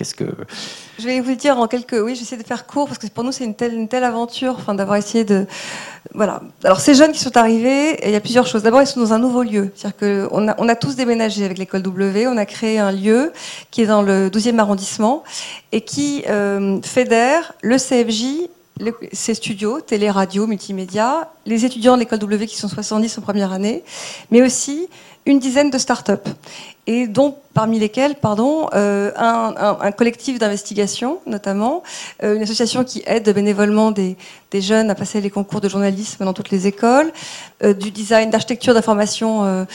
que. 0.03 0.25
Je 0.97 1.05
vais 1.05 1.19
vous 1.19 1.35
dire 1.35 1.57
en 1.57 1.67
quelques. 1.67 1.97
Oui, 2.01 2.15
j'essaie 2.15 2.38
de 2.38 2.43
faire 2.43 2.65
court, 2.65 2.88
parce 2.88 2.97
que 2.97 3.07
pour 3.07 3.23
nous, 3.23 3.31
c'est 3.31 3.43
une 3.43 3.55
telle, 3.55 4.03
aventure, 4.03 4.55
enfin, 4.57 4.73
d'avoir 4.73 4.97
essayé 4.97 5.23
de 5.23 5.45
voilà. 6.13 6.41
Alors 6.63 6.79
ces 6.79 6.95
jeunes 6.95 7.12
qui 7.12 7.19
sont 7.19 7.38
arrivés, 7.38 7.99
il 8.05 8.12
y 8.12 8.15
a 8.15 8.19
plusieurs 8.21 8.47
choses. 8.47 8.63
D'abord, 8.63 8.81
ils 8.81 8.88
sont 8.88 8.99
dans 8.99 9.13
un 9.13 9.19
nouveau 9.19 9.43
lieu. 9.43 9.71
C'est-à-dire 9.75 10.29
a, 10.31 10.55
on 10.57 10.69
a 10.69 10.75
tous 10.75 10.95
déménagé 10.95 11.45
avec 11.45 11.57
l'école 11.57 11.81
W. 11.83 12.27
On 12.27 12.38
a 12.38 12.45
créé 12.45 12.79
un 12.79 12.91
lieu 12.91 13.31
qui 13.71 13.81
est 13.81 13.88
dans 13.88 14.01
le 14.01 14.29
12e 14.29 14.57
arrondissement 14.59 15.23
et 15.71 15.81
qui 15.81 16.23
euh, 16.27 16.81
fédère 16.81 17.53
le 17.62 17.77
CFJ, 17.77 18.49
ses 19.12 19.33
studios, 19.33 19.81
télé, 19.81 20.09
radio, 20.09 20.47
multimédia, 20.47 21.31
les 21.45 21.65
étudiants 21.65 21.95
de 21.95 21.99
l'école 21.99 22.19
W 22.19 22.47
qui 22.47 22.57
sont 22.57 22.69
70 22.69 23.17
en 23.17 23.21
première 23.21 23.51
année, 23.51 23.83
mais 24.31 24.41
aussi 24.41 24.88
une 25.29 25.39
dizaine 25.39 25.69
de 25.69 25.77
start-up 25.77 26.27
et 26.87 27.05
dont 27.05 27.35
parmi 27.53 27.77
lesquels, 27.77 28.15
pardon, 28.15 28.67
euh, 28.73 29.11
un, 29.15 29.91
collectif 29.91 30.39
d'investigation, 30.39 31.19
notamment, 31.27 31.83
euh, 32.23 32.35
une 32.35 32.41
association 32.41 32.83
qui 32.83 33.03
aide 33.05 33.31
bénévolement 33.31 33.91
des, 33.91 34.17
jeunes 34.53 34.89
à 34.89 34.95
passer 34.95 35.21
les 35.21 35.29
concours 35.29 35.61
de 35.61 35.69
journalisme 35.69 36.25
dans 36.25 36.33
toutes 36.33 36.49
les 36.49 36.65
écoles, 36.65 37.11
euh, 37.63 37.73
du 37.73 37.91
design, 37.91 38.31
d'architecture 38.31 38.73
d'information, 38.73 39.67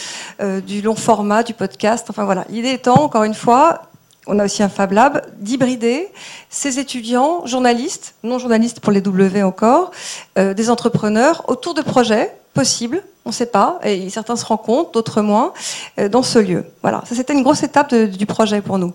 du 0.67 0.83
long 0.83 0.97
format, 0.97 1.45
du 1.45 1.55
podcast. 1.55 2.07
Enfin 2.11 2.25
voilà. 2.25 2.45
L'idée 2.49 2.71
étant, 2.71 3.05
encore 3.05 3.23
une 3.23 3.35
fois, 3.35 3.83
on 4.27 4.41
a 4.41 4.45
aussi 4.47 4.65
un 4.65 4.69
Fab 4.69 4.91
Lab, 4.91 5.23
d'hybrider 5.39 6.09
ces 6.51 6.81
étudiants, 6.81 7.47
journalistes, 7.47 8.15
non 8.25 8.41
journalistes 8.41 8.81
pour 8.81 8.91
les 8.91 9.01
W 9.01 9.43
encore, 9.45 9.93
des 10.37 10.71
entrepreneurs 10.71 11.45
autour 11.49 11.75
de 11.75 11.83
projets 11.83 12.35
possibles 12.55 13.05
on 13.25 13.31
ne 13.31 13.35
sait 13.35 13.47
pas, 13.47 13.79
et 13.83 14.11
certains 14.11 14.37
se 14.37 14.45
rencontrent, 14.45 14.93
d'autres 14.93 15.23
moins, 15.23 15.53
euh, 15.99 16.09
dans 16.09 16.23
ce 16.23 16.39
lieu. 16.39 16.67
Voilà, 16.83 17.03
ça 17.07 17.15
c'était 17.15 17.33
une 17.33 17.43
grosse 17.43 17.63
étape 17.63 17.95
du 17.95 18.27
projet 18.27 18.61
pour 18.61 18.79
nous. 18.79 18.93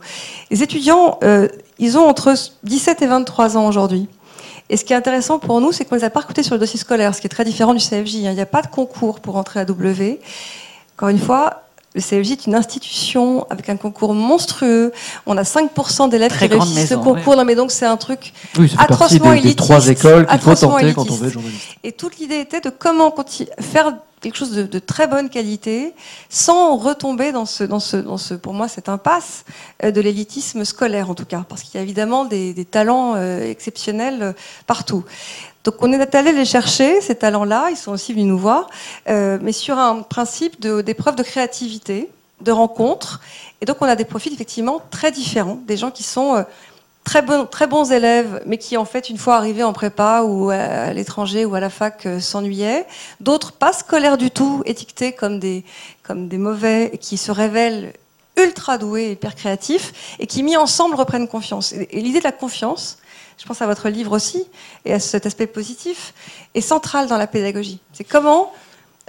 Les 0.51 0.61
étudiants, 0.61 1.17
euh, 1.23 1.47
ils 1.79 1.97
ont 1.97 2.07
entre 2.07 2.33
17 2.63 3.01
et 3.01 3.07
23 3.07 3.57
ans 3.57 3.67
aujourd'hui. 3.67 4.07
Et 4.69 4.77
ce 4.77 4.85
qui 4.85 4.93
est 4.93 4.95
intéressant 4.95 5.39
pour 5.39 5.59
nous, 5.61 5.71
c'est 5.71 5.83
qu'on 5.85 5.95
les 5.95 6.03
a 6.03 6.11
pas 6.11 6.19
recrutés 6.19 6.43
sur 6.43 6.53
le 6.53 6.59
dossier 6.59 6.79
scolaire, 6.79 7.15
ce 7.15 7.21
qui 7.21 7.27
est 7.27 7.29
très 7.29 7.45
différent 7.45 7.73
du 7.73 7.79
CFJ. 7.79 8.17
Hein. 8.17 8.29
Il 8.29 8.35
n'y 8.35 8.41
a 8.41 8.45
pas 8.45 8.61
de 8.61 8.67
concours 8.67 9.19
pour 9.19 9.35
entrer 9.35 9.59
à 9.59 9.65
W. 9.65 10.19
Encore 10.95 11.09
une 11.09 11.17
fois, 11.17 11.63
le 11.95 12.01
CFJ 12.01 12.31
est 12.31 12.45
une 12.45 12.53
institution 12.53 13.47
avec 13.49 13.67
un 13.69 13.77
concours 13.77 14.13
monstrueux. 14.13 14.91
On 15.25 15.37
a 15.37 15.41
5% 15.41 16.09
d'élèves 16.09 16.37
qui 16.37 16.45
réussissent 16.45 16.89
ce 16.89 16.93
concours. 16.93 17.35
Non, 17.35 17.45
mais 17.45 17.55
donc 17.55 17.71
c'est 17.71 17.85
un 17.85 17.97
truc 17.97 18.31
oui, 18.59 18.69
ça 18.69 18.83
atrocement 18.83 19.33
des, 19.33 19.41
des 19.41 19.55
trois 19.55 19.87
écoles 19.87 20.27
qu'il 20.27 20.39
faut 20.39 20.55
tenter 20.55 20.93
quand 20.93 21.09
on 21.09 21.15
veut 21.15 21.29
journaliste. 21.29 21.69
Et 21.83 21.91
toute 21.91 22.19
l'idée 22.19 22.37
était 22.37 22.61
de 22.61 22.69
comment 22.69 23.13
faire 23.59 23.95
quelque 24.21 24.35
chose 24.35 24.51
de, 24.51 24.79
très 24.79 25.07
bonne 25.07 25.29
qualité, 25.29 25.93
sans 26.29 26.75
retomber 26.77 27.31
dans 27.31 27.45
ce, 27.45 28.35
pour 28.35 28.53
moi, 28.53 28.67
cette 28.67 28.89
impasse 28.89 29.45
euh, 29.83 29.91
de 29.91 30.01
l'élitisme 30.01 30.65
scolaire 30.65 31.09
en 31.09 31.15
tout 31.15 31.25
cas, 31.25 31.45
parce 31.47 31.63
qu'il 31.63 31.75
y 31.75 31.77
a 31.77 31.81
évidemment 31.81 32.25
des, 32.25 32.53
talents 32.69 33.15
euh, 33.15 33.49
exceptionnels 33.49 34.21
euh, 34.21 34.33
partout. 34.67 35.03
Donc 35.63 35.75
on 35.81 35.91
est 35.91 36.15
allé 36.15 36.31
les 36.31 36.45
chercher, 36.45 37.01
ces 37.01 37.15
talents-là, 37.15 37.69
ils 37.69 37.77
sont 37.77 37.91
aussi 37.91 38.13
venus 38.13 38.27
nous 38.27 38.37
voir, 38.37 38.69
mais 39.07 39.51
sur 39.51 39.77
un 39.77 40.01
principe 40.03 40.59
d'épreuve 40.61 41.15
de, 41.15 41.21
de 41.21 41.27
créativité, 41.27 42.09
de 42.39 42.51
rencontre. 42.51 43.19
Et 43.59 43.65
donc 43.65 43.77
on 43.81 43.85
a 43.85 43.97
des 43.97 44.05
profils 44.05 44.33
effectivement 44.33 44.81
très 44.89 45.11
différents, 45.11 45.59
des 45.67 45.75
gens 45.75 45.91
qui 45.91 46.03
sont 46.03 46.45
très, 47.03 47.67
bons 47.67 47.91
élèves, 47.91 48.41
mais 48.45 48.57
qui 48.57 48.77
en 48.77 48.85
fait, 48.85 49.09
une 49.09 49.17
fois 49.17 49.35
arrivés 49.35 49.63
en 49.63 49.73
prépa 49.73 50.21
ou 50.23 50.49
à 50.49 50.93
l'étranger 50.93 51.45
ou 51.45 51.55
à 51.55 51.59
la 51.59 51.69
fac, 51.69 52.05
euh, 52.05 52.19
s'ennuyaient. 52.19 52.85
D'autres 53.19 53.51
pas 53.51 53.73
scolaires 53.73 54.17
du 54.17 54.31
tout, 54.31 54.61
étiquetés 54.65 55.11
comme 55.13 55.39
des, 55.39 55.63
comme 56.03 56.27
des 56.27 56.37
mauvais, 56.37 56.97
qui 57.01 57.17
se 57.17 57.31
révèlent 57.31 57.93
ultra 58.37 58.77
doués, 58.77 59.11
hyper 59.11 59.35
créatifs, 59.35 60.15
et 60.19 60.27
qui 60.27 60.43
mis 60.43 60.55
ensemble 60.55 60.95
reprennent 60.95 61.27
confiance. 61.27 61.73
Et, 61.73 62.01
l'idée 62.01 62.19
de 62.19 62.23
la 62.23 62.31
confiance, 62.31 62.99
je 63.37 63.45
pense 63.45 63.61
à 63.61 63.67
votre 63.67 63.89
livre 63.89 64.11
aussi, 64.11 64.45
et 64.85 64.93
à 64.93 64.99
cet 64.99 65.25
aspect 65.25 65.47
positif, 65.47 66.13
est 66.53 66.61
centrale 66.61 67.07
dans 67.07 67.17
la 67.17 67.27
pédagogie. 67.27 67.79
C'est 67.93 68.03
comment 68.03 68.53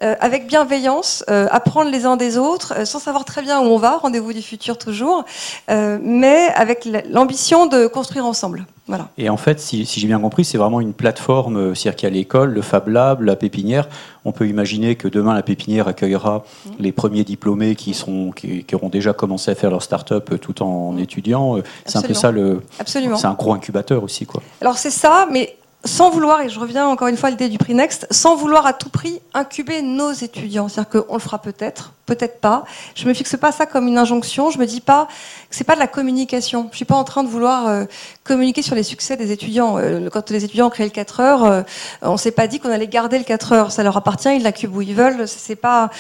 euh, 0.03 0.15
avec 0.21 0.47
bienveillance, 0.47 1.23
euh, 1.29 1.47
apprendre 1.51 1.91
les 1.91 2.07
uns 2.07 2.17
des 2.17 2.39
autres, 2.39 2.73
euh, 2.75 2.85
sans 2.87 2.99
savoir 2.99 3.27
très 3.27 3.43
bien 3.43 3.61
où 3.61 3.65
on 3.65 3.77
va, 3.77 3.99
rendez-vous 3.99 4.33
du 4.33 4.41
futur 4.41 4.79
toujours, 4.79 5.27
mais 5.69 6.49
avec 6.55 6.89
l'ambition 7.11 7.67
de 7.67 7.87
construire 7.87 8.25
ensemble. 8.25 8.65
Voilà. 8.89 9.09
Et 9.19 9.29
en 9.29 9.37
fait, 9.37 9.61
si, 9.61 9.85
j'ai 9.85 10.07
bien 10.07 10.19
compris, 10.19 10.45
c'est 10.45 10.59
vraiment 10.59 10.81
une 10.81 10.95
plateforme, 10.95 11.75
c'est-à-dire 11.75 11.97
qu'il 11.97 12.09
y 12.09 12.13
a 12.13 12.15
l'école, 12.15 12.53
le 12.53 12.63
Fab 12.63 12.89
Lab, 12.89 13.23
la 13.23 13.37
pépinière. 13.37 13.89
On 14.25 14.33
peut 14.33 14.49
imaginer 14.49 14.97
que 14.97 15.07
demain, 15.07 15.35
la 15.35 15.43
pépinière 15.43 15.87
accueillera 15.87 16.45
mmh. 16.65 16.71
les 16.81 16.93
premiers 16.93 17.23
diplômés 17.23 17.77
qui, 17.77 17.95
sont, 17.95 18.33
qui, 18.33 18.65
auront 18.73 18.89
déjà 18.89 19.13
commencé 19.13 19.51
à 19.51 19.55
faire 19.55 19.71
leur 19.71 19.83
start-up 19.83 20.41
tout 20.41 20.63
en 20.63 20.97
étudiant. 20.97 21.59
C'est 21.85 21.99
un 21.99 22.03
peu 22.03 22.15
ça 22.15 22.33
le. 22.33 22.63
Absolument. 22.81 23.17
C'est 23.17 23.29
un 23.29 23.35
gros 23.35 23.53
incubateur 23.53 24.03
aussi, 24.03 24.27
quoi. 24.27 24.43
Alors 24.61 24.79
c'est 24.79 24.91
ça, 24.91 25.29
mais 25.31 25.57
sans 25.85 26.11
vouloir, 26.11 26.41
et 26.43 26.49
je 26.49 26.61
reviens 26.61 26.87
encore 26.87 27.09
une 27.09 27.17
fois 27.17 27.29
à 27.29 27.31
l'idée 27.31 27.49
du 27.49 27.59
prix 27.59 27.75
Next, 27.75 28.07
sans 28.11 28.37
vouloir 28.37 28.67
à 28.67 28.73
tout 28.73 28.91
prix 28.91 29.21
incuber 29.35 29.83
nos 29.83 30.13
étudiants. 30.13 30.69
C'est-à-dire 30.69 31.07
qu'on 31.07 31.15
le 31.15 31.21
fera 31.21 31.39
peut-être, 31.39 31.93
peut-être 32.11 32.41
pas. 32.41 32.65
Je 32.97 33.07
me 33.07 33.15
fixe 33.15 33.37
pas 33.37 33.53
ça 33.53 33.67
comme 33.67 33.87
une 33.87 33.97
injonction. 33.97 34.51
Je 34.51 34.59
me 34.59 34.67
dis 34.67 34.81
pas 34.81 35.07
que 35.49 35.55
c'est 35.55 35.65
pas 35.65 35.77
de 35.77 35.81
la 35.81 35.87
communication. 35.87 36.69
Je 36.73 36.77
suis 36.77 36.85
pas 36.85 36.97
en 36.97 37.05
train 37.05 37.23
de 37.23 37.29
vouloir 37.29 37.69
euh, 37.69 37.85
communiquer 38.25 38.63
sur 38.63 38.75
les 38.75 38.83
succès 38.83 39.17
des 39.17 39.31
étudiants. 39.31 39.79
Euh, 39.79 40.09
quand 40.11 40.31
les 40.31 40.45
étudiants 40.45 40.67
ont 40.67 40.71
créé 40.71 40.87
le 40.87 40.93
4 40.93 41.21
heures, 41.21 41.45
euh, 41.45 41.63
on 42.03 42.17
s'est 42.17 42.33
pas 42.33 42.49
dit 42.49 42.59
qu'on 42.59 42.71
allait 42.71 42.89
garder 42.89 43.17
le 43.19 43.25
4 43.25 43.53
heures. 43.53 43.73
Ça 43.73 43.85
leur 43.85 43.97
appartient, 43.97 44.35
ils 44.35 44.43
l'incubent 44.43 44.75
où 44.75 44.83
ils 44.83 44.95
veulent. 44.95 45.29
C'est 45.29 45.57
pas, 45.57 45.91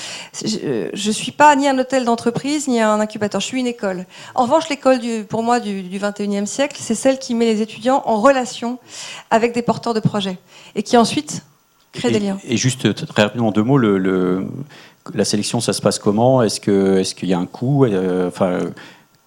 je, 0.45 0.91
je, 0.93 1.11
suis 1.11 1.33
pas 1.33 1.55
ni 1.55 1.69
un 1.69 1.79
hôtel 1.79 2.05
d'entreprise 2.05 2.67
ni 2.67 2.81
un 2.81 2.99
incubateur. 2.99 3.41
Je 3.41 3.47
suis 3.47 3.61
une 3.61 3.69
école. 3.69 4.07
En 4.35 4.43
revanche, 4.43 4.69
l'école 4.69 4.99
du, 4.99 5.23
pour 5.23 5.45
moi 5.45 5.61
du, 5.61 5.83
du 5.83 5.99
21e 6.01 6.47
siècle, 6.47 6.77
c'est 6.81 6.97
celle 6.97 7.19
qui 7.21 7.35
met 7.37 7.47
les 7.47 7.63
étudiants 7.63 8.03
en 8.05 8.21
relation 8.21 8.79
avec 9.31 9.53
des 9.53 9.63
porteurs 9.63 9.95
de 9.95 10.01
projets 10.01 10.39
et 10.75 10.83
qui 10.83 10.97
ensuite 10.97 11.45
crée 11.93 12.11
des 12.11 12.21
liens. 12.21 12.39
Et 12.45 12.57
juste 12.57 13.07
très 13.07 13.23
rapidement, 13.23 13.49
en 13.49 13.53
deux 13.53 13.63
mots, 13.63 13.79
le 13.79 14.47
la 15.15 15.25
sélection, 15.25 15.61
ça 15.61 15.73
se 15.73 15.81
passe 15.81 15.99
comment? 15.99 16.43
Est-ce 16.43 16.61
qu'il 16.61 17.29
est 17.29 17.31
y 17.31 17.35
a 17.35 17.39
un 17.39 17.47
coût? 17.47 17.85
Euh, 17.85 18.31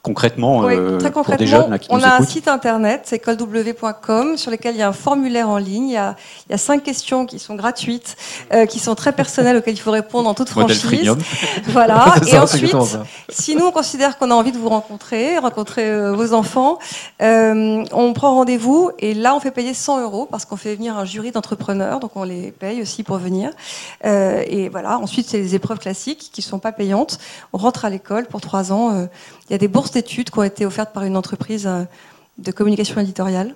concrètement, 0.03 0.67
euh, 0.67 0.97
très 0.97 1.11
concrètement, 1.11 1.23
pour 1.23 1.37
des 1.37 1.47
jeunes 1.47 1.79
qui 1.79 1.87
On 1.89 2.03
a 2.03 2.17
un 2.17 2.23
site 2.23 2.47
internet, 2.47 3.03
c'est 3.05 3.15
écolew.com, 3.15 4.37
sur 4.37 4.51
lequel 4.51 4.75
il 4.75 4.79
y 4.79 4.81
a 4.81 4.89
un 4.89 4.93
formulaire 4.93 5.49
en 5.49 5.57
ligne. 5.57 5.87
Il 5.87 5.93
y 5.93 5.97
a, 5.97 6.15
il 6.47 6.51
y 6.51 6.55
a 6.55 6.57
cinq 6.57 6.83
questions 6.83 7.25
qui 7.25 7.39
sont 7.39 7.55
gratuites, 7.55 8.17
euh, 8.53 8.65
qui 8.65 8.79
sont 8.79 8.95
très 8.95 9.13
personnelles, 9.13 9.57
auxquelles 9.57 9.75
il 9.75 9.81
faut 9.81 9.91
répondre 9.91 10.29
en 10.29 10.33
toute 10.33 10.49
franchise. 10.49 11.09
Voilà. 11.67 12.15
Et 12.27 12.37
ensuite, 12.37 12.75
si 13.29 13.55
nous 13.55 13.65
on 13.65 13.71
considère 13.71 14.17
qu'on 14.17 14.29
a 14.31 14.33
envie 14.33 14.51
de 14.51 14.57
vous 14.57 14.69
rencontrer, 14.69 15.37
rencontrer 15.37 15.89
euh, 15.89 16.13
vos 16.13 16.33
enfants, 16.33 16.79
euh, 17.21 17.83
on 17.91 18.13
prend 18.13 18.35
rendez-vous 18.35 18.91
et 18.99 19.13
là 19.13 19.35
on 19.35 19.39
fait 19.39 19.51
payer 19.51 19.73
100 19.73 20.01
euros 20.01 20.27
parce 20.29 20.45
qu'on 20.45 20.57
fait 20.57 20.75
venir 20.75 20.97
un 20.97 21.05
jury 21.05 21.31
d'entrepreneurs, 21.31 21.99
donc 21.99 22.11
on 22.15 22.23
les 22.23 22.51
paye 22.51 22.81
aussi 22.81 23.03
pour 23.03 23.17
venir. 23.17 23.51
Euh, 24.05 24.43
et 24.47 24.69
voilà. 24.69 24.99
Ensuite, 24.99 25.27
c'est 25.29 25.37
les 25.37 25.55
épreuves 25.55 25.79
classiques 25.79 26.29
qui 26.33 26.41
sont 26.41 26.59
pas 26.59 26.71
payantes. 26.71 27.19
On 27.53 27.57
rentre 27.57 27.85
à 27.85 27.89
l'école 27.89 28.25
pour 28.25 28.41
trois 28.41 28.71
ans. 28.71 29.07
Il 29.49 29.53
y 29.53 29.55
a 29.55 29.57
des 29.57 29.67
bourses 29.67 29.91
d'études 29.91 30.29
qui 30.29 30.39
ont 30.39 30.43
été 30.43 30.65
offertes 30.65 30.93
par 30.93 31.03
une 31.03 31.17
entreprise 31.17 31.67
euh, 31.67 31.83
de 32.37 32.51
communication 32.51 32.99
éditoriale. 33.01 33.55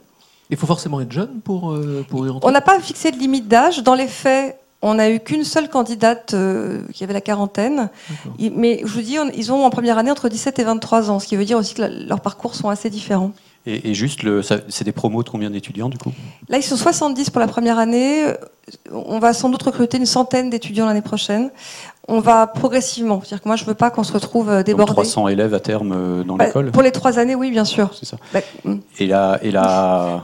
Il 0.49 0.57
faut 0.57 0.67
forcément 0.67 1.01
être 1.01 1.11
jeune 1.11 1.41
pour, 1.41 1.71
euh, 1.71 2.05
pour 2.09 2.25
y 2.25 2.29
rentrer 2.29 2.47
On 2.47 2.51
n'a 2.51 2.61
pas 2.61 2.79
fixé 2.79 3.11
de 3.11 3.17
limite 3.17 3.47
d'âge. 3.47 3.83
Dans 3.83 3.95
les 3.95 4.07
faits, 4.07 4.59
on 4.81 4.95
n'a 4.95 5.09
eu 5.09 5.19
qu'une 5.19 5.43
seule 5.43 5.69
candidate 5.69 6.33
euh, 6.33 6.81
qui 6.93 7.03
avait 7.03 7.13
la 7.13 7.21
quarantaine. 7.21 7.89
mais 8.39 8.81
je 8.83 8.93
vous 8.93 9.01
dis, 9.01 9.17
ils 9.35 9.51
ont 9.51 9.65
en 9.65 9.69
première 9.69 9.97
année 9.97 10.11
entre 10.11 10.29
17 10.29 10.59
et 10.59 10.63
23 10.63 11.09
ans, 11.09 11.19
ce 11.19 11.27
qui 11.27 11.35
veut 11.35 11.45
dire 11.45 11.57
aussi 11.57 11.73
que 11.73 11.81
leurs 11.81 12.21
parcours 12.21 12.55
sont 12.55 12.69
assez 12.69 12.89
différents. 12.89 13.31
Et, 13.70 13.93
juste, 13.93 14.22
c'est 14.70 14.86
des 14.86 14.93
promos 14.93 15.24
de 15.24 15.30
combien 15.30 15.49
d'étudiants 15.49 15.89
du 15.89 15.97
coup? 15.97 16.13
Là, 16.47 16.57
ils 16.57 16.63
sont 16.63 16.78
70 16.78 17.30
pour 17.32 17.41
la 17.41 17.47
première 17.47 17.78
année. 17.78 18.26
On 18.93 19.20
va 19.20 19.34
sans 19.34 19.49
doute 19.49 19.61
recruter 19.61 19.97
une 19.97 20.05
centaine 20.05 20.49
d'étudiants 20.49 20.86
l'année 20.86 21.01
prochaine. 21.01 21.51
On 22.07 22.22
va 22.22 22.47
progressivement. 22.47 23.20
C'est-à-dire 23.20 23.43
que 23.43 23.49
moi, 23.49 23.57
je 23.57 23.63
ne 23.63 23.68
veux 23.68 23.74
pas 23.74 23.89
qu'on 23.89 24.05
se 24.05 24.13
retrouve 24.13 24.49
euh, 24.49 24.63
débordé. 24.63 24.91
Donc 24.91 24.95
300 24.95 25.28
élèves 25.28 25.53
à 25.53 25.59
terme 25.59 25.91
euh, 25.93 26.24
dans 26.24 26.38
bah, 26.38 26.45
l'école? 26.45 26.72
Pour 26.72 26.82
les 26.82 26.93
trois 26.93 27.20
années, 27.20 27.36
oui, 27.36 27.51
bien 27.51 27.65
sûr. 27.65 27.93
C'est 27.93 28.05
ça. 28.05 28.15
Bah, 28.34 28.39
hmm. 28.63 28.78
et 28.99 29.07
la, 29.07 29.38
et 29.41 29.51
la, 29.51 30.24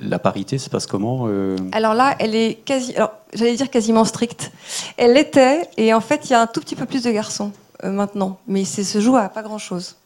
la 0.00 0.18
parité, 0.20 0.56
ça 0.58 0.70
passe 0.70 0.86
comment 0.86 1.24
euh? 1.26 1.56
Alors 1.72 1.94
là, 1.94 2.14
elle 2.20 2.36
est 2.36 2.60
quasi. 2.64 2.94
Alors, 2.94 3.10
j'allais 3.32 3.56
dire 3.56 3.70
quasiment 3.70 4.04
stricte. 4.04 4.52
Elle 4.96 5.14
l'était, 5.14 5.62
et 5.76 5.92
en 5.92 6.00
fait, 6.00 6.26
il 6.26 6.30
y 6.30 6.34
a 6.34 6.40
un 6.40 6.46
tout 6.46 6.60
petit 6.60 6.76
peu 6.76 6.86
plus 6.86 7.02
de 7.02 7.10
garçons 7.10 7.50
maintenant. 7.82 8.38
Mais 8.46 8.64
ça 8.64 8.84
se 8.84 9.00
joue 9.00 9.16
à 9.16 9.28
pas 9.28 9.42
grand-chose. 9.42 9.96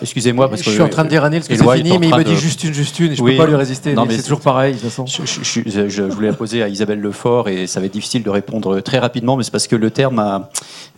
Excusez-moi 0.00 0.48
parce 0.48 0.62
que 0.62 0.70
je 0.70 0.74
suis 0.74 0.82
en 0.82 0.88
train 0.88 1.04
de 1.04 1.10
dire 1.10 1.24
à 1.24 1.30
Nils 1.30 1.40
que 1.40 1.54
c'est 1.54 1.76
fini, 1.76 1.98
mais 1.98 2.08
il 2.08 2.14
me 2.14 2.24
dit 2.24 2.36
juste 2.36 2.64
une, 2.64 2.72
juste 2.72 2.98
une, 3.00 3.12
et 3.12 3.16
je 3.16 3.22
ne 3.22 3.28
peux 3.28 3.36
pas 3.36 3.46
lui 3.46 3.54
résister. 3.54 3.94
c'est 4.10 4.22
toujours 4.22 4.40
pareil. 4.40 4.74
De 4.74 4.80
toute 4.80 4.90
façon. 4.90 5.06
Je, 5.06 6.02
voulais 6.02 6.28
la 6.28 6.34
poser 6.34 6.62
à 6.62 6.68
Isabelle 6.68 7.00
Lefort 7.00 7.48
et 7.48 7.66
ça 7.66 7.80
va 7.80 7.86
être 7.86 7.92
difficile 7.92 8.22
de 8.22 8.30
répondre 8.30 8.80
très 8.80 8.98
rapidement, 8.98 9.36
mais 9.36 9.44
c'est 9.44 9.50
parce 9.50 9.66
que 9.66 9.76
le 9.76 9.90
terme, 9.90 10.18
a, 10.18 10.50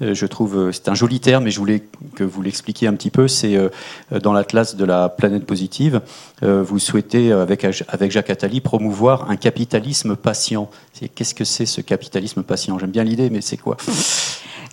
euh, 0.02 0.14
je 0.14 0.26
trouve, 0.26 0.56
euh, 0.56 0.72
c'est 0.72 0.88
un 0.88 0.94
joli 0.94 1.20
terme, 1.20 1.46
et 1.46 1.50
je 1.50 1.58
voulais 1.58 1.82
que 2.14 2.24
vous 2.24 2.42
l'expliquiez 2.42 2.88
un 2.88 2.94
petit 2.94 3.10
peu. 3.10 3.28
C'est 3.28 3.56
euh, 3.56 3.68
dans 4.22 4.32
l'atlas 4.32 4.76
de 4.76 4.84
la 4.84 5.08
planète 5.08 5.46
positive, 5.46 6.00
vous 6.42 6.78
souhaitez 6.78 7.32
avec 7.32 7.66
avec 7.88 8.12
Jacques 8.12 8.30
Attali 8.30 8.60
promouvoir 8.60 9.30
un 9.30 9.36
capitalisme 9.36 10.16
patient. 10.16 10.70
Qu'est-ce 11.14 11.34
que 11.34 11.44
c'est 11.44 11.66
ce 11.66 11.80
capitalisme 11.80 12.42
patient? 12.42 12.78
J'aime 12.78 12.90
bien 12.90 13.04
l'idée, 13.04 13.30
mais 13.30 13.40
c'est 13.40 13.56
quoi? 13.56 13.76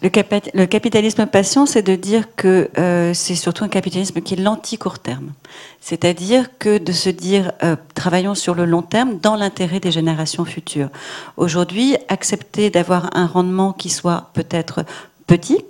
Le, 0.03 0.65
capitalisme 0.65 1.25
patient, 1.27 1.65
c'est 1.65 1.81
de 1.81 1.95
dire 1.95 2.35
que 2.35 2.69
euh, 2.77 3.13
c'est 3.13 3.35
surtout 3.35 3.63
un 3.63 3.69
capitalisme 3.69 4.21
qui 4.21 4.33
est 4.33 4.37
l'anti-court 4.37 4.99
terme. 4.99 5.31
C'est-à-dire 5.79 6.57
que 6.59 6.77
de 6.77 6.91
se 6.91 7.09
dire 7.09 7.53
euh, 7.63 7.77
travaillons 7.95 8.35
sur 8.35 8.53
le 8.53 8.65
long 8.65 8.81
terme 8.81 9.17
dans 9.19 9.37
l'intérêt 9.37 9.79
des 9.79 9.91
générations 9.91 10.43
futures. 10.43 10.89
Aujourd'hui, 11.37 11.95
accepter 12.09 12.69
d'avoir 12.69 13.15
un 13.15 13.27
rendement 13.27 13.71
qui 13.71 13.89
soit 13.89 14.29
peut-être 14.33 14.83
petit, 15.25 15.63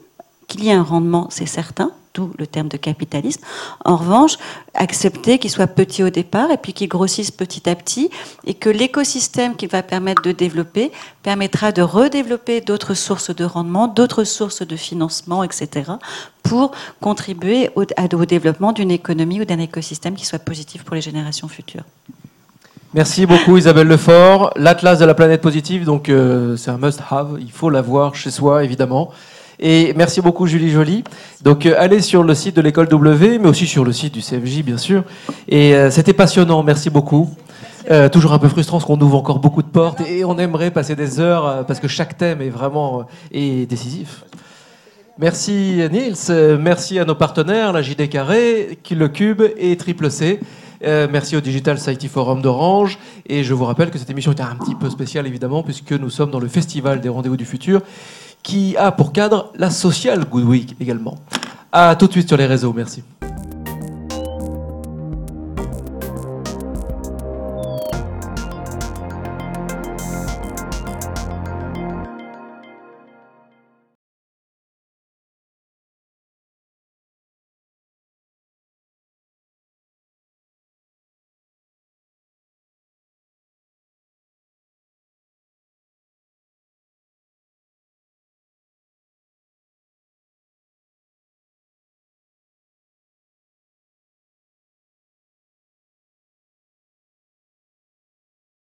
qu'il 0.47 0.63
y 0.63 0.69
ait 0.69 0.73
un 0.73 0.83
rendement, 0.83 1.27
c'est 1.29 1.45
certain, 1.45 1.91
d'où 2.13 2.31
le 2.37 2.45
terme 2.45 2.67
de 2.67 2.77
capitalisme. 2.77 3.41
En 3.85 3.95
revanche, 3.95 4.33
accepter 4.73 5.39
qu'il 5.39 5.49
soit 5.49 5.67
petit 5.67 6.03
au 6.03 6.09
départ 6.09 6.51
et 6.51 6.57
puis 6.57 6.73
qu'il 6.73 6.87
grossisse 6.87 7.31
petit 7.31 7.69
à 7.69 7.75
petit 7.75 8.09
et 8.45 8.53
que 8.53 8.69
l'écosystème 8.69 9.55
qu'il 9.55 9.69
va 9.69 9.83
permettre 9.83 10.21
de 10.21 10.31
développer 10.31 10.91
permettra 11.23 11.71
de 11.71 11.81
redévelopper 11.81 12.61
d'autres 12.61 12.93
sources 12.93 13.35
de 13.35 13.43
rendement, 13.43 13.87
d'autres 13.87 14.23
sources 14.23 14.65
de 14.65 14.75
financement, 14.75 15.43
etc., 15.43 15.91
pour 16.43 16.71
contribuer 17.01 17.69
au, 17.75 17.85
développement 18.25 18.73
d'une 18.73 18.91
économie 18.91 19.41
ou 19.41 19.45
d'un 19.45 19.59
écosystème 19.59 20.15
qui 20.15 20.25
soit 20.25 20.39
positif 20.39 20.83
pour 20.83 20.95
les 20.95 21.01
générations 21.01 21.47
futures. 21.47 21.83
Merci 22.93 23.25
beaucoup 23.25 23.57
Isabelle 23.57 23.87
Lefort. 23.87 24.51
L'Atlas 24.55 24.99
de 24.99 25.05
la 25.05 25.15
planète 25.15 25.41
positive, 25.41 25.83
donc 25.83 26.09
euh, 26.09 26.55
c'est 26.57 26.69
un 26.69 26.77
must-have, 26.77 27.37
il 27.39 27.51
faut 27.51 27.71
l'avoir 27.71 28.13
chez 28.13 28.29
soi 28.29 28.63
évidemment. 28.63 29.11
Et 29.65 29.93
merci 29.95 30.19
beaucoup 30.19 30.45
Julie 30.45 30.69
Joly. 30.69 31.05
Donc 31.41 31.65
euh, 31.65 31.75
allez 31.77 32.01
sur 32.01 32.21
le 32.21 32.35
site 32.35 32.57
de 32.57 32.61
l'école 32.61 32.89
W, 32.89 33.39
mais 33.39 33.47
aussi 33.47 33.65
sur 33.65 33.85
le 33.85 33.93
site 33.93 34.13
du 34.13 34.19
CFJ 34.19 34.61
bien 34.61 34.77
sûr. 34.77 35.05
Et 35.47 35.73
euh, 35.73 35.89
c'était 35.89 36.11
passionnant, 36.11 36.63
merci 36.63 36.89
beaucoup. 36.89 37.29
Euh, 37.89 38.09
toujours 38.09 38.33
un 38.33 38.39
peu 38.39 38.49
frustrant 38.49 38.77
parce 38.79 38.85
qu'on 38.85 38.99
ouvre 38.99 39.15
encore 39.15 39.39
beaucoup 39.39 39.61
de 39.61 39.67
portes 39.69 40.01
et 40.01 40.25
on 40.25 40.37
aimerait 40.37 40.69
passer 40.69 40.97
des 40.97 41.21
heures 41.21 41.65
parce 41.65 41.79
que 41.79 41.87
chaque 41.87 42.17
thème 42.17 42.41
est 42.41 42.49
vraiment 42.49 43.05
est 43.31 43.65
décisif. 43.69 44.25
Merci 45.17 45.79
Niels, 45.89 46.57
merci 46.59 46.99
à 46.99 47.05
nos 47.05 47.15
partenaires, 47.15 47.71
la 47.71 47.81
JD 47.81 48.09
Carré, 48.09 48.77
le 48.91 49.07
Cube 49.07 49.43
et 49.57 49.77
Triple 49.77 50.11
C. 50.11 50.41
merci 50.81 51.37
au 51.37 51.41
Digital 51.41 51.77
Society 51.77 52.09
Forum 52.09 52.41
d'Orange. 52.41 52.99
Et 53.29 53.45
je 53.45 53.53
vous 53.53 53.63
rappelle 53.63 53.91
que 53.91 53.97
cette 53.97 54.09
émission 54.09 54.33
était 54.33 54.43
un 54.43 54.55
petit 54.55 54.75
peu 54.75 54.89
spéciale, 54.89 55.25
évidemment, 55.25 55.63
puisque 55.63 55.93
nous 55.93 56.09
sommes 56.09 56.31
dans 56.31 56.39
le 56.39 56.49
Festival 56.49 56.99
des 56.99 57.09
Rendez-vous 57.09 57.37
du 57.37 57.45
Futur 57.45 57.81
qui 58.43 58.75
a 58.77 58.91
pour 58.91 59.13
cadre 59.13 59.51
la 59.55 59.71
Social 59.71 60.25
Good 60.25 60.43
Week 60.43 60.75
également. 60.79 61.17
À 61.71 61.95
tout 61.95 62.07
de 62.07 62.11
suite 62.11 62.27
sur 62.27 62.37
les 62.37 62.45
réseaux, 62.45 62.73
merci. 62.73 63.03